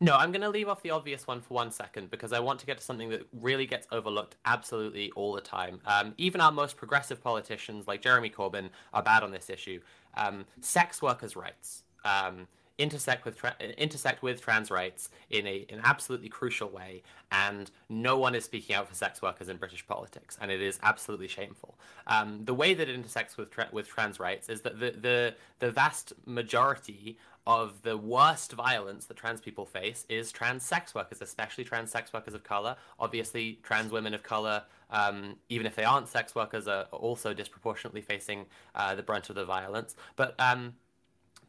no, 0.00 0.16
I'm 0.16 0.32
going 0.32 0.40
to 0.40 0.48
leave 0.48 0.66
off 0.66 0.82
the 0.82 0.92
obvious 0.92 1.26
one 1.26 1.42
for 1.42 1.52
one 1.52 1.70
second 1.70 2.10
because 2.10 2.32
I 2.32 2.40
want 2.40 2.58
to 2.60 2.66
get 2.66 2.78
to 2.78 2.82
something 2.82 3.10
that 3.10 3.26
really 3.38 3.66
gets 3.66 3.86
overlooked 3.92 4.36
absolutely 4.46 5.12
all 5.12 5.34
the 5.34 5.42
time. 5.42 5.80
Um, 5.84 6.14
even 6.16 6.40
our 6.40 6.50
most 6.50 6.78
progressive 6.78 7.22
politicians, 7.22 7.86
like 7.86 8.00
Jeremy 8.00 8.30
Corbyn, 8.30 8.70
are 8.94 9.02
bad 9.02 9.22
on 9.22 9.30
this 9.30 9.50
issue. 9.50 9.80
Um, 10.16 10.46
sex 10.62 11.02
workers' 11.02 11.36
rights. 11.36 11.82
Um, 12.06 12.48
intersect 12.78 13.24
with 13.24 13.36
tra- 13.36 13.56
intersect 13.78 14.22
with 14.22 14.40
trans 14.40 14.70
rights 14.70 15.10
in 15.30 15.46
a 15.46 15.66
an 15.70 15.80
absolutely 15.84 16.28
crucial 16.28 16.68
way, 16.68 17.02
and 17.30 17.70
no 17.88 18.18
one 18.18 18.34
is 18.34 18.44
speaking 18.44 18.74
out 18.74 18.88
for 18.88 18.94
sex 18.94 19.22
workers 19.22 19.48
in 19.48 19.56
British 19.56 19.86
politics, 19.86 20.38
and 20.40 20.50
it 20.50 20.60
is 20.60 20.78
absolutely 20.82 21.28
shameful. 21.28 21.78
Um, 22.06 22.44
the 22.44 22.54
way 22.54 22.74
that 22.74 22.88
it 22.88 22.94
intersects 22.94 23.36
with 23.36 23.50
tra- 23.50 23.68
with 23.72 23.88
trans 23.88 24.18
rights 24.18 24.48
is 24.48 24.62
that 24.62 24.80
the 24.80 24.90
the 24.92 25.34
the 25.58 25.70
vast 25.70 26.12
majority 26.26 27.18
of 27.46 27.82
the 27.82 27.96
worst 27.96 28.52
violence 28.52 29.06
that 29.06 29.16
trans 29.16 29.40
people 29.40 29.66
face 29.66 30.06
is 30.08 30.30
trans 30.30 30.62
sex 30.62 30.94
workers, 30.94 31.20
especially 31.20 31.64
trans 31.64 31.90
sex 31.90 32.12
workers 32.12 32.34
of 32.34 32.44
color. 32.44 32.76
Obviously, 33.00 33.58
trans 33.62 33.90
women 33.90 34.14
of 34.14 34.22
color, 34.22 34.62
um, 34.90 35.36
even 35.48 35.66
if 35.66 35.74
they 35.74 35.84
aren't 35.84 36.08
sex 36.08 36.34
workers, 36.34 36.68
are 36.68 36.84
also 36.92 37.34
disproportionately 37.34 38.00
facing 38.00 38.46
uh, 38.74 38.94
the 38.94 39.02
brunt 39.02 39.28
of 39.28 39.34
the 39.36 39.44
violence. 39.44 39.96
But 40.14 40.34
um, 40.38 40.74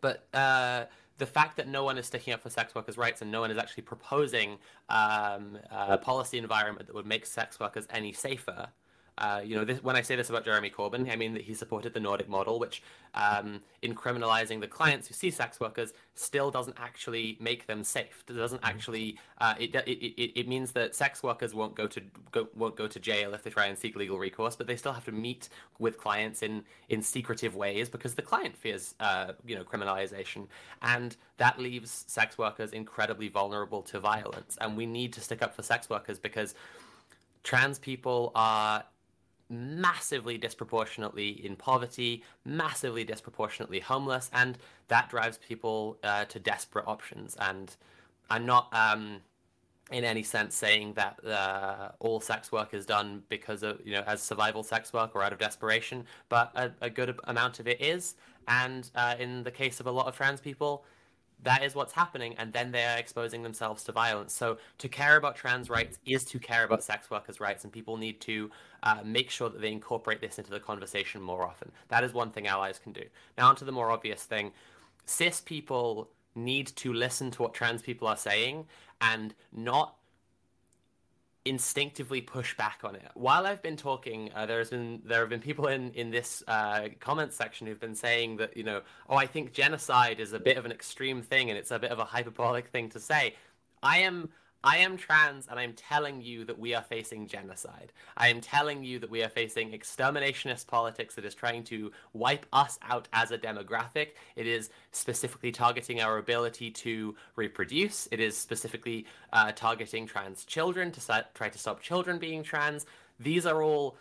but 0.02 0.28
uh, 0.34 0.86
the 1.18 1.26
fact 1.26 1.57
that 1.57 1.68
no 1.68 1.84
one 1.84 1.97
is 1.97 2.07
sticking 2.07 2.34
up 2.34 2.41
for 2.41 2.49
sex 2.49 2.74
workers' 2.74 2.97
rights 2.97 3.22
and 3.22 3.32
no 3.32 3.41
one 3.41 3.51
is 3.51 3.57
actually 3.57 3.84
proposing 3.84 4.57
um, 4.89 5.57
a 5.72 5.97
policy 5.97 6.38
environment 6.38 6.88
that 6.88 6.95
would 6.95 7.05
make 7.05 7.26
sex 7.26 7.59
workers 7.59 7.88
any 7.89 8.11
safer 8.11 8.70
uh, 9.18 9.41
you 9.43 9.55
know, 9.55 9.64
this, 9.64 9.84
when 9.84 9.95
I 9.95 10.01
say 10.01 10.16
this 10.16 10.30
about 10.30 10.43
Jeremy 10.43 10.72
Corbyn, 10.72 11.11
I 11.11 11.16
mean 11.16 11.34
that 11.34 11.43
he 11.43 11.53
supported 11.53 11.93
the 11.93 11.99
Nordic 11.99 12.28
model, 12.28 12.57
which, 12.57 12.82
um, 13.14 13.61
in 13.84 13.93
criminalizing 13.93 14.59
the 14.59 14.68
clients 14.68 15.07
who 15.07 15.14
see 15.14 15.30
sex 15.30 15.59
workers, 15.59 15.93
still 16.16 16.49
doesn't 16.49 16.76
actually 16.80 17.38
make 17.39 17.68
them 17.68 17.84
safe. 17.84 18.24
It 18.28 18.34
doesn't 18.34 18.61
mm-hmm. 18.61 18.70
actually. 18.70 19.20
Uh, 19.39 19.53
it, 19.59 19.76
it, 19.76 19.88
it, 19.88 20.39
it 20.39 20.47
means 20.47 20.72
that 20.72 20.95
sex 20.95 21.22
workers 21.22 21.53
won't 21.53 21.76
go 21.76 21.86
to 21.86 22.01
go, 22.32 22.47
won't 22.55 22.76
go 22.76 22.88
to 22.88 22.99
jail 22.99 23.36
if 23.36 23.43
they 23.43 23.51
try 23.51 23.68
and 23.68 23.78
seek 23.78 23.95
legal 23.95 24.18
recourse, 24.18 24.55
but 24.55 24.66
they 24.66 24.76
still 24.76 24.93
have 24.93 25.05
to 25.05 25.11
meet 25.11 25.49
with 25.78 25.99
clients 25.99 26.41
in 26.41 26.64
in 26.89 27.01
secretive 27.03 27.55
ways 27.55 27.89
because 27.89 28.16
the 28.16 28.22
client 28.24 28.57
fears, 28.57 28.95
uh, 28.99 29.34
you 29.45 29.55
know, 29.55 29.64
criminalization, 29.64 30.47
and 30.82 31.18
that 31.38 31.59
leaves 31.59 32.03
sex 32.07 32.39
workers 32.39 32.72
incredibly 32.72 33.28
vulnerable 33.28 33.84
to 33.84 33.99
violence. 33.99 34.57
And 34.59 34.76
we 34.76 34.88
need 34.88 35.14
to 35.14 35.22
stick 35.22 35.43
up 35.43 35.55
for 35.55 35.61
sex 35.61 35.88
workers 35.88 36.18
because 36.18 36.55
trans 37.43 37.78
people 37.78 38.32
are 38.36 38.84
massively 39.54 40.38
disproportionately 40.38 41.45
in 41.45 41.56
poverty, 41.56 42.24
massively 42.45 43.04
disproportionately 43.04 43.80
homeless, 43.80 44.30
and 44.34 44.58
that 44.88 45.10
drives 45.10 45.38
people 45.38 45.97
uh, 46.04 46.26
to 46.26 46.39
desperate 46.39 46.86
options. 46.88 47.36
And 47.39 47.76
I'm 48.30 48.45
not 48.45 48.68
um, 48.74 49.22
in 49.91 50.04
any 50.04 50.24
sense 50.24 50.56
saying 50.56 50.93
that 50.93 51.24
uh, 51.26 51.89
all 51.99 52.20
sex 52.20 52.51
work 52.51 52.74
is 52.74 52.86
done 52.86 53.22
because 53.30 53.64
of, 53.64 53.80
you 53.86 53.93
know, 53.93 54.04
as 54.08 54.22
survival 54.22 54.64
sex 54.64 54.91
work 54.93 55.12
or 55.16 55.24
out 55.24 55.34
of 55.34 55.39
desperation, 55.39 56.06
but 56.30 56.51
a, 56.56 56.72
a 56.82 56.89
good 56.89 57.16
amount 57.26 57.60
of 57.60 57.68
it 57.68 57.80
is. 57.82 58.16
And 58.47 58.89
uh, 58.95 59.16
in 59.20 59.43
the 59.43 59.51
case 59.51 59.80
of 59.80 59.88
a 59.88 59.91
lot 59.91 60.08
of 60.08 60.16
trans 60.16 60.41
people, 60.41 60.86
that 61.44 61.64
is 61.64 61.76
what's 61.76 61.94
happening, 61.94 62.36
and 62.38 62.52
then 62.54 62.72
they 62.72 62.84
are 62.84 62.98
exposing 62.98 63.44
themselves 63.44 63.84
to 63.84 63.91
violence. 63.91 64.34
So 64.34 64.58
to 64.78 64.89
care 64.89 65.18
about 65.18 65.36
trans 65.36 65.70
rights 65.70 65.98
is 66.06 66.24
to 66.26 66.39
care 66.39 66.64
about 66.64 66.84
sex 66.84 67.10
workers' 67.10 67.39
rights, 67.39 67.64
and 67.64 67.74
people 67.74 67.98
need 67.98 68.20
to 68.22 68.50
uh, 68.84 69.00
make 69.04 69.30
sure 69.30 69.50
that 69.50 69.62
they 69.62 69.72
incorporate 69.72 70.22
this 70.22 70.38
into 70.38 70.52
the 70.52 70.60
conversation 70.60 71.22
more 71.22 71.44
often. 71.44 71.72
That 71.89 72.04
is 72.04 72.14
one 72.14 72.32
thing 72.32 72.48
allies 72.48 72.80
can 72.80 72.94
do. 72.94 73.04
Now, 73.38 73.50
onto 73.50 73.66
the 73.66 73.72
more 73.72 73.91
obvious 73.91 74.24
thing: 74.24 74.52
cis 75.06 75.41
people 75.41 76.10
need 76.36 76.68
to 76.68 76.94
listen 76.94 77.30
to 77.32 77.41
what 77.44 77.54
trans 77.54 77.82
people 77.82 78.08
are 78.08 78.18
saying 78.18 78.66
and 79.02 79.36
not 79.52 79.96
instinctively 81.46 82.22
push 82.22 82.56
back 82.56 82.80
on 82.84 82.96
it. 82.96 83.10
While 83.16 83.46
I've 83.46 83.62
been 83.62 83.76
talking, 83.76 84.32
uh, 84.34 84.46
there's 84.46 84.70
been 84.70 85.02
there 85.04 85.20
have 85.20 85.30
been 85.30 85.41
people 85.41 85.68
in 85.68 85.91
in 85.91 86.10
this 86.10 86.44
uh, 86.48 86.89
comment 87.00 87.34
section 87.34 87.68
who've 87.68 87.80
been 87.80 87.96
saying 87.96 88.38
that 88.38 88.56
you 88.56 88.64
know, 88.64 88.82
oh, 89.10 89.18
I 89.18 89.26
think 89.26 89.54
genocide 89.54 90.20
is 90.20 90.34
a 90.34 90.39
bit 90.39 90.58
of 90.58 90.66
an 90.66 90.72
extreme 90.72 91.22
thing 91.22 91.50
and 91.50 91.58
it's 91.58 91.72
a 91.72 91.80
bit 91.80 91.91
of 91.91 92.00
a 92.00 92.06
hyperbolic 92.06 92.68
thing 92.68 92.89
to 92.89 93.00
say. 93.00 93.36
I 93.82 94.00
am 94.00 94.30
I 94.64 94.78
am 94.78 94.95
trans 94.95 95.47
and 95.47 95.59
I'm 95.59 95.74
telling 95.74 96.22
you 96.22 96.45
that 96.45 96.57
we 96.57 96.74
are 96.74 96.82
facing 96.82 97.28
genocide. 97.28 97.91
I 98.16 98.30
am 98.30 98.39
telling 98.39 98.84
you 98.84 98.97
that 98.99 99.09
we 99.09 99.22
are 99.22 99.30
facing 99.30 99.72
exterminationist 99.72 100.68
politics 100.68 101.16
that 101.16 101.26
is 101.26 101.36
trying 101.36 101.66
to 101.66 101.91
wipe 102.14 102.45
us 102.53 102.80
out 102.82 103.09
as 103.11 103.32
a 103.32 103.38
demographic. 103.38 104.09
It 104.38 104.47
is 104.47 104.70
specifically 104.91 105.51
targeting 105.51 105.99
our 105.99 106.18
ability 106.18 106.72
to 106.72 107.16
reproduce. 107.36 108.07
It 108.11 108.22
is 108.22 108.38
specifically 108.38 109.05
uh, 109.34 109.51
targeting 109.53 110.07
trans 110.07 110.45
children 110.45 110.91
to 110.93 111.26
try 111.34 111.49
to 111.49 111.57
stop 111.57 111.82
children 111.82 112.18
being 112.18 112.41
trans. 112.41 112.86
These 113.20 113.45
are 113.45 113.61
all, 113.61 113.97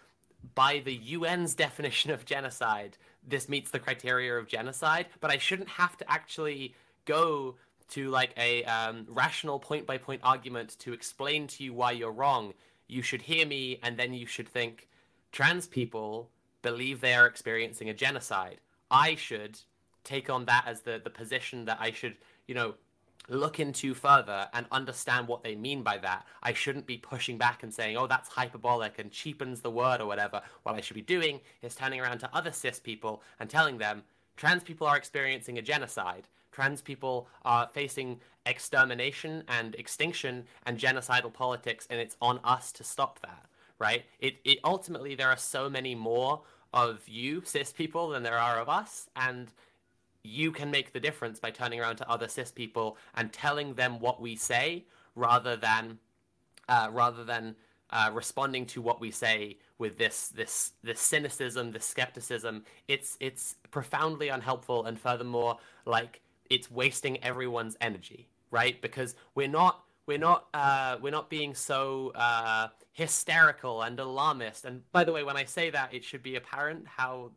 by 0.54 0.82
the 0.84 1.00
UN's 1.14 1.54
definition 1.56 2.12
of 2.12 2.24
genocide, 2.24 2.96
this 3.26 3.48
meets 3.48 3.70
the 3.70 3.78
criteria 3.80 4.36
of 4.36 4.46
genocide, 4.46 5.06
but 5.20 5.30
I 5.30 5.38
shouldn't 5.38 5.68
have 5.70 5.96
to 5.98 6.10
actually 6.10 6.74
go 7.04 7.56
to 7.92 8.08
like 8.08 8.32
a 8.36 8.64
um, 8.64 9.06
rational 9.08 9.58
point 9.58 9.86
by 9.86 9.98
point 9.98 10.20
argument 10.24 10.78
to 10.80 10.92
explain 10.92 11.46
to 11.46 11.64
you 11.64 11.74
why 11.74 11.92
you're 11.92 12.12
wrong, 12.12 12.54
you 12.88 13.02
should 13.02 13.22
hear 13.22 13.46
me 13.46 13.78
and 13.82 13.98
then 13.98 14.14
you 14.14 14.26
should 14.26 14.48
think 14.48 14.88
trans 15.30 15.66
people 15.66 16.30
believe 16.62 17.00
they 17.00 17.14
are 17.14 17.26
experiencing 17.26 17.88
a 17.88 17.94
genocide. 17.94 18.60
I 18.90 19.14
should 19.14 19.58
take 20.04 20.30
on 20.30 20.46
that 20.46 20.64
as 20.66 20.82
the, 20.82 21.00
the 21.02 21.10
position 21.10 21.64
that 21.66 21.78
I 21.80 21.90
should, 21.90 22.16
you 22.46 22.54
know, 22.54 22.74
look 23.28 23.60
into 23.60 23.94
further 23.94 24.48
and 24.52 24.66
understand 24.72 25.28
what 25.28 25.42
they 25.42 25.54
mean 25.54 25.82
by 25.82 25.98
that. 25.98 26.26
I 26.42 26.52
shouldn't 26.52 26.86
be 26.86 26.96
pushing 26.96 27.38
back 27.38 27.62
and 27.62 27.72
saying, 27.72 27.96
oh, 27.96 28.06
that's 28.06 28.28
hyperbolic 28.28 28.98
and 28.98 29.10
cheapens 29.10 29.60
the 29.60 29.70
word 29.70 30.00
or 30.00 30.06
whatever. 30.06 30.42
What 30.62 30.74
I 30.74 30.80
should 30.80 30.96
be 30.96 31.02
doing 31.02 31.40
is 31.62 31.74
turning 31.74 32.00
around 32.00 32.18
to 32.18 32.34
other 32.34 32.52
cis 32.52 32.80
people 32.80 33.22
and 33.38 33.48
telling 33.48 33.78
them 33.78 34.02
trans 34.36 34.64
people 34.64 34.86
are 34.86 34.96
experiencing 34.96 35.58
a 35.58 35.62
genocide 35.62 36.26
trans 36.52 36.80
people 36.82 37.28
are 37.44 37.68
facing 37.72 38.20
extermination 38.46 39.42
and 39.48 39.74
extinction 39.74 40.44
and 40.66 40.78
genocidal 40.78 41.32
politics, 41.32 41.86
and 41.90 42.00
it's 42.00 42.16
on 42.20 42.38
us 42.44 42.72
to 42.72 42.84
stop 42.84 43.20
that, 43.20 43.46
right? 43.78 44.04
It, 44.20 44.36
it 44.44 44.58
ultimately 44.64 45.14
there 45.14 45.28
are 45.28 45.36
so 45.36 45.68
many 45.68 45.94
more 45.94 46.42
of 46.72 47.08
you 47.08 47.42
cis 47.44 47.72
people 47.72 48.10
than 48.10 48.22
there 48.22 48.38
are 48.38 48.60
of 48.60 48.68
us, 48.68 49.08
and 49.16 49.48
you 50.22 50.52
can 50.52 50.70
make 50.70 50.92
the 50.92 51.00
difference 51.00 51.40
by 51.40 51.50
turning 51.50 51.80
around 51.80 51.96
to 51.96 52.08
other 52.08 52.28
cis 52.28 52.52
people 52.52 52.96
and 53.14 53.32
telling 53.32 53.74
them 53.74 53.98
what 53.98 54.20
we 54.20 54.36
say 54.36 54.84
rather 55.14 55.56
than 55.56 55.98
uh, 56.68 56.88
rather 56.92 57.24
than 57.24 57.56
uh, 57.90 58.10
responding 58.12 58.64
to 58.64 58.80
what 58.80 59.00
we 59.00 59.10
say 59.10 59.58
with 59.78 59.98
this 59.98 60.28
this 60.28 60.72
this 60.82 61.00
cynicism, 61.00 61.72
this 61.72 61.84
skepticism. 61.84 62.64
It's 62.88 63.16
it's 63.20 63.56
profoundly 63.70 64.28
unhelpful, 64.28 64.86
and 64.86 64.98
furthermore, 64.98 65.58
like 65.84 66.20
it's 66.52 66.70
wasting 66.70 67.22
everyone's 67.24 67.76
energy, 67.80 68.28
right? 68.50 68.80
Because 68.80 69.14
we're 69.34 69.48
not 69.48 69.82
we're 70.06 70.18
not 70.18 70.48
uh, 70.52 70.98
we're 71.00 71.10
not 71.10 71.30
being 71.30 71.54
so 71.54 72.12
uh, 72.14 72.68
hysterical 72.92 73.82
and 73.82 73.98
alarmist. 73.98 74.66
And 74.66 74.82
by 74.92 75.04
the 75.04 75.12
way, 75.12 75.24
when 75.24 75.36
I 75.36 75.44
say 75.44 75.70
that, 75.70 75.94
it 75.94 76.04
should 76.04 76.22
be 76.22 76.36
apparent 76.36 76.86
how 76.86 77.30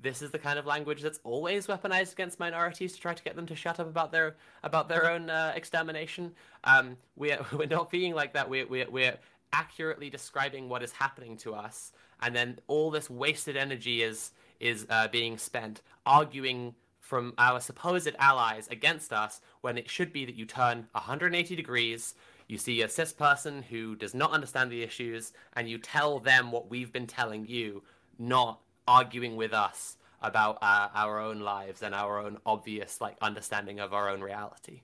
this 0.00 0.22
is 0.22 0.30
the 0.30 0.38
kind 0.38 0.56
of 0.60 0.66
language 0.66 1.02
that's 1.02 1.18
always 1.24 1.66
weaponized 1.66 2.12
against 2.12 2.38
minorities 2.38 2.92
to 2.92 3.00
try 3.00 3.12
to 3.12 3.22
get 3.24 3.34
them 3.34 3.46
to 3.46 3.56
shut 3.56 3.80
up 3.80 3.88
about 3.88 4.12
their 4.12 4.36
about 4.62 4.88
their 4.88 5.10
own 5.10 5.28
uh, 5.30 5.52
extermination. 5.56 6.32
Um, 6.62 6.96
we're 7.16 7.44
we're 7.52 7.66
not 7.66 7.90
being 7.90 8.14
like 8.14 8.34
that. 8.34 8.48
We're 8.48 8.68
we're 8.68 8.88
we're 8.88 9.18
accurately 9.52 10.10
describing 10.10 10.68
what 10.68 10.84
is 10.84 10.92
happening 10.92 11.36
to 11.38 11.54
us, 11.54 11.90
and 12.22 12.36
then 12.36 12.60
all 12.68 12.92
this 12.92 13.10
wasted 13.10 13.56
energy 13.56 14.02
is 14.02 14.30
is 14.60 14.86
uh, 14.90 15.08
being 15.08 15.38
spent 15.38 15.82
arguing 16.06 16.74
from 17.08 17.32
our 17.38 17.58
supposed 17.58 18.14
allies 18.18 18.68
against 18.70 19.14
us 19.14 19.40
when 19.62 19.78
it 19.78 19.88
should 19.88 20.12
be 20.12 20.26
that 20.26 20.34
you 20.34 20.44
turn 20.44 20.86
180 20.92 21.56
degrees, 21.56 22.14
you 22.48 22.58
see 22.58 22.82
a 22.82 22.88
cis 22.88 23.14
person 23.14 23.62
who 23.62 23.96
does 23.96 24.12
not 24.14 24.30
understand 24.30 24.70
the 24.70 24.82
issues, 24.82 25.32
and 25.54 25.70
you 25.70 25.78
tell 25.78 26.18
them 26.18 26.52
what 26.52 26.68
we've 26.68 26.92
been 26.92 27.06
telling 27.06 27.46
you, 27.46 27.82
not 28.18 28.60
arguing 28.86 29.36
with 29.36 29.54
us 29.54 29.96
about 30.20 30.58
uh, 30.60 30.88
our 30.94 31.18
own 31.18 31.40
lives 31.40 31.82
and 31.82 31.94
our 31.94 32.18
own 32.18 32.36
obvious 32.44 33.00
like 33.00 33.16
understanding 33.22 33.80
of 33.80 33.94
our 33.94 34.10
own 34.10 34.20
reality. 34.20 34.82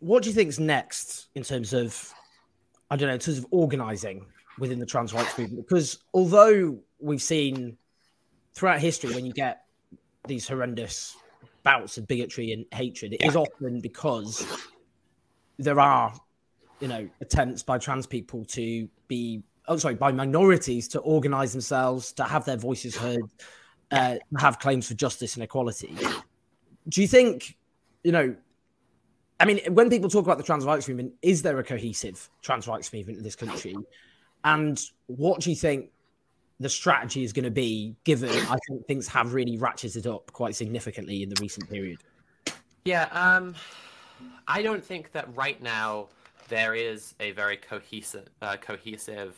What 0.00 0.22
do 0.22 0.28
you 0.28 0.34
think 0.34 0.50
is 0.50 0.60
next 0.60 1.28
in 1.34 1.44
terms 1.44 1.72
of, 1.72 2.12
I 2.90 2.96
don't 2.96 3.08
know, 3.08 3.14
in 3.14 3.20
terms 3.20 3.38
of 3.38 3.46
organizing 3.50 4.26
within 4.58 4.78
the 4.78 4.86
trans 4.86 5.14
rights 5.14 5.38
movement? 5.38 5.66
Because 5.66 5.98
although 6.12 6.78
we've 7.00 7.22
seen 7.22 7.78
throughout 8.54 8.80
history 8.80 9.14
when 9.14 9.24
you 9.24 9.32
get 9.32 9.61
these 10.26 10.46
horrendous 10.46 11.16
bouts 11.62 11.98
of 11.98 12.06
bigotry 12.06 12.52
and 12.52 12.64
hatred, 12.72 13.12
it 13.14 13.24
is 13.24 13.36
often 13.36 13.80
because 13.80 14.46
there 15.58 15.80
are, 15.80 16.12
you 16.80 16.88
know, 16.88 17.08
attempts 17.20 17.62
by 17.62 17.78
trans 17.78 18.06
people 18.06 18.44
to 18.46 18.88
be, 19.08 19.42
oh, 19.68 19.76
sorry, 19.76 19.94
by 19.94 20.12
minorities 20.12 20.88
to 20.88 21.00
organize 21.00 21.52
themselves, 21.52 22.12
to 22.12 22.24
have 22.24 22.44
their 22.44 22.56
voices 22.56 22.96
heard, 22.96 23.22
uh, 23.90 24.16
have 24.38 24.58
claims 24.58 24.88
for 24.88 24.94
justice 24.94 25.34
and 25.34 25.44
equality. 25.44 25.96
Do 26.88 27.00
you 27.00 27.08
think, 27.08 27.56
you 28.02 28.12
know, 28.12 28.34
I 29.38 29.44
mean, 29.44 29.60
when 29.74 29.90
people 29.90 30.08
talk 30.08 30.24
about 30.24 30.38
the 30.38 30.44
trans 30.44 30.64
rights 30.64 30.88
movement, 30.88 31.14
is 31.20 31.42
there 31.42 31.58
a 31.58 31.64
cohesive 31.64 32.30
trans 32.42 32.68
rights 32.68 32.92
movement 32.92 33.18
in 33.18 33.24
this 33.24 33.36
country? 33.36 33.76
And 34.44 34.80
what 35.06 35.40
do 35.40 35.50
you 35.50 35.56
think 35.56 35.90
the 36.62 36.68
strategy 36.68 37.24
is 37.24 37.32
going 37.32 37.44
to 37.44 37.50
be, 37.50 37.96
given 38.04 38.30
I 38.30 38.56
think 38.68 38.86
things 38.86 39.08
have 39.08 39.34
really 39.34 39.58
ratcheted 39.58 40.12
up 40.12 40.32
quite 40.32 40.54
significantly 40.54 41.22
in 41.22 41.28
the 41.28 41.36
recent 41.40 41.68
period. 41.68 41.98
Yeah, 42.84 43.08
um, 43.12 43.54
I 44.48 44.62
don't 44.62 44.84
think 44.84 45.12
that 45.12 45.34
right 45.36 45.60
now 45.62 46.08
there 46.48 46.74
is 46.74 47.14
a 47.20 47.32
very 47.32 47.56
cohesive, 47.56 48.28
uh, 48.40 48.56
cohesive, 48.56 49.36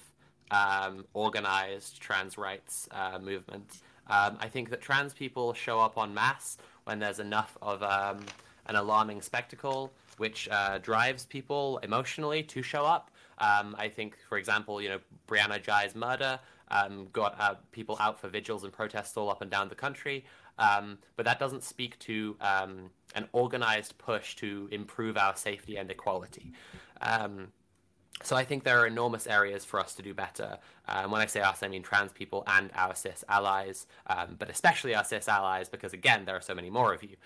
um, 0.50 1.04
organized 1.14 2.00
trans 2.00 2.38
rights 2.38 2.88
uh, 2.90 3.18
movement. 3.18 3.80
Um, 4.08 4.36
I 4.40 4.48
think 4.48 4.70
that 4.70 4.80
trans 4.80 5.14
people 5.14 5.54
show 5.54 5.80
up 5.80 5.96
en 5.98 6.12
masse 6.12 6.58
when 6.84 6.98
there's 6.98 7.20
enough 7.20 7.56
of 7.62 7.82
um, 7.82 8.24
an 8.66 8.76
alarming 8.76 9.22
spectacle, 9.22 9.92
which 10.18 10.48
uh, 10.50 10.78
drives 10.78 11.24
people 11.24 11.78
emotionally 11.82 12.42
to 12.42 12.62
show 12.62 12.84
up. 12.84 13.10
Um, 13.38 13.74
I 13.78 13.88
think, 13.88 14.16
for 14.28 14.38
example, 14.38 14.80
you 14.80 14.90
know, 14.90 14.98
Brianna 15.26 15.62
Ghey's 15.62 15.94
murder 15.94 16.38
um, 16.68 17.08
got 17.12 17.40
uh, 17.40 17.54
people 17.72 17.96
out 18.00 18.20
for 18.20 18.28
vigils 18.28 18.64
and 18.64 18.72
protests 18.72 19.16
all 19.16 19.30
up 19.30 19.42
and 19.42 19.50
down 19.50 19.68
the 19.68 19.74
country. 19.74 20.24
Um, 20.58 20.98
but 21.16 21.24
that 21.24 21.38
doesn't 21.38 21.64
speak 21.64 21.98
to 22.00 22.36
um, 22.40 22.90
an 23.14 23.28
organized 23.32 23.98
push 23.98 24.36
to 24.36 24.68
improve 24.70 25.16
our 25.16 25.36
safety 25.36 25.76
and 25.76 25.90
equality. 25.90 26.52
Um, 27.00 27.48
so 28.22 28.36
I 28.36 28.44
think 28.44 28.62
there 28.62 28.78
are 28.78 28.86
enormous 28.86 29.26
areas 29.26 29.64
for 29.64 29.80
us 29.80 29.94
to 29.96 30.02
do 30.02 30.14
better. 30.14 30.58
Um, 30.88 31.10
when 31.10 31.20
I 31.20 31.26
say 31.26 31.40
us, 31.40 31.62
I 31.62 31.68
mean 31.68 31.82
trans 31.82 32.12
people 32.12 32.44
and 32.46 32.70
our 32.74 32.94
cis 32.94 33.24
allies, 33.28 33.86
um, 34.06 34.36
but 34.38 34.48
especially 34.48 34.94
our 34.94 35.04
cis 35.04 35.28
allies, 35.28 35.68
because 35.68 35.92
again, 35.92 36.24
there 36.24 36.36
are 36.36 36.40
so 36.40 36.54
many 36.54 36.70
more 36.70 36.94
of 36.94 37.02
you. 37.02 37.16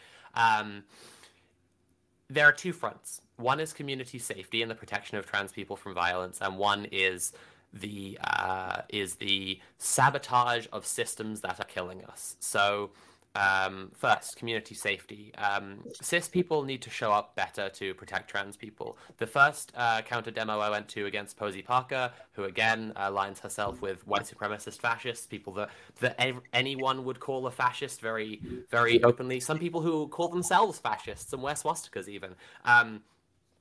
There 2.30 2.44
are 2.44 2.52
two 2.52 2.72
fronts. 2.74 3.22
One 3.36 3.60
is 3.60 3.72
community 3.72 4.18
safety 4.18 4.60
and 4.62 4.70
the 4.70 4.74
protection 4.74 5.16
of 5.16 5.26
trans 5.26 5.50
people 5.52 5.76
from 5.76 5.94
violence, 5.94 6.40
and 6.42 6.58
one 6.58 6.86
is 6.92 7.32
the 7.72 8.18
uh, 8.22 8.82
is 8.88 9.16
the 9.16 9.60
sabotage 9.78 10.66
of 10.72 10.86
systems 10.86 11.40
that 11.42 11.60
are 11.60 11.66
killing 11.66 12.04
us. 12.04 12.36
So 12.40 12.90
um, 13.38 13.90
first, 13.94 14.36
community 14.36 14.74
safety. 14.74 15.32
Um, 15.36 15.84
cis 16.00 16.28
people 16.28 16.64
need 16.64 16.82
to 16.82 16.90
show 16.90 17.12
up 17.12 17.36
better 17.36 17.68
to 17.68 17.94
protect 17.94 18.28
trans 18.30 18.56
people. 18.56 18.98
The 19.18 19.26
first 19.26 19.72
uh, 19.76 20.02
counter 20.02 20.30
demo 20.30 20.58
I 20.58 20.70
went 20.70 20.88
to 20.88 21.06
against 21.06 21.36
Posie 21.36 21.62
Parker, 21.62 22.10
who 22.32 22.44
again 22.44 22.92
aligns 22.96 23.38
herself 23.38 23.80
with 23.80 24.04
white 24.06 24.24
supremacist 24.24 24.80
fascists, 24.80 25.26
people 25.26 25.52
that, 25.54 25.70
that 26.00 26.18
anyone 26.52 27.04
would 27.04 27.20
call 27.20 27.46
a 27.46 27.50
fascist 27.50 28.00
very, 28.00 28.40
very 28.70 29.02
openly. 29.04 29.38
Some 29.40 29.58
people 29.58 29.82
who 29.82 30.08
call 30.08 30.28
themselves 30.28 30.78
fascists 30.78 31.32
and 31.32 31.42
wear 31.42 31.54
swastikas 31.54 32.08
even. 32.08 32.34
Um, 32.64 33.02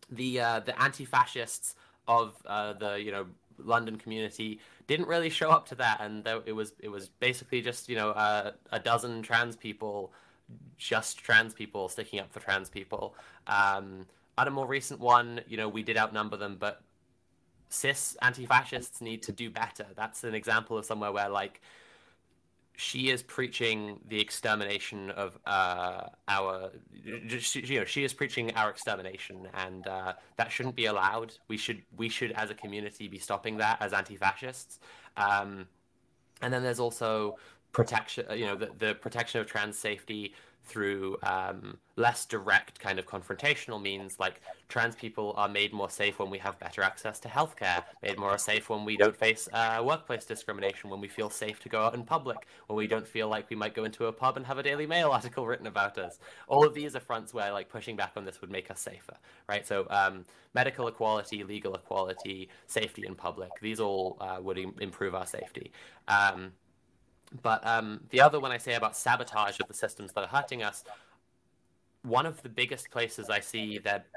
the 0.10 0.40
uh, 0.40 0.60
the 0.62 0.82
anti-fascists 0.82 1.76
of 2.08 2.34
uh, 2.46 2.74
the 2.74 2.96
you 2.96 3.12
know 3.12 3.26
London 3.64 3.98
community 3.98 4.60
didn't 4.88 5.08
really 5.08 5.30
show 5.30 5.50
up 5.50 5.68
to 5.68 5.76
that, 5.76 6.00
and 6.02 6.28
it 6.46 6.56
was 6.56 6.74
it 6.80 6.90
was 6.90 7.10
basically 7.10 7.62
just 7.62 7.90
you 7.90 7.96
know 7.96 8.12
uh, 8.12 8.52
a 8.72 8.80
dozen 8.80 9.22
trans 9.22 9.56
people, 9.56 10.12
just 10.78 11.18
trans 11.20 11.54
people 11.54 11.90
sticking 11.90 12.20
up 12.20 12.32
for 12.32 12.40
trans 12.40 12.70
people. 12.70 13.16
Um, 13.48 14.06
a 14.38 14.52
more 14.52 14.68
recent 14.68 15.00
one, 15.00 15.42
you 15.48 15.58
know, 15.58 15.68
we 15.68 15.82
did 15.82 15.98
outnumber 15.98 16.38
them, 16.38 16.58
but 16.60 16.82
cis 17.70 18.16
anti-fascists 18.22 19.02
need 19.02 19.24
to 19.24 19.32
do 19.32 19.50
better. 19.50 19.88
That's 19.96 20.24
an 20.24 20.36
example 20.36 20.78
of 20.78 20.86
somewhere 20.86 21.12
where 21.12 21.30
like 21.30 21.62
she 22.80 23.10
is 23.10 23.24
preaching 23.24 24.00
the 24.08 24.22
extermination 24.22 25.10
of 25.10 25.40
uh, 25.48 26.04
our 26.28 26.70
you 26.94 27.80
know 27.80 27.86
she 27.86 28.04
is 28.04 28.14
preaching 28.14 28.54
our 28.54 28.70
extermination 28.70 29.48
and 29.56 29.88
uh, 29.88 30.14
that 30.38 30.52
shouldn't 30.52 30.76
be 30.76 30.86
allowed. 30.86 31.34
We 31.48 31.58
should 31.58 31.82
we 31.98 32.08
should 32.08 32.32
as 32.34 32.52
a 32.52 32.54
community 32.54 33.08
be 33.08 33.18
stopping 33.18 33.58
that 33.58 33.82
as 33.82 33.94
anti-fascists. 33.94 34.80
Um, 35.18 35.68
and 36.44 36.54
then 36.54 36.62
there's 36.62 36.80
also 36.80 37.38
protection 37.72 38.26
you 38.36 38.46
know 38.46 38.56
the, 38.56 38.70
the 38.78 38.94
protection 38.94 39.42
of 39.42 39.48
trans 39.48 39.78
safety 39.78 40.36
through 40.68 41.18
um, 41.24 41.78
less 41.96 42.26
direct 42.26 42.80
kind 42.80 43.00
of 43.00 43.06
confrontational 43.06 43.82
means 43.82 44.20
like 44.20 44.42
trans 44.68 44.96
people 44.96 45.34
are 45.38 45.48
made 45.48 45.74
more 45.74 45.90
safe 45.90 46.20
when 46.20 46.30
we 46.30 46.38
have 46.38 46.60
better 46.60 46.84
access 46.84 47.20
to 47.20 47.28
healthcare 47.28 47.84
made 48.04 48.18
more 48.20 48.38
safe 48.38 48.70
when 48.70 48.86
we 48.86 48.98
don't 48.98 49.16
face 49.16 49.48
uh, 49.54 49.82
workplace 49.84 50.26
discrimination 50.26 50.90
when 50.90 51.02
we 51.02 51.08
feel 51.08 51.30
safe 51.30 51.60
to 51.60 51.70
go 51.70 51.82
out 51.82 51.96
in 51.96 52.04
public 52.04 52.38
when 52.68 52.78
we 52.78 52.88
don't 52.88 53.08
feel 53.08 53.28
like 53.28 53.50
we 53.50 53.56
might 53.56 53.74
go 53.74 53.86
into 53.86 54.06
a 54.06 54.12
pub 54.12 54.38
and 54.38 54.46
have 54.46 54.58
a 54.58 54.64
daily 54.64 54.86
mail 54.86 55.10
article 55.18 55.48
written 55.48 55.68
about 55.68 55.98
us. 55.98 56.20
All 56.48 56.66
of 56.66 56.74
these 56.74 56.96
are 56.96 57.00
fronts 57.00 57.34
where 57.34 57.52
like 57.52 57.70
pushing 57.70 57.96
back 57.96 58.12
on 58.16 58.26
this 58.26 58.42
would 58.42 58.52
make 58.52 58.70
us 58.70 58.80
safer 58.80 59.18
right? 59.48 59.66
So 59.66 59.88
um, 59.90 60.26
medical 60.54 60.88
equality 60.88 61.44
legal 61.44 61.76
equality 61.76 62.50
safety 62.68 63.06
in 63.08 63.16
public 63.16 63.52
these 63.62 63.80
all 63.80 64.18
uh, 64.20 64.40
would 64.42 64.58
Im- 64.58 64.76
improve 64.80 65.16
our 65.16 65.26
safety. 65.26 65.72
Um, 66.08 66.52
but 67.42 67.66
um, 67.66 68.02
the 68.10 68.22
other 68.22 68.40
one 68.40 68.52
I 68.52 68.58
say 68.58 68.76
about 68.76 68.96
sabotage 68.96 69.60
of 69.60 69.68
the 69.68 69.74
systems 69.74 70.14
that 70.14 70.24
are 70.24 70.28
hurting 70.28 70.64
us, 70.64 70.84
one 72.04 72.26
of 72.26 72.42
the 72.42 72.50
biggest 72.50 72.90
places 72.90 73.30
I 73.30 73.40
see 73.40 73.80
that 73.80 74.08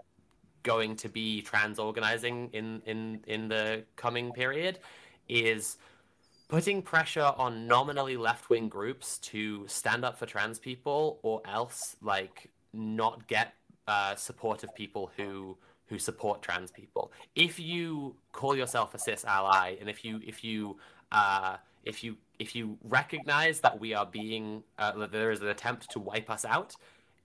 going 0.63 0.95
to 0.97 1.09
be 1.09 1.43
trans 1.43 1.79
organizing 1.79 2.51
in, 2.53 2.83
in, 2.87 3.21
in 3.27 3.49
the 3.49 3.85
coming 3.97 4.33
period 4.33 4.79
is 5.29 5.79
putting 6.49 6.83
pressure 6.83 7.33
on 7.37 7.67
nominally 7.67 8.17
left 8.17 8.51
wing 8.51 8.69
groups 8.69 9.19
to 9.19 9.67
stand 9.69 10.05
up 10.05 10.19
for 10.19 10.27
trans 10.27 10.59
people 10.59 11.19
or 11.23 11.41
else 11.47 11.97
like 12.03 12.51
not 12.73 13.27
get 13.29 13.55
uh, 13.87 14.15
support 14.15 14.63
of 14.63 14.75
people 14.75 15.11
who 15.17 15.57
who 15.87 15.99
support 15.99 16.41
trans 16.41 16.71
people. 16.71 17.11
If 17.35 17.59
you 17.59 18.15
call 18.31 18.57
yourself 18.57 18.95
a 18.95 18.99
cis 18.99 19.25
ally 19.25 19.77
and 19.81 19.89
if 19.89 20.05
you 20.05 20.21
if 20.25 20.45
you 20.45 20.77
uh, 21.11 21.57
if 21.85 22.05
you 22.05 22.17
if 22.41 22.57
you 22.57 22.79
recognize 22.83 23.61
that 23.61 23.79
we 23.79 23.93
are 23.95 24.07
being 24.07 24.65
uh, 24.79 24.93
that 24.93 25.13
there 25.13 25.31
is 25.31 25.43
an 25.43 25.49
attempt 25.49 25.91
to 25.91 26.01
wipe 26.01 26.31
us 26.31 26.45
out, 26.45 26.75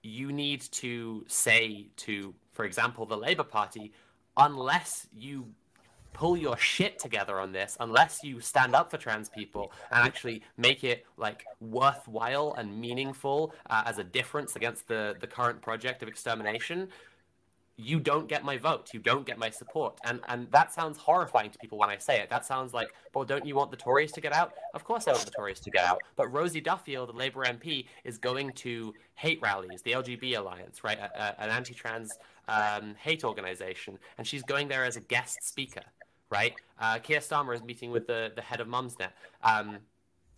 you 0.03 0.31
need 0.31 0.61
to 0.61 1.23
say 1.27 1.87
to, 1.95 2.35
for 2.51 2.65
example, 2.65 3.05
the 3.05 3.17
Labour 3.17 3.43
Party, 3.43 3.93
unless 4.37 5.07
you 5.15 5.47
pull 6.11 6.37
your 6.37 6.57
shit 6.57 6.99
together 6.99 7.39
on 7.39 7.51
this, 7.53 7.75
unless 7.79 8.23
you 8.23 8.39
stand 8.39 8.75
up 8.75 8.91
for 8.91 8.97
trans 8.97 9.29
people 9.29 9.71
and 9.91 10.05
actually 10.05 10.41
make 10.57 10.83
it 10.83 11.05
like 11.17 11.45
worthwhile 11.59 12.53
and 12.57 12.79
meaningful 12.79 13.53
uh, 13.69 13.83
as 13.85 13.97
a 13.97 14.03
difference 14.03 14.55
against 14.57 14.87
the 14.87 15.15
the 15.21 15.27
current 15.27 15.61
project 15.61 16.03
of 16.03 16.09
extermination, 16.09 16.89
you 17.77 17.99
don't 17.99 18.27
get 18.27 18.43
my 18.43 18.57
vote 18.57 18.89
you 18.93 18.99
don't 18.99 19.25
get 19.25 19.37
my 19.37 19.49
support. 19.49 19.97
And 20.05 20.19
and 20.27 20.49
that 20.51 20.73
sounds 20.73 20.97
horrifying 20.97 21.51
to 21.51 21.57
people 21.59 21.77
when 21.77 21.89
i 21.89 21.97
say 21.97 22.19
it. 22.19 22.29
That 22.29 22.45
sounds 22.45 22.73
like 22.73 22.89
well 23.13 23.25
don't 23.25 23.45
you 23.45 23.55
want 23.55 23.71
the 23.71 23.77
tories 23.77 24.11
to 24.13 24.21
get 24.21 24.33
out? 24.33 24.53
Of 24.73 24.83
course 24.83 25.07
i 25.07 25.11
want 25.11 25.25
the 25.25 25.31
tories 25.31 25.59
to 25.61 25.69
get 25.69 25.83
out. 25.83 26.01
But 26.15 26.31
rosie 26.31 26.61
duffield 26.61 27.09
the 27.09 27.13
labour 27.13 27.45
mp 27.45 27.85
is 28.03 28.17
going 28.17 28.51
to 28.53 28.93
hate 29.15 29.39
rallies 29.41 29.81
the 29.81 29.91
lgb 29.91 30.37
alliance 30.37 30.83
right? 30.83 30.99
A, 30.99 31.09
a, 31.21 31.41
an 31.43 31.49
anti-trans 31.49 32.11
um, 32.47 32.95
hate 32.99 33.23
organization. 33.23 33.97
And 34.17 34.25
she's 34.25 34.43
going 34.43 34.67
there 34.67 34.85
as 34.85 34.95
a 34.95 35.01
guest 35.01 35.37
speaker 35.41 35.83
right? 36.29 36.53
Uh, 36.79 36.99
keir 36.99 37.19
starmer 37.19 37.53
is 37.53 37.63
meeting 37.63 37.91
with 37.91 38.07
the, 38.07 38.31
the 38.35 38.41
head 38.41 38.59
of 38.59 38.67
mumsnet. 38.67 39.11
Um, 39.43 39.77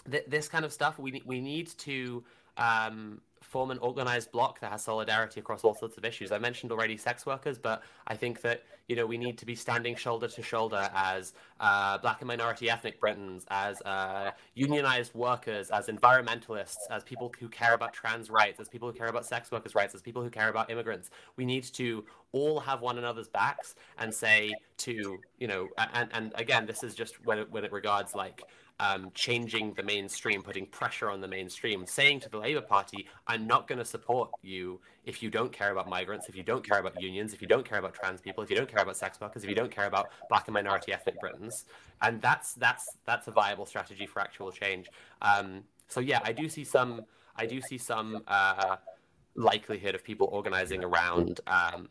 th- 0.10 0.26
this 0.28 0.48
kind 0.48 0.66
of 0.66 0.74
stuff 0.74 1.00
we, 1.00 1.22
we 1.26 1.40
need 1.40 1.68
to 1.80 2.24
um, 2.58 3.22
form 3.42 3.72
an 3.72 3.78
organized 3.80 4.32
bloc 4.32 4.60
that 4.60 4.72
has 4.72 4.84
solidarity 4.84 5.40
across 5.40 5.64
all 5.64 5.74
sorts 5.74 5.98
of 5.98 6.06
issues. 6.06 6.32
I 6.32 6.38
mentioned 6.38 6.72
already 6.72 6.98
sex 6.98 7.26
workers, 7.26 7.58
but 7.58 7.84
I 8.08 8.16
think 8.16 8.42
that 8.42 8.64
you 8.88 8.96
know 8.96 9.06
we 9.06 9.18
need 9.18 9.38
to 9.40 9.46
be 9.46 9.56
standing 9.56 9.96
shoulder 9.96 10.28
to 10.28 10.42
shoulder 10.42 10.90
as 10.94 11.34
uh, 11.60 11.98
Black 11.98 12.22
and 12.22 12.28
minority 12.28 12.70
ethnic 12.70 13.00
Britons, 13.00 13.46
as 13.50 13.82
uh, 13.82 14.32
unionized 14.56 15.14
workers, 15.16 15.70
as 15.70 15.88
environmentalists, 15.88 16.78
as 16.90 17.04
people 17.04 17.34
who 17.40 17.48
care 17.50 17.74
about 17.74 17.94
trans 17.94 18.30
rights, 18.30 18.60
as 18.60 18.70
people 18.70 18.92
who 18.92 18.98
care 18.98 19.08
about 19.08 19.26
sex 19.26 19.52
workers' 19.52 19.76
rights, 19.76 19.96
as 19.96 20.02
people 20.02 20.22
who 20.22 20.30
care 20.30 20.50
about 20.50 20.70
immigrants. 20.70 21.10
We 21.36 21.46
need 21.46 21.64
to 21.74 22.06
all 22.32 22.60
have 22.60 22.82
one 22.82 22.98
another's 22.98 23.28
backs 23.28 23.76
and 23.98 24.14
say 24.14 24.54
to 24.78 25.18
you 25.38 25.48
know, 25.48 25.68
and 25.94 26.10
and 26.14 26.32
again, 26.36 26.66
this 26.66 26.84
is 26.84 26.96
just 26.96 27.24
when 27.26 27.40
it, 27.40 27.52
when 27.52 27.64
it 27.64 27.72
regards 27.72 28.16
like 28.16 28.44
um, 28.80 29.12
changing 29.14 29.74
the 29.74 29.84
mainstream, 29.84 30.44
putting 30.44 30.66
pressure 30.68 31.10
on 31.10 31.20
the 31.22 31.28
mainstream, 31.28 31.86
saying 31.86 32.20
to 32.22 32.30
the 32.30 32.38
Labour 32.38 32.62
Party, 32.62 33.08
I'm 33.26 33.48
not 33.48 33.68
going 33.68 33.80
to 33.80 33.86
support 33.86 34.30
you 34.42 34.80
if 35.06 35.24
you 35.24 35.30
don't 35.30 35.52
care 35.52 35.72
about 35.72 35.90
migrants, 35.90 36.28
if 36.30 36.36
you 36.36 36.44
don't 36.44 36.68
care 36.68 36.80
about 36.80 37.02
unions, 37.02 37.34
if 37.34 37.42
you 37.42 37.48
don't 37.48 37.68
care 37.68 37.80
about 37.80 37.94
trans 37.94 38.22
people, 38.22 38.44
if 38.44 38.50
you 38.50 38.56
don't 38.56 38.70
care 38.70 38.84
about 38.84 38.98
sex 38.98 39.20
workers, 39.20 39.44
if 39.44 39.50
you 39.50 39.56
don't 39.56 39.72
care 39.72 39.86
about 39.86 40.10
black 40.30 40.48
and 40.48 40.54
minority 40.54 40.94
ethnic 40.94 41.20
Britons. 41.20 41.66
And 42.02 42.22
that's 42.22 42.54
that's 42.54 42.98
that's 43.06 43.28
a 43.28 43.32
viable 43.32 43.66
strategy 43.66 44.06
for 44.06 44.20
actual 44.20 44.52
change. 44.52 44.88
Um, 45.22 45.64
so 45.88 46.00
yeah, 46.00 46.20
I 46.24 46.34
do 46.34 46.48
see 46.50 46.64
some 46.64 47.06
I 47.36 47.46
do 47.46 47.62
see 47.62 47.78
some 47.78 48.24
uh, 48.28 48.76
likelihood 49.36 49.96
of 49.96 50.04
people 50.04 50.28
organizing 50.32 50.84
around 50.84 51.40
um, 51.48 51.88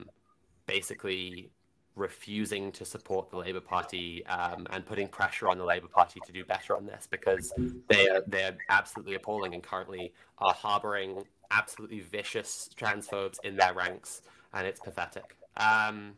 basically 0.66 1.50
refusing 1.96 2.70
to 2.72 2.84
support 2.84 3.30
the 3.30 3.36
Labour 3.36 3.60
Party 3.60 4.24
um, 4.26 4.66
and 4.70 4.84
putting 4.86 5.08
pressure 5.08 5.48
on 5.48 5.58
the 5.58 5.64
Labour 5.64 5.88
Party 5.88 6.20
to 6.26 6.32
do 6.32 6.44
better 6.44 6.76
on 6.76 6.86
this 6.86 7.08
because 7.10 7.52
they 7.88 8.08
are 8.08 8.22
they're 8.26 8.56
absolutely 8.68 9.14
appalling 9.14 9.54
and 9.54 9.62
currently 9.62 10.12
are 10.38 10.52
harboring 10.52 11.24
absolutely 11.50 12.00
vicious 12.00 12.68
transphobes 12.78 13.36
in 13.44 13.56
their 13.56 13.72
ranks, 13.74 14.22
and 14.52 14.66
it's 14.66 14.80
pathetic. 14.80 15.36
Um, 15.56 16.14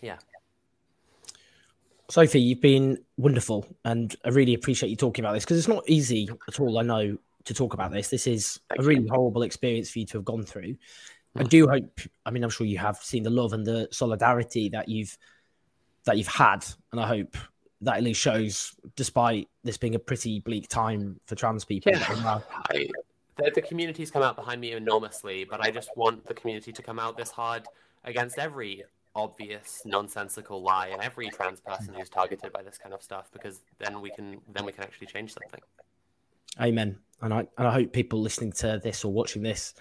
yeah. 0.00 0.16
Sophie, 2.10 2.40
you've 2.40 2.60
been 2.60 2.98
wonderful, 3.16 3.66
and 3.84 4.14
I 4.24 4.28
really 4.28 4.54
appreciate 4.54 4.90
you 4.90 4.96
talking 4.96 5.24
about 5.24 5.32
this 5.32 5.44
because 5.44 5.58
it's 5.58 5.68
not 5.68 5.88
easy 5.88 6.28
at 6.48 6.60
all. 6.60 6.78
I 6.78 6.82
know 6.82 7.18
to 7.44 7.54
talk 7.54 7.74
about 7.74 7.92
this. 7.92 8.08
This 8.08 8.26
is 8.26 8.60
Thank 8.68 8.80
a 8.80 8.84
really 8.84 9.02
you. 9.02 9.10
horrible 9.10 9.42
experience 9.42 9.90
for 9.90 9.98
you 9.98 10.06
to 10.06 10.18
have 10.18 10.24
gone 10.24 10.44
through. 10.44 10.76
I 11.36 11.42
mm. 11.42 11.48
do 11.48 11.68
hope. 11.68 12.00
I 12.24 12.30
mean, 12.30 12.44
I'm 12.44 12.50
sure 12.50 12.66
you 12.66 12.78
have 12.78 12.96
seen 12.98 13.22
the 13.22 13.30
love 13.30 13.52
and 13.52 13.66
the 13.66 13.88
solidarity 13.90 14.68
that 14.70 14.88
you've 14.88 15.16
that 16.04 16.18
you've 16.18 16.28
had, 16.28 16.64
and 16.92 17.00
I 17.00 17.06
hope 17.06 17.36
that 17.80 17.96
at 17.96 18.02
least 18.02 18.20
shows, 18.20 18.74
despite 18.96 19.48
this 19.62 19.76
being 19.76 19.94
a 19.94 19.98
pretty 19.98 20.40
bleak 20.40 20.68
time 20.68 21.20
for 21.26 21.34
trans 21.34 21.64
people. 21.64 21.92
Yeah. 21.92 22.40
I, 22.70 22.88
the, 23.36 23.50
the 23.54 23.62
community's 23.62 24.10
come 24.10 24.22
out 24.22 24.36
behind 24.36 24.60
me 24.60 24.72
enormously, 24.72 25.44
but 25.44 25.60
I 25.60 25.70
just 25.70 25.90
want 25.96 26.24
the 26.26 26.34
community 26.34 26.72
to 26.72 26.82
come 26.82 26.98
out 26.98 27.16
this 27.16 27.30
hard 27.30 27.64
against 28.04 28.38
every 28.38 28.84
obvious 29.16 29.82
nonsensical 29.84 30.62
lie 30.62 30.88
and 30.88 31.00
every 31.00 31.28
trans 31.28 31.60
person 31.60 31.94
who's 31.94 32.08
targeted 32.08 32.52
by 32.52 32.62
this 32.62 32.78
kind 32.78 32.92
of 32.92 33.02
stuff 33.02 33.30
because 33.32 33.60
then 33.78 34.00
we 34.00 34.10
can 34.10 34.40
then 34.52 34.64
we 34.64 34.72
can 34.72 34.82
actually 34.82 35.06
change 35.06 35.32
something 35.32 35.60
amen 36.60 36.98
and 37.22 37.32
i 37.32 37.46
and 37.58 37.68
i 37.68 37.70
hope 37.70 37.92
people 37.92 38.20
listening 38.20 38.50
to 38.50 38.80
this 38.82 39.04
or 39.04 39.12
watching 39.12 39.40
this 39.40 39.74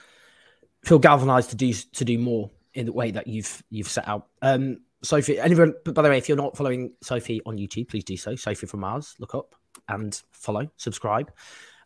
feel 0.83 0.99
galvanized 0.99 1.49
to 1.49 1.55
do 1.55 1.73
to 1.73 2.05
do 2.05 2.17
more 2.17 2.49
in 2.73 2.85
the 2.85 2.93
way 2.93 3.11
that 3.11 3.27
you've 3.27 3.63
you've 3.69 3.87
set 3.87 4.07
out 4.07 4.27
um 4.41 4.77
sophie 5.03 5.39
anyone 5.39 5.73
by 5.85 6.01
the 6.01 6.09
way 6.09 6.17
if 6.17 6.27
you're 6.27 6.37
not 6.37 6.55
following 6.57 6.91
sophie 7.01 7.41
on 7.45 7.57
youtube 7.57 7.87
please 7.87 8.03
do 8.03 8.17
so 8.17 8.35
sophie 8.35 8.65
from 8.65 8.79
mars 8.79 9.15
look 9.19 9.35
up 9.35 9.55
and 9.89 10.21
follow 10.31 10.67
subscribe 10.77 11.31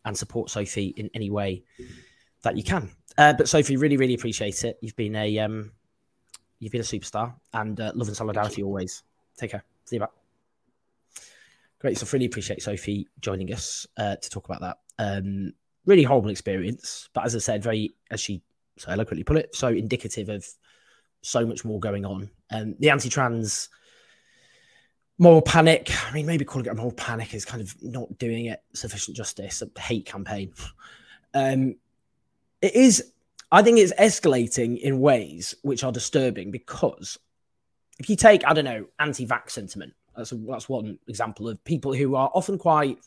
and 0.05 0.17
support 0.17 0.49
sophie 0.49 0.93
in 0.97 1.09
any 1.13 1.29
way 1.29 1.63
that 2.43 2.55
you 2.55 2.63
can 2.63 2.89
uh, 3.17 3.33
but 3.33 3.49
sophie 3.49 3.75
really 3.75 3.97
really 3.97 4.13
appreciate 4.13 4.63
it 4.63 4.77
you've 4.81 4.95
been 4.95 5.15
a 5.15 5.39
um 5.39 5.71
You've 6.59 6.71
been 6.71 6.81
a 6.81 6.83
superstar 6.83 7.35
and 7.53 7.79
uh, 7.79 7.91
love 7.93 8.07
and 8.07 8.17
solidarity 8.17 8.63
always. 8.63 9.03
Take 9.37 9.51
care. 9.51 9.63
See 9.85 9.97
you 9.97 9.99
back. 9.99 10.11
Great. 11.79 11.97
So, 11.97 12.07
really 12.11 12.25
appreciate 12.25 12.61
Sophie 12.61 13.07
joining 13.19 13.53
us 13.53 13.85
uh, 13.97 14.15
to 14.15 14.29
talk 14.29 14.49
about 14.49 14.61
that. 14.61 14.77
Um, 14.97 15.53
really 15.85 16.03
horrible 16.03 16.31
experience, 16.31 17.09
but 17.13 17.25
as 17.25 17.35
I 17.35 17.39
said, 17.39 17.61
very, 17.61 17.93
as 18.09 18.19
she 18.19 18.41
so 18.77 18.91
eloquently 18.91 19.23
put 19.23 19.37
it, 19.37 19.55
so 19.55 19.69
indicative 19.69 20.29
of 20.29 20.45
so 21.21 21.45
much 21.45 21.65
more 21.65 21.79
going 21.79 22.05
on. 22.05 22.29
And 22.49 22.73
um, 22.73 22.75
the 22.79 22.89
anti 22.89 23.09
trans 23.09 23.69
moral 25.17 25.41
panic, 25.41 25.91
I 26.07 26.13
mean, 26.13 26.25
maybe 26.25 26.45
calling 26.45 26.67
it 26.67 26.71
a 26.71 26.75
moral 26.75 26.91
panic 26.91 27.33
is 27.33 27.45
kind 27.45 27.61
of 27.61 27.75
not 27.81 28.17
doing 28.17 28.45
it 28.45 28.61
sufficient 28.73 29.17
justice, 29.17 29.61
a 29.61 29.79
hate 29.79 30.05
campaign. 30.05 30.53
Um, 31.33 31.75
it 32.61 32.75
is 32.75 33.11
I 33.51 33.61
think 33.61 33.79
it's 33.79 33.93
escalating 33.93 34.79
in 34.79 34.99
ways 34.99 35.55
which 35.61 35.83
are 35.83 35.91
disturbing 35.91 36.51
because 36.51 37.17
if 37.99 38.09
you 38.09 38.15
take, 38.15 38.45
I 38.45 38.53
don't 38.53 38.65
know, 38.65 38.85
anti 38.99 39.25
vax 39.25 39.51
sentiment, 39.51 39.93
that's, 40.15 40.31
a, 40.31 40.35
that's 40.35 40.67
one 40.67 40.99
example 41.07 41.47
of 41.47 41.63
people 41.63 41.93
who 41.93 42.15
are 42.15 42.29
often 42.33 42.57
quite 42.57 42.97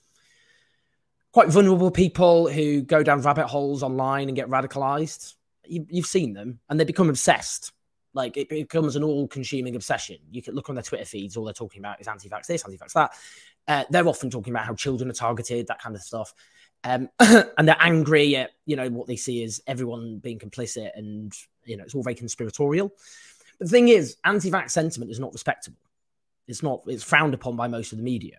quite 1.32 1.48
vulnerable 1.48 1.92
people 1.92 2.48
who 2.48 2.82
go 2.82 3.04
down 3.04 3.20
rabbit 3.20 3.46
holes 3.46 3.82
online 3.82 4.28
and 4.28 4.36
get 4.36 4.48
radicalized. 4.48 5.34
You, 5.66 5.86
have 5.94 6.06
seen 6.06 6.32
them 6.32 6.60
and 6.68 6.78
they 6.78 6.84
become 6.84 7.08
obsessed. 7.08 7.72
Like 8.12 8.36
it 8.36 8.48
becomes 8.48 8.96
an 8.96 9.04
all 9.04 9.28
consuming 9.28 9.76
obsession. 9.76 10.16
You 10.30 10.42
can 10.42 10.54
look 10.54 10.68
on 10.68 10.74
their 10.74 10.82
Twitter 10.82 11.04
feeds, 11.04 11.36
all 11.36 11.44
they're 11.44 11.54
talking 11.54 11.80
about 11.80 12.00
is 12.00 12.08
anti 12.08 12.28
vax 12.28 12.46
this, 12.46 12.64
anti 12.64 12.76
vax 12.76 12.92
that. 12.94 13.12
Uh, 13.68 13.84
they're 13.90 14.08
often 14.08 14.30
talking 14.30 14.52
about 14.52 14.66
how 14.66 14.74
children 14.74 15.08
are 15.10 15.14
targeted, 15.14 15.68
that 15.68 15.80
kind 15.80 15.94
of 15.94 16.02
stuff 16.02 16.34
um, 16.84 17.08
and 17.20 17.68
they're 17.68 17.76
angry 17.78 18.36
at 18.36 18.50
you 18.66 18.76
know 18.76 18.88
what 18.88 19.06
they 19.06 19.16
see 19.16 19.42
as 19.44 19.60
everyone 19.66 20.18
being 20.18 20.38
complicit, 20.38 20.90
and 20.94 21.32
you 21.64 21.76
know 21.76 21.84
it's 21.84 21.94
all 21.94 22.02
very 22.02 22.14
conspiratorial. 22.14 22.90
But 23.58 23.68
the 23.68 23.70
thing 23.72 23.88
is, 23.88 24.16
anti-vax 24.24 24.70
sentiment 24.70 25.10
is 25.10 25.20
not 25.20 25.32
respectable. 25.32 25.78
It's 26.46 26.62
not. 26.62 26.82
It's 26.86 27.04
frowned 27.04 27.34
upon 27.34 27.56
by 27.56 27.68
most 27.68 27.92
of 27.92 27.98
the 27.98 28.04
media. 28.04 28.38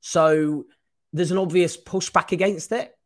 So 0.00 0.66
there's 1.12 1.30
an 1.30 1.38
obvious 1.38 1.76
pushback 1.76 2.32
against 2.32 2.72
it. 2.72 2.96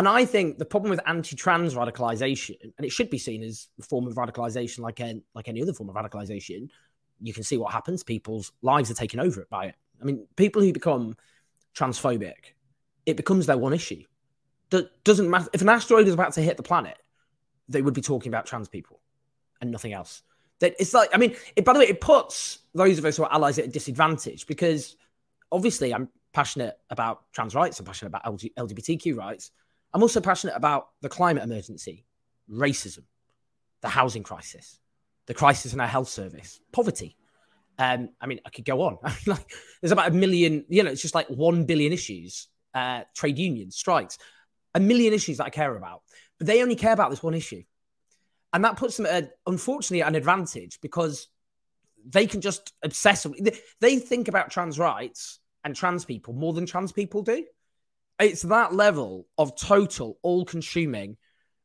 And 0.00 0.08
I 0.08 0.24
think 0.24 0.56
the 0.56 0.64
problem 0.64 0.88
with 0.88 1.00
anti-trans 1.06 1.74
radicalization, 1.74 2.56
and 2.62 2.86
it 2.86 2.90
should 2.90 3.10
be 3.10 3.18
seen 3.18 3.42
as 3.42 3.68
a 3.78 3.82
form 3.82 4.06
of 4.06 4.14
radicalization, 4.14 4.78
like 4.78 4.98
any, 4.98 5.22
like 5.34 5.46
any 5.46 5.60
other 5.60 5.74
form 5.74 5.90
of 5.90 5.94
radicalization, 5.94 6.70
you 7.20 7.34
can 7.34 7.42
see 7.42 7.58
what 7.58 7.70
happens. 7.70 8.02
People's 8.02 8.50
lives 8.62 8.90
are 8.90 8.94
taken 8.94 9.20
over 9.20 9.46
by 9.50 9.66
it. 9.66 9.74
I 10.00 10.06
mean, 10.06 10.26
people 10.36 10.62
who 10.62 10.72
become 10.72 11.16
transphobic, 11.76 12.54
it 13.04 13.18
becomes 13.18 13.44
their 13.44 13.58
one 13.58 13.74
issue 13.74 14.02
that 14.70 15.04
doesn't 15.04 15.28
matter. 15.28 15.50
If 15.52 15.60
an 15.60 15.68
asteroid 15.68 16.08
is 16.08 16.14
about 16.14 16.32
to 16.32 16.40
hit 16.40 16.56
the 16.56 16.62
planet, 16.62 16.96
they 17.68 17.82
would 17.82 17.92
be 17.92 18.00
talking 18.00 18.30
about 18.30 18.46
trans 18.46 18.70
people 18.70 19.02
and 19.60 19.70
nothing 19.70 19.92
else. 19.92 20.22
That 20.60 20.76
it's 20.80 20.94
like, 20.94 21.10
I 21.12 21.18
mean, 21.18 21.36
it, 21.56 21.66
by 21.66 21.74
the 21.74 21.80
way, 21.80 21.88
it 21.88 22.00
puts 22.00 22.60
those 22.74 22.96
of 22.96 23.04
us 23.04 23.18
who 23.18 23.24
are 23.24 23.32
allies 23.34 23.58
at 23.58 23.66
a 23.66 23.68
disadvantage 23.68 24.46
because 24.46 24.96
obviously 25.52 25.92
I'm 25.92 26.08
passionate 26.32 26.78
about 26.88 27.30
trans 27.34 27.54
rights, 27.54 27.78
I'm 27.78 27.84
passionate 27.84 28.08
about 28.08 28.24
LGBTQ 28.24 29.14
rights. 29.14 29.50
I'm 29.92 30.02
also 30.02 30.20
passionate 30.20 30.54
about 30.56 30.88
the 31.00 31.08
climate 31.08 31.42
emergency, 31.42 32.04
racism, 32.50 33.04
the 33.80 33.88
housing 33.88 34.22
crisis, 34.22 34.78
the 35.26 35.34
crisis 35.34 35.72
in 35.72 35.80
our 35.80 35.86
health 35.86 36.08
service, 36.08 36.60
poverty. 36.72 37.16
Um, 37.78 38.10
I 38.20 38.26
mean, 38.26 38.40
I 38.44 38.50
could 38.50 38.64
go 38.64 38.82
on. 38.82 38.98
like, 39.26 39.52
there's 39.80 39.92
about 39.92 40.08
a 40.08 40.14
million, 40.14 40.64
you 40.68 40.82
know, 40.82 40.90
it's 40.90 41.02
just 41.02 41.14
like 41.14 41.28
one 41.28 41.64
billion 41.64 41.92
issues, 41.92 42.48
uh, 42.74 43.02
trade 43.14 43.38
unions, 43.38 43.76
strikes 43.76 44.18
a 44.74 44.80
million 44.80 45.12
issues 45.12 45.38
that 45.38 45.46
I 45.46 45.50
care 45.50 45.76
about, 45.76 46.02
but 46.38 46.46
they 46.46 46.62
only 46.62 46.76
care 46.76 46.92
about 46.92 47.10
this 47.10 47.22
one 47.22 47.34
issue. 47.34 47.62
And 48.52 48.64
that 48.64 48.76
puts 48.76 48.96
them 48.96 49.06
at, 49.06 49.32
unfortunately, 49.46 50.02
at 50.02 50.08
an 50.08 50.14
advantage 50.14 50.80
because 50.80 51.28
they 52.04 52.26
can 52.26 52.40
just 52.40 52.72
obsessively, 52.84 53.56
they 53.80 53.98
think 53.98 54.28
about 54.28 54.50
trans 54.50 54.78
rights 54.78 55.38
and 55.64 55.76
trans 55.76 56.04
people 56.04 56.34
more 56.34 56.52
than 56.52 56.66
trans 56.66 56.92
people 56.92 57.22
do. 57.22 57.44
It's 58.20 58.42
that 58.42 58.74
level 58.74 59.26
of 59.38 59.56
total, 59.56 60.18
all 60.22 60.44
consuming 60.44 61.16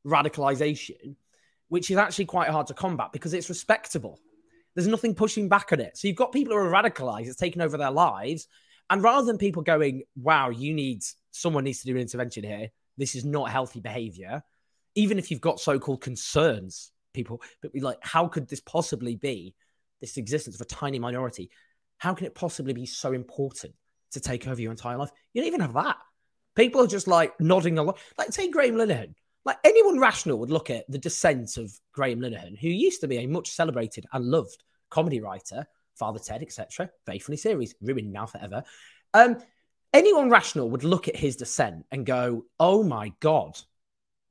radicalization, 0.08 1.16
which 1.68 1.91
is 1.91 1.97
actually 1.97 2.26
quite 2.26 2.49
hard 2.49 2.68
to 2.68 2.74
combat 2.74 3.12
because 3.12 3.34
it's 3.34 3.49
respectable. 3.49 4.20
There's 4.74 4.88
nothing 4.88 5.16
pushing 5.16 5.49
back 5.49 5.74
on 5.74 5.82
it. 5.82 5.97
So 5.97 6.08
you've 6.08 6.18
got 6.18 6.32
people 6.32 6.53
who 6.53 6.60
are 6.60 6.72
radicalized, 6.72 7.28
it's 7.28 7.36
taken 7.36 7.62
over 7.62 7.78
their 7.78 7.91
lives. 7.91 8.47
And 8.89 9.03
rather 9.03 9.26
than 9.26 9.38
people 9.38 9.64
going, 9.64 10.03
wow, 10.16 10.49
you 10.49 10.74
need, 10.74 11.03
someone 11.32 11.66
needs 11.66 11.80
to 11.82 11.88
do 11.88 11.95
an 11.95 12.01
intervention 12.01 12.43
here, 12.43 12.70
this 12.97 13.16
is 13.16 13.26
not 13.26 13.49
healthy 13.49 13.82
behavior. 13.82 14.43
Even 14.95 15.20
if 15.20 15.32
you've 15.32 15.41
got 15.41 15.60
so 15.60 15.78
called 15.80 16.01
concerns, 16.01 16.91
people, 17.14 17.41
but 17.62 17.74
be 17.74 17.82
like, 17.82 17.97
how 18.01 18.28
could 18.28 18.47
this 18.47 18.62
possibly 18.62 19.16
be 19.16 19.56
this 20.01 20.18
existence 20.18 20.56
of 20.56 20.62
a 20.62 20.66
tiny 20.66 20.99
minority? 20.99 21.49
How 21.97 22.14
can 22.14 22.28
it 22.28 22.36
possibly 22.36 22.74
be 22.74 22.86
so 22.86 23.12
important 23.12 23.74
to 24.12 24.20
take 24.20 24.47
over 24.47 24.62
your 24.62 24.72
entire 24.72 24.97
life? 24.97 25.10
You 25.34 25.41
don't 25.41 25.47
even 25.47 25.62
have 25.62 25.74
that. 25.74 25.97
People 26.56 26.82
are 26.82 26.88
just 26.88 27.08
like 27.08 27.39
nodding 27.39 27.78
along. 27.78 27.95
Like, 28.18 28.30
take 28.30 28.51
Graham 28.51 28.76
Linehan. 28.76 29.14
Like, 29.43 29.58
anyone 29.64 29.99
rational 29.99 30.39
would 30.39 30.49
look 30.49 30.70
at 30.70 30.89
the 30.89 30.97
descent 30.97 31.58
of 31.58 31.72
Graham 31.93 32.20
Linehan, 32.20 32.58
who 32.58 32.70
used 32.70 33.01
to 33.01 33.08
be 33.08 33.18
a 33.18 33.28
much 33.28 33.51
celebrated 33.51 34.06
and 34.12 34.26
loved 34.26 34.64
comedy 34.89 35.20
writer, 35.20 35.68
Father 35.95 36.20
Ted, 36.20 36.41
etc. 36.41 36.89
Very 37.06 37.20
funny 37.20 37.38
series, 37.38 37.76
ruined 37.82 38.12
now 38.12 38.26
forever. 38.26 38.64
Um, 39.14 39.38
anyone 39.93 40.30
rational 40.30 40.70
would 40.72 40.84
look 40.84 41.08
at 41.08 41.16
his 41.16 41.36
descent 41.36 41.86
and 41.91 42.06
go, 42.06 42.45
oh 42.60 42.84
my 42.84 43.14
God, 43.20 43.60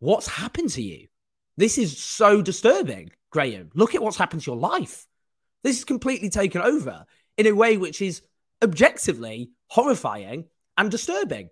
what's 0.00 0.26
happened 0.26 0.70
to 0.70 0.82
you? 0.82 1.06
This 1.56 1.78
is 1.78 1.96
so 1.96 2.42
disturbing, 2.42 3.10
Graham. 3.30 3.70
Look 3.74 3.94
at 3.94 4.02
what's 4.02 4.16
happened 4.16 4.42
to 4.42 4.50
your 4.50 4.60
life. 4.60 5.06
This 5.62 5.78
is 5.78 5.84
completely 5.84 6.28
taken 6.28 6.60
over 6.60 7.06
in 7.38 7.46
a 7.46 7.52
way 7.52 7.76
which 7.76 8.02
is 8.02 8.22
objectively 8.62 9.50
horrifying 9.68 10.46
and 10.76 10.90
disturbing. 10.90 11.50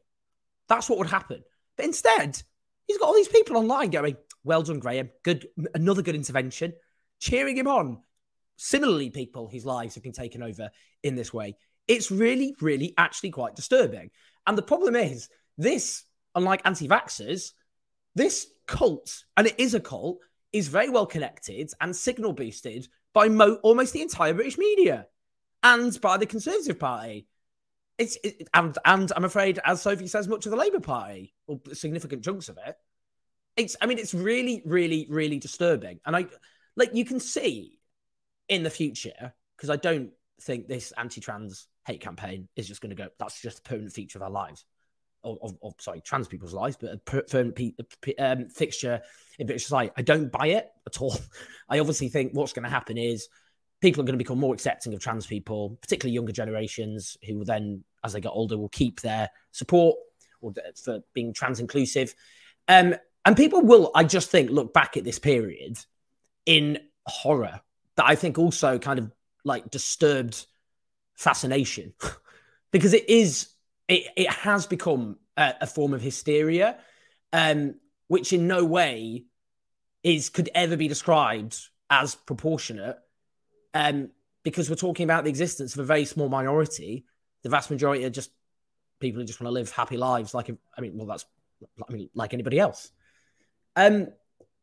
That's 0.72 0.88
what 0.88 0.98
would 0.98 1.10
happen. 1.10 1.42
But 1.76 1.84
instead, 1.84 2.42
he's 2.86 2.96
got 2.96 3.04
all 3.04 3.14
these 3.14 3.28
people 3.28 3.58
online 3.58 3.90
going, 3.90 4.16
well 4.42 4.62
done, 4.62 4.78
Graham. 4.78 5.10
Good, 5.22 5.46
another 5.74 6.00
good 6.00 6.14
intervention, 6.14 6.72
cheering 7.20 7.58
him 7.58 7.68
on. 7.68 7.98
Similarly, 8.56 9.10
people 9.10 9.50
whose 9.50 9.66
lives 9.66 9.96
have 9.96 10.02
been 10.02 10.12
taken 10.12 10.42
over 10.42 10.70
in 11.02 11.14
this 11.14 11.30
way. 11.30 11.56
It's 11.88 12.10
really, 12.10 12.56
really 12.62 12.94
actually 12.96 13.32
quite 13.32 13.54
disturbing. 13.54 14.12
And 14.46 14.56
the 14.56 14.62
problem 14.62 14.96
is, 14.96 15.28
this, 15.58 16.04
unlike 16.34 16.62
anti 16.64 16.88
vaxxers, 16.88 17.52
this 18.14 18.46
cult, 18.66 19.24
and 19.36 19.46
it 19.46 19.56
is 19.58 19.74
a 19.74 19.80
cult, 19.80 20.20
is 20.54 20.68
very 20.68 20.88
well 20.88 21.04
connected 21.04 21.70
and 21.82 21.94
signal 21.94 22.32
boosted 22.32 22.88
by 23.12 23.28
mo- 23.28 23.58
almost 23.62 23.92
the 23.92 24.00
entire 24.00 24.32
British 24.32 24.56
media 24.56 25.06
and 25.62 26.00
by 26.00 26.16
the 26.16 26.24
Conservative 26.24 26.78
Party. 26.78 27.26
It's 27.98 28.16
it, 28.24 28.48
and 28.54 28.76
and 28.84 29.12
I'm 29.14 29.24
afraid, 29.24 29.60
as 29.64 29.82
Sophie 29.82 30.06
says, 30.06 30.28
much 30.28 30.46
of 30.46 30.50
the 30.50 30.56
Labour 30.56 30.80
Party 30.80 31.34
or 31.46 31.60
significant 31.72 32.24
chunks 32.24 32.48
of 32.48 32.58
it. 32.66 32.76
It's 33.56 33.76
I 33.80 33.86
mean, 33.86 33.98
it's 33.98 34.14
really, 34.14 34.62
really, 34.64 35.06
really 35.10 35.38
disturbing, 35.38 36.00
and 36.06 36.16
I 36.16 36.26
like 36.76 36.94
you 36.94 37.04
can 37.04 37.20
see 37.20 37.78
in 38.48 38.62
the 38.62 38.70
future 38.70 39.34
because 39.56 39.70
I 39.70 39.76
don't 39.76 40.10
think 40.40 40.66
this 40.66 40.92
anti-trans 40.96 41.68
hate 41.86 42.00
campaign 42.00 42.48
is 42.56 42.66
just 42.66 42.80
going 42.80 42.90
to 42.90 42.96
go. 42.96 43.08
That's 43.18 43.40
just 43.40 43.60
a 43.60 43.62
permanent 43.62 43.92
feature 43.92 44.18
of 44.18 44.22
our 44.22 44.30
lives, 44.30 44.64
of, 45.22 45.38
of, 45.42 45.56
of 45.62 45.74
sorry, 45.78 46.00
trans 46.00 46.28
people's 46.28 46.54
lives, 46.54 46.76
but 46.80 46.92
a 46.92 47.22
permanent 47.22 47.74
um, 48.18 48.48
fixture 48.48 49.02
in 49.38 49.46
British 49.46 49.64
society. 49.64 49.92
I 49.96 50.02
don't 50.02 50.32
buy 50.32 50.48
it 50.48 50.70
at 50.86 51.00
all. 51.00 51.16
I 51.68 51.78
obviously 51.78 52.08
think 52.08 52.32
what's 52.32 52.52
going 52.52 52.64
to 52.64 52.70
happen 52.70 52.98
is 52.98 53.28
people 53.82 54.00
are 54.00 54.06
going 54.06 54.14
to 54.14 54.24
become 54.24 54.38
more 54.38 54.54
accepting 54.54 54.94
of 54.94 55.00
trans 55.00 55.26
people, 55.26 55.76
particularly 55.82 56.14
younger 56.14 56.32
generations, 56.32 57.18
who 57.26 57.38
will 57.38 57.44
then, 57.44 57.82
as 58.04 58.12
they 58.12 58.20
get 58.20 58.30
older, 58.30 58.56
will 58.56 58.68
keep 58.68 59.00
their 59.00 59.28
support 59.50 59.96
or 60.40 60.54
for 60.82 61.00
being 61.12 61.34
trans 61.34 61.60
inclusive. 61.60 62.14
Um, 62.68 62.94
and 63.24 63.36
people 63.36 63.60
will, 63.60 63.90
I 63.94 64.04
just 64.04 64.30
think, 64.30 64.50
look 64.50 64.72
back 64.72 64.96
at 64.96 65.04
this 65.04 65.18
period 65.18 65.78
in 66.46 66.78
horror 67.06 67.60
that 67.96 68.06
I 68.06 68.14
think 68.14 68.38
also 68.38 68.78
kind 68.78 68.98
of 68.98 69.10
like 69.44 69.70
disturbed 69.70 70.46
fascination 71.14 71.92
because 72.70 72.94
it 72.94 73.08
is 73.08 73.48
it, 73.88 74.06
it 74.16 74.30
has 74.30 74.66
become 74.66 75.18
a, 75.36 75.54
a 75.62 75.66
form 75.66 75.92
of 75.92 76.00
hysteria 76.00 76.78
um 77.32 77.74
which 78.06 78.32
in 78.32 78.46
no 78.46 78.64
way 78.64 79.24
is 80.02 80.30
could 80.30 80.48
ever 80.54 80.76
be 80.76 80.88
described 80.88 81.58
as 81.90 82.14
proportionate 82.14 82.96
um 83.74 84.10
because 84.42 84.68
we're 84.68 84.76
talking 84.76 85.04
about 85.04 85.24
the 85.24 85.30
existence 85.30 85.74
of 85.74 85.80
a 85.80 85.84
very 85.84 86.04
small 86.04 86.28
minority. 86.28 87.04
The 87.42 87.48
vast 87.48 87.70
majority 87.70 88.04
are 88.04 88.10
just 88.10 88.30
people 89.00 89.20
who 89.20 89.26
just 89.26 89.40
want 89.40 89.48
to 89.48 89.52
live 89.52 89.70
happy 89.70 89.96
lives. 89.96 90.34
Like, 90.34 90.50
I 90.76 90.80
mean, 90.80 90.96
well, 90.96 91.06
that's 91.06 91.24
I 91.88 91.92
mean, 91.92 92.10
like 92.14 92.34
anybody 92.34 92.58
else. 92.58 92.90
Um, 93.76 94.08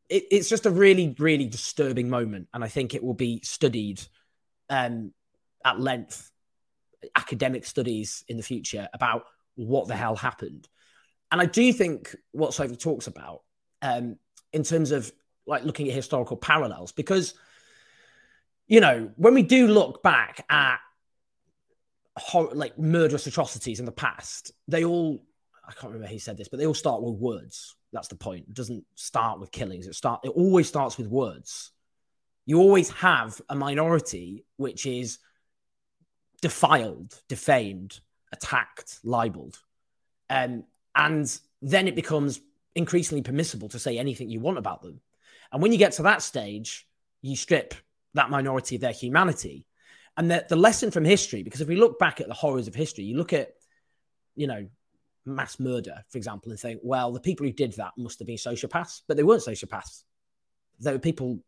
it, 0.09 0.25
it's 0.31 0.49
just 0.49 0.65
a 0.65 0.71
really, 0.71 1.15
really 1.19 1.45
disturbing 1.45 2.09
moment, 2.09 2.47
and 2.53 2.63
I 2.63 2.67
think 2.67 2.93
it 2.93 3.03
will 3.03 3.13
be 3.13 3.41
studied 3.43 4.01
um, 4.69 5.13
at 5.63 5.79
length, 5.79 6.31
academic 7.15 7.65
studies 7.65 8.23
in 8.27 8.37
the 8.37 8.43
future 8.43 8.89
about 8.93 9.23
what 9.55 9.87
the 9.87 9.95
hell 9.95 10.15
happened. 10.15 10.67
And 11.31 11.39
I 11.39 11.45
do 11.45 11.71
think 11.73 12.15
what 12.31 12.53
Sophie 12.53 12.75
talks 12.75 13.07
about 13.07 13.43
um, 13.81 14.17
in 14.51 14.63
terms 14.63 14.91
of 14.91 15.11
like 15.45 15.63
looking 15.63 15.87
at 15.87 15.93
historical 15.93 16.37
parallels, 16.37 16.91
because 16.91 17.33
you 18.69 18.79
know 18.79 19.11
when 19.17 19.33
we 19.33 19.43
do 19.43 19.67
look 19.67 20.01
back 20.01 20.45
at 20.49 20.77
hor- 22.15 22.53
like 22.53 22.77
murderous 22.79 23.27
atrocities 23.27 23.79
in 23.79 23.85
the 23.85 23.91
past, 23.91 24.53
they 24.69 24.85
all 24.85 25.21
I 25.67 25.73
can't 25.73 25.91
remember 25.91 26.07
who 26.07 26.19
said 26.19 26.37
this, 26.37 26.47
but 26.47 26.59
they 26.59 26.65
all 26.65 26.73
start 26.73 27.01
with 27.01 27.15
words. 27.15 27.75
That's 27.91 28.07
the 28.07 28.15
point. 28.15 28.45
It 28.47 28.53
doesn't 28.53 28.85
start 28.95 29.39
with 29.39 29.51
killings. 29.51 29.87
It 29.87 29.95
start. 29.95 30.21
It 30.23 30.29
always 30.29 30.67
starts 30.67 30.97
with 30.97 31.07
words. 31.07 31.71
You 32.45 32.59
always 32.59 32.89
have 32.91 33.41
a 33.49 33.55
minority 33.55 34.45
which 34.57 34.85
is 34.85 35.19
defiled, 36.41 37.21
defamed, 37.27 37.99
attacked, 38.31 38.99
libeled, 39.03 39.59
um, 40.29 40.63
and 40.95 41.39
then 41.61 41.87
it 41.87 41.95
becomes 41.95 42.39
increasingly 42.75 43.21
permissible 43.21 43.69
to 43.69 43.79
say 43.79 43.97
anything 43.97 44.29
you 44.29 44.39
want 44.39 44.57
about 44.57 44.81
them. 44.81 45.01
And 45.51 45.61
when 45.61 45.71
you 45.71 45.77
get 45.77 45.93
to 45.93 46.03
that 46.03 46.21
stage, 46.21 46.87
you 47.21 47.35
strip 47.35 47.73
that 48.19 48.29
minority 48.29 48.75
of 48.75 48.81
their 48.81 48.91
humanity. 48.91 49.65
And 50.17 50.29
the, 50.29 50.45
the 50.47 50.55
lesson 50.55 50.91
from 50.91 51.05
history, 51.05 51.43
because 51.43 51.61
if 51.61 51.67
we 51.67 51.77
look 51.77 51.97
back 51.97 52.19
at 52.19 52.27
the 52.27 52.33
horrors 52.33 52.67
of 52.67 52.75
history, 52.75 53.05
you 53.05 53.15
look 53.17 53.31
at, 53.31 53.51
you 54.35 54.47
know, 54.47 54.67
mass 55.25 55.59
murder, 55.59 56.03
for 56.09 56.17
example, 56.17 56.51
and 56.51 56.59
think, 56.59 56.81
well, 56.83 57.11
the 57.11 57.19
people 57.19 57.45
who 57.45 57.53
did 57.53 57.73
that 57.73 57.91
must 57.97 58.19
have 58.19 58.27
been 58.27 58.37
sociopaths, 58.37 59.01
but 59.07 59.15
they 59.15 59.23
weren't 59.23 59.43
sociopaths. 59.43 60.03
They 60.81 60.91
were 60.91 60.99
people 60.99 61.39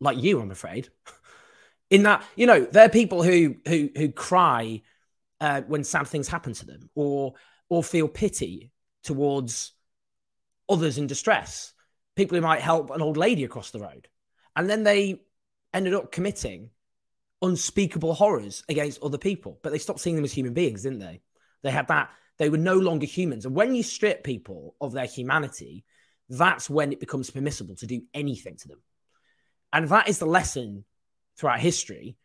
like 0.00 0.18
you, 0.22 0.40
I'm 0.40 0.50
afraid. 0.50 0.90
In 1.90 2.02
that, 2.02 2.22
you 2.36 2.46
know, 2.46 2.66
they're 2.66 2.90
people 2.90 3.22
who 3.22 3.56
who 3.66 3.88
who 3.96 4.12
cry 4.12 4.82
uh, 5.40 5.62
when 5.62 5.84
sad 5.84 6.06
things 6.06 6.28
happen 6.28 6.52
to 6.52 6.66
them, 6.66 6.90
or 6.94 7.32
or 7.70 7.82
feel 7.82 8.08
pity 8.08 8.72
towards 9.02 9.72
others 10.68 10.98
in 10.98 11.06
distress. 11.06 11.72
People 12.14 12.36
who 12.36 12.42
might 12.42 12.60
help 12.60 12.90
an 12.90 13.00
old 13.00 13.16
lady 13.16 13.44
across 13.44 13.70
the 13.70 13.78
road, 13.78 14.06
and 14.54 14.68
then 14.68 14.84
they 14.84 15.22
ended 15.78 15.94
up 15.94 16.12
committing 16.12 16.70
unspeakable 17.40 18.14
horrors 18.14 18.62
against 18.68 19.02
other 19.02 19.18
people. 19.18 19.58
But 19.62 19.72
they 19.72 19.78
stopped 19.78 20.00
seeing 20.00 20.16
them 20.16 20.24
as 20.24 20.32
human 20.32 20.52
beings, 20.52 20.82
didn't 20.82 20.98
they? 20.98 21.22
They 21.62 21.70
had 21.70 21.88
that 21.88 22.10
they 22.38 22.50
were 22.50 22.58
no 22.58 22.76
longer 22.76 23.06
humans. 23.06 23.46
And 23.46 23.54
when 23.54 23.74
you 23.74 23.82
strip 23.82 24.22
people 24.22 24.74
of 24.80 24.92
their 24.92 25.06
humanity, 25.06 25.84
that's 26.28 26.70
when 26.70 26.92
it 26.92 27.00
becomes 27.00 27.30
permissible 27.30 27.74
to 27.76 27.86
do 27.86 28.02
anything 28.14 28.56
to 28.56 28.68
them. 28.68 28.82
And 29.72 29.88
that 29.88 30.08
is 30.08 30.18
the 30.18 30.26
lesson 30.26 30.84
throughout 31.36 31.60
history. 31.60 32.16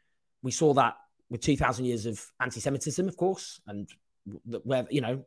We 0.42 0.52
saw 0.52 0.74
that 0.76 0.96
with 1.30 1.42
2,000 1.42 1.86
years 1.86 2.06
of 2.06 2.24
anti 2.40 2.60
Semitism, 2.60 3.08
of 3.08 3.18
course, 3.18 3.60
and 3.66 3.90
where, 4.64 4.86
you 4.90 5.02
know, 5.02 5.26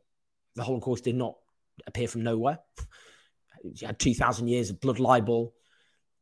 the 0.55 0.63
Holocaust 0.63 1.03
did 1.03 1.15
not 1.15 1.35
appear 1.85 2.07
from 2.07 2.23
nowhere. 2.23 2.59
You 3.63 3.87
had 3.87 3.99
2,000 3.99 4.47
years 4.47 4.69
of 4.69 4.79
blood 4.79 4.99
libel, 4.99 5.53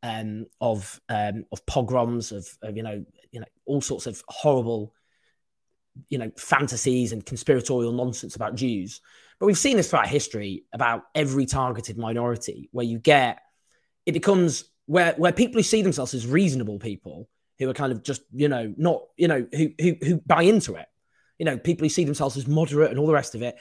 um, 0.09 0.45
of 0.59 0.99
um, 1.09 1.37
of 1.51 1.59
pogroms, 1.65 2.31
of, 2.31 2.45
of, 2.61 2.77
you 2.77 2.83
know, 2.83 2.97
you 3.31 3.39
know, 3.39 3.49
all 3.65 3.81
sorts 3.81 4.07
of 4.07 4.21
horrible 4.27 4.93
you 6.09 6.17
know, 6.17 6.31
fantasies 6.37 7.13
and 7.13 7.25
conspiratorial 7.25 7.93
nonsense 7.93 8.35
about 8.35 8.55
Jews. 8.55 9.01
But 9.39 9.45
we've 9.45 9.57
seen 9.57 9.77
this 9.77 9.89
throughout 9.89 10.07
history 10.07 10.65
about 10.73 11.03
every 11.13 11.45
targeted 11.45 11.97
minority 11.97 12.69
where 12.71 12.85
you 12.85 12.99
get 12.99 13.39
it 14.05 14.11
becomes 14.11 14.65
where 14.87 15.13
where 15.17 15.31
people 15.31 15.59
who 15.59 15.63
see 15.63 15.81
themselves 15.81 16.13
as 16.13 16.27
reasonable 16.27 16.79
people 16.79 17.27
who 17.57 17.69
are 17.69 17.73
kind 17.73 17.91
of 17.91 18.03
just, 18.03 18.21
you 18.33 18.49
know, 18.49 18.73
not, 18.77 19.03
you 19.17 19.27
know, 19.27 19.47
who 19.57 19.71
who 19.81 19.95
who 20.01 20.17
buy 20.25 20.43
into 20.43 20.75
it. 20.75 20.87
You 21.39 21.45
know, 21.45 21.57
people 21.57 21.85
who 21.85 21.89
see 21.89 22.05
themselves 22.05 22.37
as 22.37 22.47
moderate 22.47 22.91
and 22.91 22.99
all 22.99 23.07
the 23.07 23.13
rest 23.21 23.35
of 23.35 23.41
it, 23.41 23.55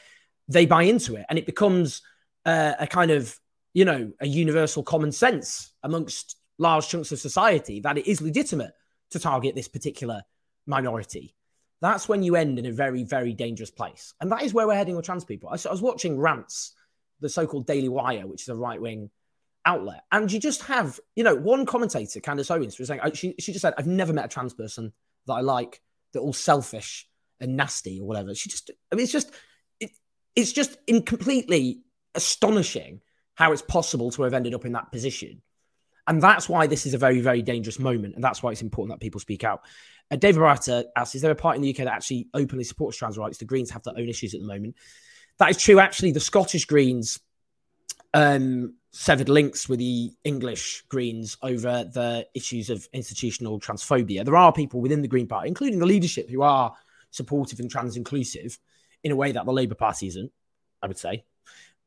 they 0.49 0.66
buy 0.66 0.82
into 0.82 1.16
it. 1.16 1.24
And 1.28 1.38
it 1.38 1.47
becomes 1.47 2.03
uh, 2.45 2.74
a 2.78 2.86
kind 2.86 3.11
of, 3.11 3.38
you 3.74 3.84
know, 3.84 4.10
a 4.20 4.26
universal 4.26 4.82
common 4.82 5.12
sense 5.12 5.72
amongst 5.82 6.36
large 6.58 6.88
chunks 6.88 7.12
of 7.12 7.18
society 7.18 7.80
that 7.80 7.98
it 7.98 8.06
is 8.06 8.22
legitimate 8.22 8.72
to 9.10 9.18
target 9.18 9.54
this 9.54 9.68
particular 9.68 10.22
minority 10.66 11.34
that's 11.84 12.08
when 12.08 12.22
you 12.22 12.34
end 12.34 12.58
in 12.58 12.64
a 12.64 12.72
very, 12.72 13.04
very 13.04 13.34
dangerous 13.34 13.70
place. 13.70 14.14
And 14.20 14.32
that 14.32 14.42
is 14.42 14.54
where 14.54 14.66
we're 14.66 14.74
heading 14.74 14.96
with 14.96 15.04
trans 15.04 15.24
people. 15.24 15.50
I, 15.50 15.52
was 15.70 15.82
watching 15.82 16.18
Rants, 16.18 16.72
the 17.20 17.28
so 17.28 17.46
called 17.46 17.66
Daily 17.66 17.90
Wire, 17.90 18.26
which 18.26 18.40
is 18.42 18.48
a 18.48 18.56
right 18.56 18.80
wing 18.80 19.10
outlet. 19.66 20.02
And 20.10 20.32
you 20.32 20.40
just 20.40 20.62
have, 20.62 20.98
you 21.14 21.24
know, 21.24 21.34
one 21.34 21.66
commentator, 21.66 22.20
Candace 22.20 22.50
Owens, 22.50 22.78
was 22.78 22.88
saying, 22.88 23.00
uh, 23.00 23.10
she, 23.12 23.34
she 23.38 23.52
just 23.52 23.60
said, 23.60 23.74
I've 23.76 23.86
never 23.86 24.14
met 24.14 24.24
a 24.24 24.28
trans 24.28 24.54
person 24.54 24.94
that 25.26 25.34
I 25.34 25.40
like. 25.42 25.82
They're 26.12 26.22
all 26.22 26.32
selfish 26.32 27.06
and 27.38 27.54
nasty 27.54 28.00
or 28.00 28.06
whatever. 28.06 28.34
She 28.34 28.48
just, 28.48 28.70
I 28.90 28.94
mean, 28.94 29.02
it's 29.02 29.12
just, 29.12 29.30
it, 29.78 29.90
it's 30.34 30.52
just 30.52 30.78
in 30.86 31.02
completely 31.02 31.82
astonishing 32.14 33.02
how 33.35 33.53
it's 33.53 33.62
possible 33.62 34.11
to 34.12 34.22
have 34.22 34.35
ended 34.35 34.55
up 34.55 34.64
in 34.64 34.72
that 34.72 34.93
position. 34.93 35.43
And 36.07 36.22
that's 36.22 36.49
why 36.49 36.66
this 36.66 36.87
is 36.87 36.95
a 36.95 36.99
very, 36.99 37.20
very 37.20 37.43
dangerous 37.43 37.78
moment. 37.78 38.14
And 38.14 38.22
that's 38.22 38.43
why 38.43 38.53
it's 38.53 38.62
important 38.62 38.95
that 38.95 39.03
people 39.03 39.20
speak 39.20 39.43
out. 39.43 39.62
Uh, 40.11 40.16
David 40.16 40.41
Barata 40.41 40.85
asks, 40.97 41.14
is 41.14 41.22
there 41.22 41.30
a 41.30 41.35
party 41.35 41.57
in 41.57 41.62
the 41.62 41.70
UK 41.70 41.78
that 41.78 41.89
actually 41.95 42.28
openly 42.35 42.64
supports 42.64 42.97
trans 42.97 43.16
rights? 43.16 43.39
The 43.39 43.47
Greens 43.47 43.70
have 43.70 43.82
their 43.82 43.95
own 43.97 44.09
issues 44.09 44.35
at 44.35 44.41
the 44.41 44.47
moment. 44.47 44.76
That 45.39 45.51
is 45.51 45.57
true. 45.57 45.80
Actually, 45.80 46.12
the 46.12 46.20
Scottish 46.20 46.66
Greens 46.66 47.20
um, 48.12 48.74
severed 48.93 49.28
links 49.28 49.68
with 49.68 49.78
the 49.78 50.12
English 50.22 50.85
Greens 50.89 51.37
over 51.43 51.85
the 51.85 52.26
issues 52.35 52.70
of 52.70 52.87
institutional 52.93 53.59
transphobia. 53.59 54.24
There 54.24 54.37
are 54.37 54.53
people 54.53 54.80
within 54.80 55.03
the 55.03 55.09
Green 55.09 55.26
Party, 55.26 55.49
including 55.49 55.80
the 55.80 55.87
leadership, 55.87 56.30
who 56.30 56.43
are 56.43 56.74
supportive 57.11 57.61
and 57.61 57.70
trans 57.70 57.97
inclusive 57.97 58.59
in 59.03 59.11
a 59.11 59.16
way 59.16 59.32
that 59.32 59.47
the 59.47 59.53
Labour 59.53 59.74
Party 59.74 60.07
isn't, 60.07 60.30
I 60.82 60.87
would 60.87 60.99
say. 60.99 61.24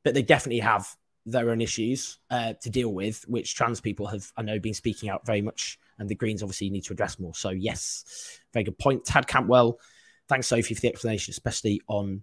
But 0.04 0.16
they 0.16 0.22
definitely 0.22 0.60
have 0.60 0.88
their 1.28 1.50
own 1.50 1.62
issues 1.62 2.20
uh, 2.30 2.54
to 2.62 2.70
deal 2.70 2.94
with, 2.94 3.24
which 3.28 3.56
trans 3.56 3.82
people 3.82 4.08
have, 4.08 4.32
I 4.38 4.42
know, 4.42 4.60
been 4.60 4.74
speaking 4.74 5.10
out 5.10 5.26
very 5.26 5.42
much 5.42 5.78
and 6.00 6.08
the 6.08 6.16
Greens 6.16 6.44
obviously 6.44 6.70
need 6.70 6.86
to 6.86 6.94
address 6.94 7.20
more. 7.20 7.34
So, 7.34 7.50
yes, 7.50 8.40
very 8.54 8.64
good 8.64 8.78
point. 8.78 9.06
Tad 9.06 9.28
Campbell, 9.28 9.80
thanks, 10.28 10.48
Sophie, 10.48 10.74
for 10.74 10.82
the 10.82 10.90
explanation, 10.90 11.32
especially 11.32 11.82
on 11.88 12.22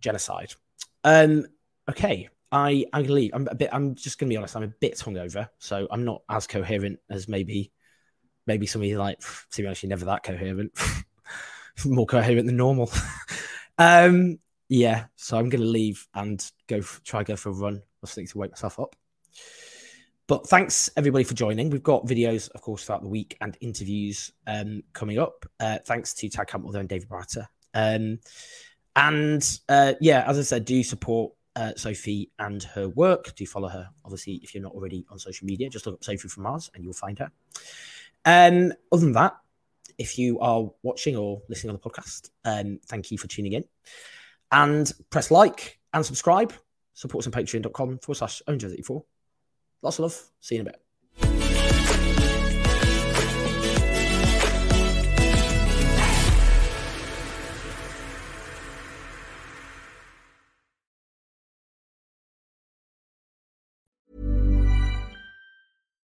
genocide. 0.00 0.54
Um, 1.04 1.46
okay, 1.88 2.28
I 2.50 2.86
I 2.92 3.02
leave. 3.02 3.32
I'm 3.34 3.48
a 3.48 3.54
bit. 3.54 3.70
I'm 3.72 3.94
just 3.94 4.18
going 4.18 4.28
to 4.28 4.32
be 4.32 4.36
honest. 4.36 4.56
I'm 4.56 4.62
a 4.62 4.68
bit 4.68 4.94
hungover, 4.94 5.48
so 5.58 5.86
I'm 5.90 6.04
not 6.04 6.22
as 6.28 6.46
coherent 6.46 6.98
as 7.10 7.28
maybe 7.28 7.72
maybe 8.46 8.66
somebody 8.66 8.96
like. 8.96 9.20
To 9.20 9.62
be 9.62 9.66
honest, 9.66 9.82
you're 9.82 9.90
never 9.90 10.06
that 10.06 10.22
coherent. 10.22 10.72
More 11.84 12.06
coherent 12.06 12.46
than 12.46 12.56
normal. 12.56 12.90
um, 13.78 14.38
yeah, 14.68 15.04
so 15.14 15.38
I'm 15.38 15.50
going 15.50 15.60
to 15.60 15.68
leave 15.68 16.06
and 16.14 16.44
go 16.66 16.80
try 16.80 17.22
go 17.22 17.36
for 17.36 17.50
a 17.50 17.52
run. 17.52 17.82
I 18.12 18.14
think 18.14 18.30
to 18.30 18.38
wake 18.38 18.50
myself 18.50 18.78
up. 18.78 18.96
But 20.28 20.48
thanks 20.48 20.90
everybody 20.96 21.22
for 21.22 21.34
joining. 21.34 21.70
We've 21.70 21.82
got 21.82 22.04
videos, 22.04 22.50
of 22.50 22.60
course, 22.60 22.84
throughout 22.84 23.02
the 23.02 23.08
week 23.08 23.36
and 23.40 23.56
interviews 23.60 24.32
um, 24.46 24.82
coming 24.92 25.18
up. 25.18 25.46
Uh, 25.60 25.78
thanks 25.84 26.14
to 26.14 26.28
Tag 26.28 26.48
Campbell 26.48 26.74
and 26.74 26.88
David 26.88 27.08
Barata. 27.08 27.46
Um, 27.74 28.18
and 28.96 29.58
uh, 29.68 29.94
yeah, 30.00 30.24
as 30.26 30.38
I 30.38 30.42
said, 30.42 30.64
do 30.64 30.82
support 30.82 31.32
uh, 31.54 31.72
Sophie 31.76 32.30
and 32.40 32.62
her 32.62 32.88
work. 32.88 33.34
Do 33.36 33.46
follow 33.46 33.68
her, 33.68 33.88
obviously, 34.04 34.34
if 34.42 34.52
you're 34.52 34.62
not 34.62 34.72
already 34.72 35.06
on 35.10 35.18
social 35.18 35.46
media. 35.46 35.68
Just 35.68 35.86
look 35.86 35.94
up 35.94 36.04
Sophie 36.04 36.28
from 36.28 36.42
Mars 36.42 36.70
and 36.74 36.82
you'll 36.82 36.92
find 36.92 37.18
her. 37.20 37.30
Um, 38.24 38.72
other 38.90 39.04
than 39.04 39.12
that, 39.12 39.36
if 39.96 40.18
you 40.18 40.40
are 40.40 40.68
watching 40.82 41.16
or 41.16 41.40
listening 41.48 41.70
on 41.70 41.80
the 41.82 41.88
podcast, 41.88 42.30
um, 42.44 42.80
thank 42.86 43.10
you 43.10 43.18
for 43.18 43.28
tuning 43.28 43.52
in. 43.52 43.64
And 44.50 44.90
press 45.10 45.30
like 45.30 45.78
and 45.94 46.04
subscribe. 46.04 46.52
Support 46.96 47.22
us 47.22 47.26
on 47.28 47.32
patreon.com 47.32 47.98
forward 48.00 48.16
slash 48.16 48.42
own34 48.48 49.02
Lots 49.82 49.98
of 49.98 50.02
love. 50.02 50.22
See 50.40 50.56
you 50.56 50.62
in 50.62 50.66
a 50.66 50.70
bit. 50.70 50.82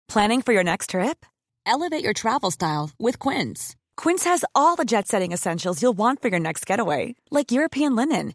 Planning 0.08 0.40
for 0.40 0.54
your 0.54 0.64
next 0.64 0.90
trip? 0.90 1.26
Elevate 1.66 2.02
your 2.02 2.14
travel 2.14 2.50
style 2.50 2.90
with 2.98 3.18
Quince. 3.18 3.76
Quince 3.98 4.24
has 4.24 4.42
all 4.54 4.74
the 4.74 4.86
jet 4.86 5.06
setting 5.06 5.32
essentials 5.32 5.82
you'll 5.82 5.92
want 5.92 6.22
for 6.22 6.28
your 6.28 6.40
next 6.40 6.64
getaway, 6.66 7.14
like 7.30 7.52
European 7.52 7.94
linen, 7.94 8.34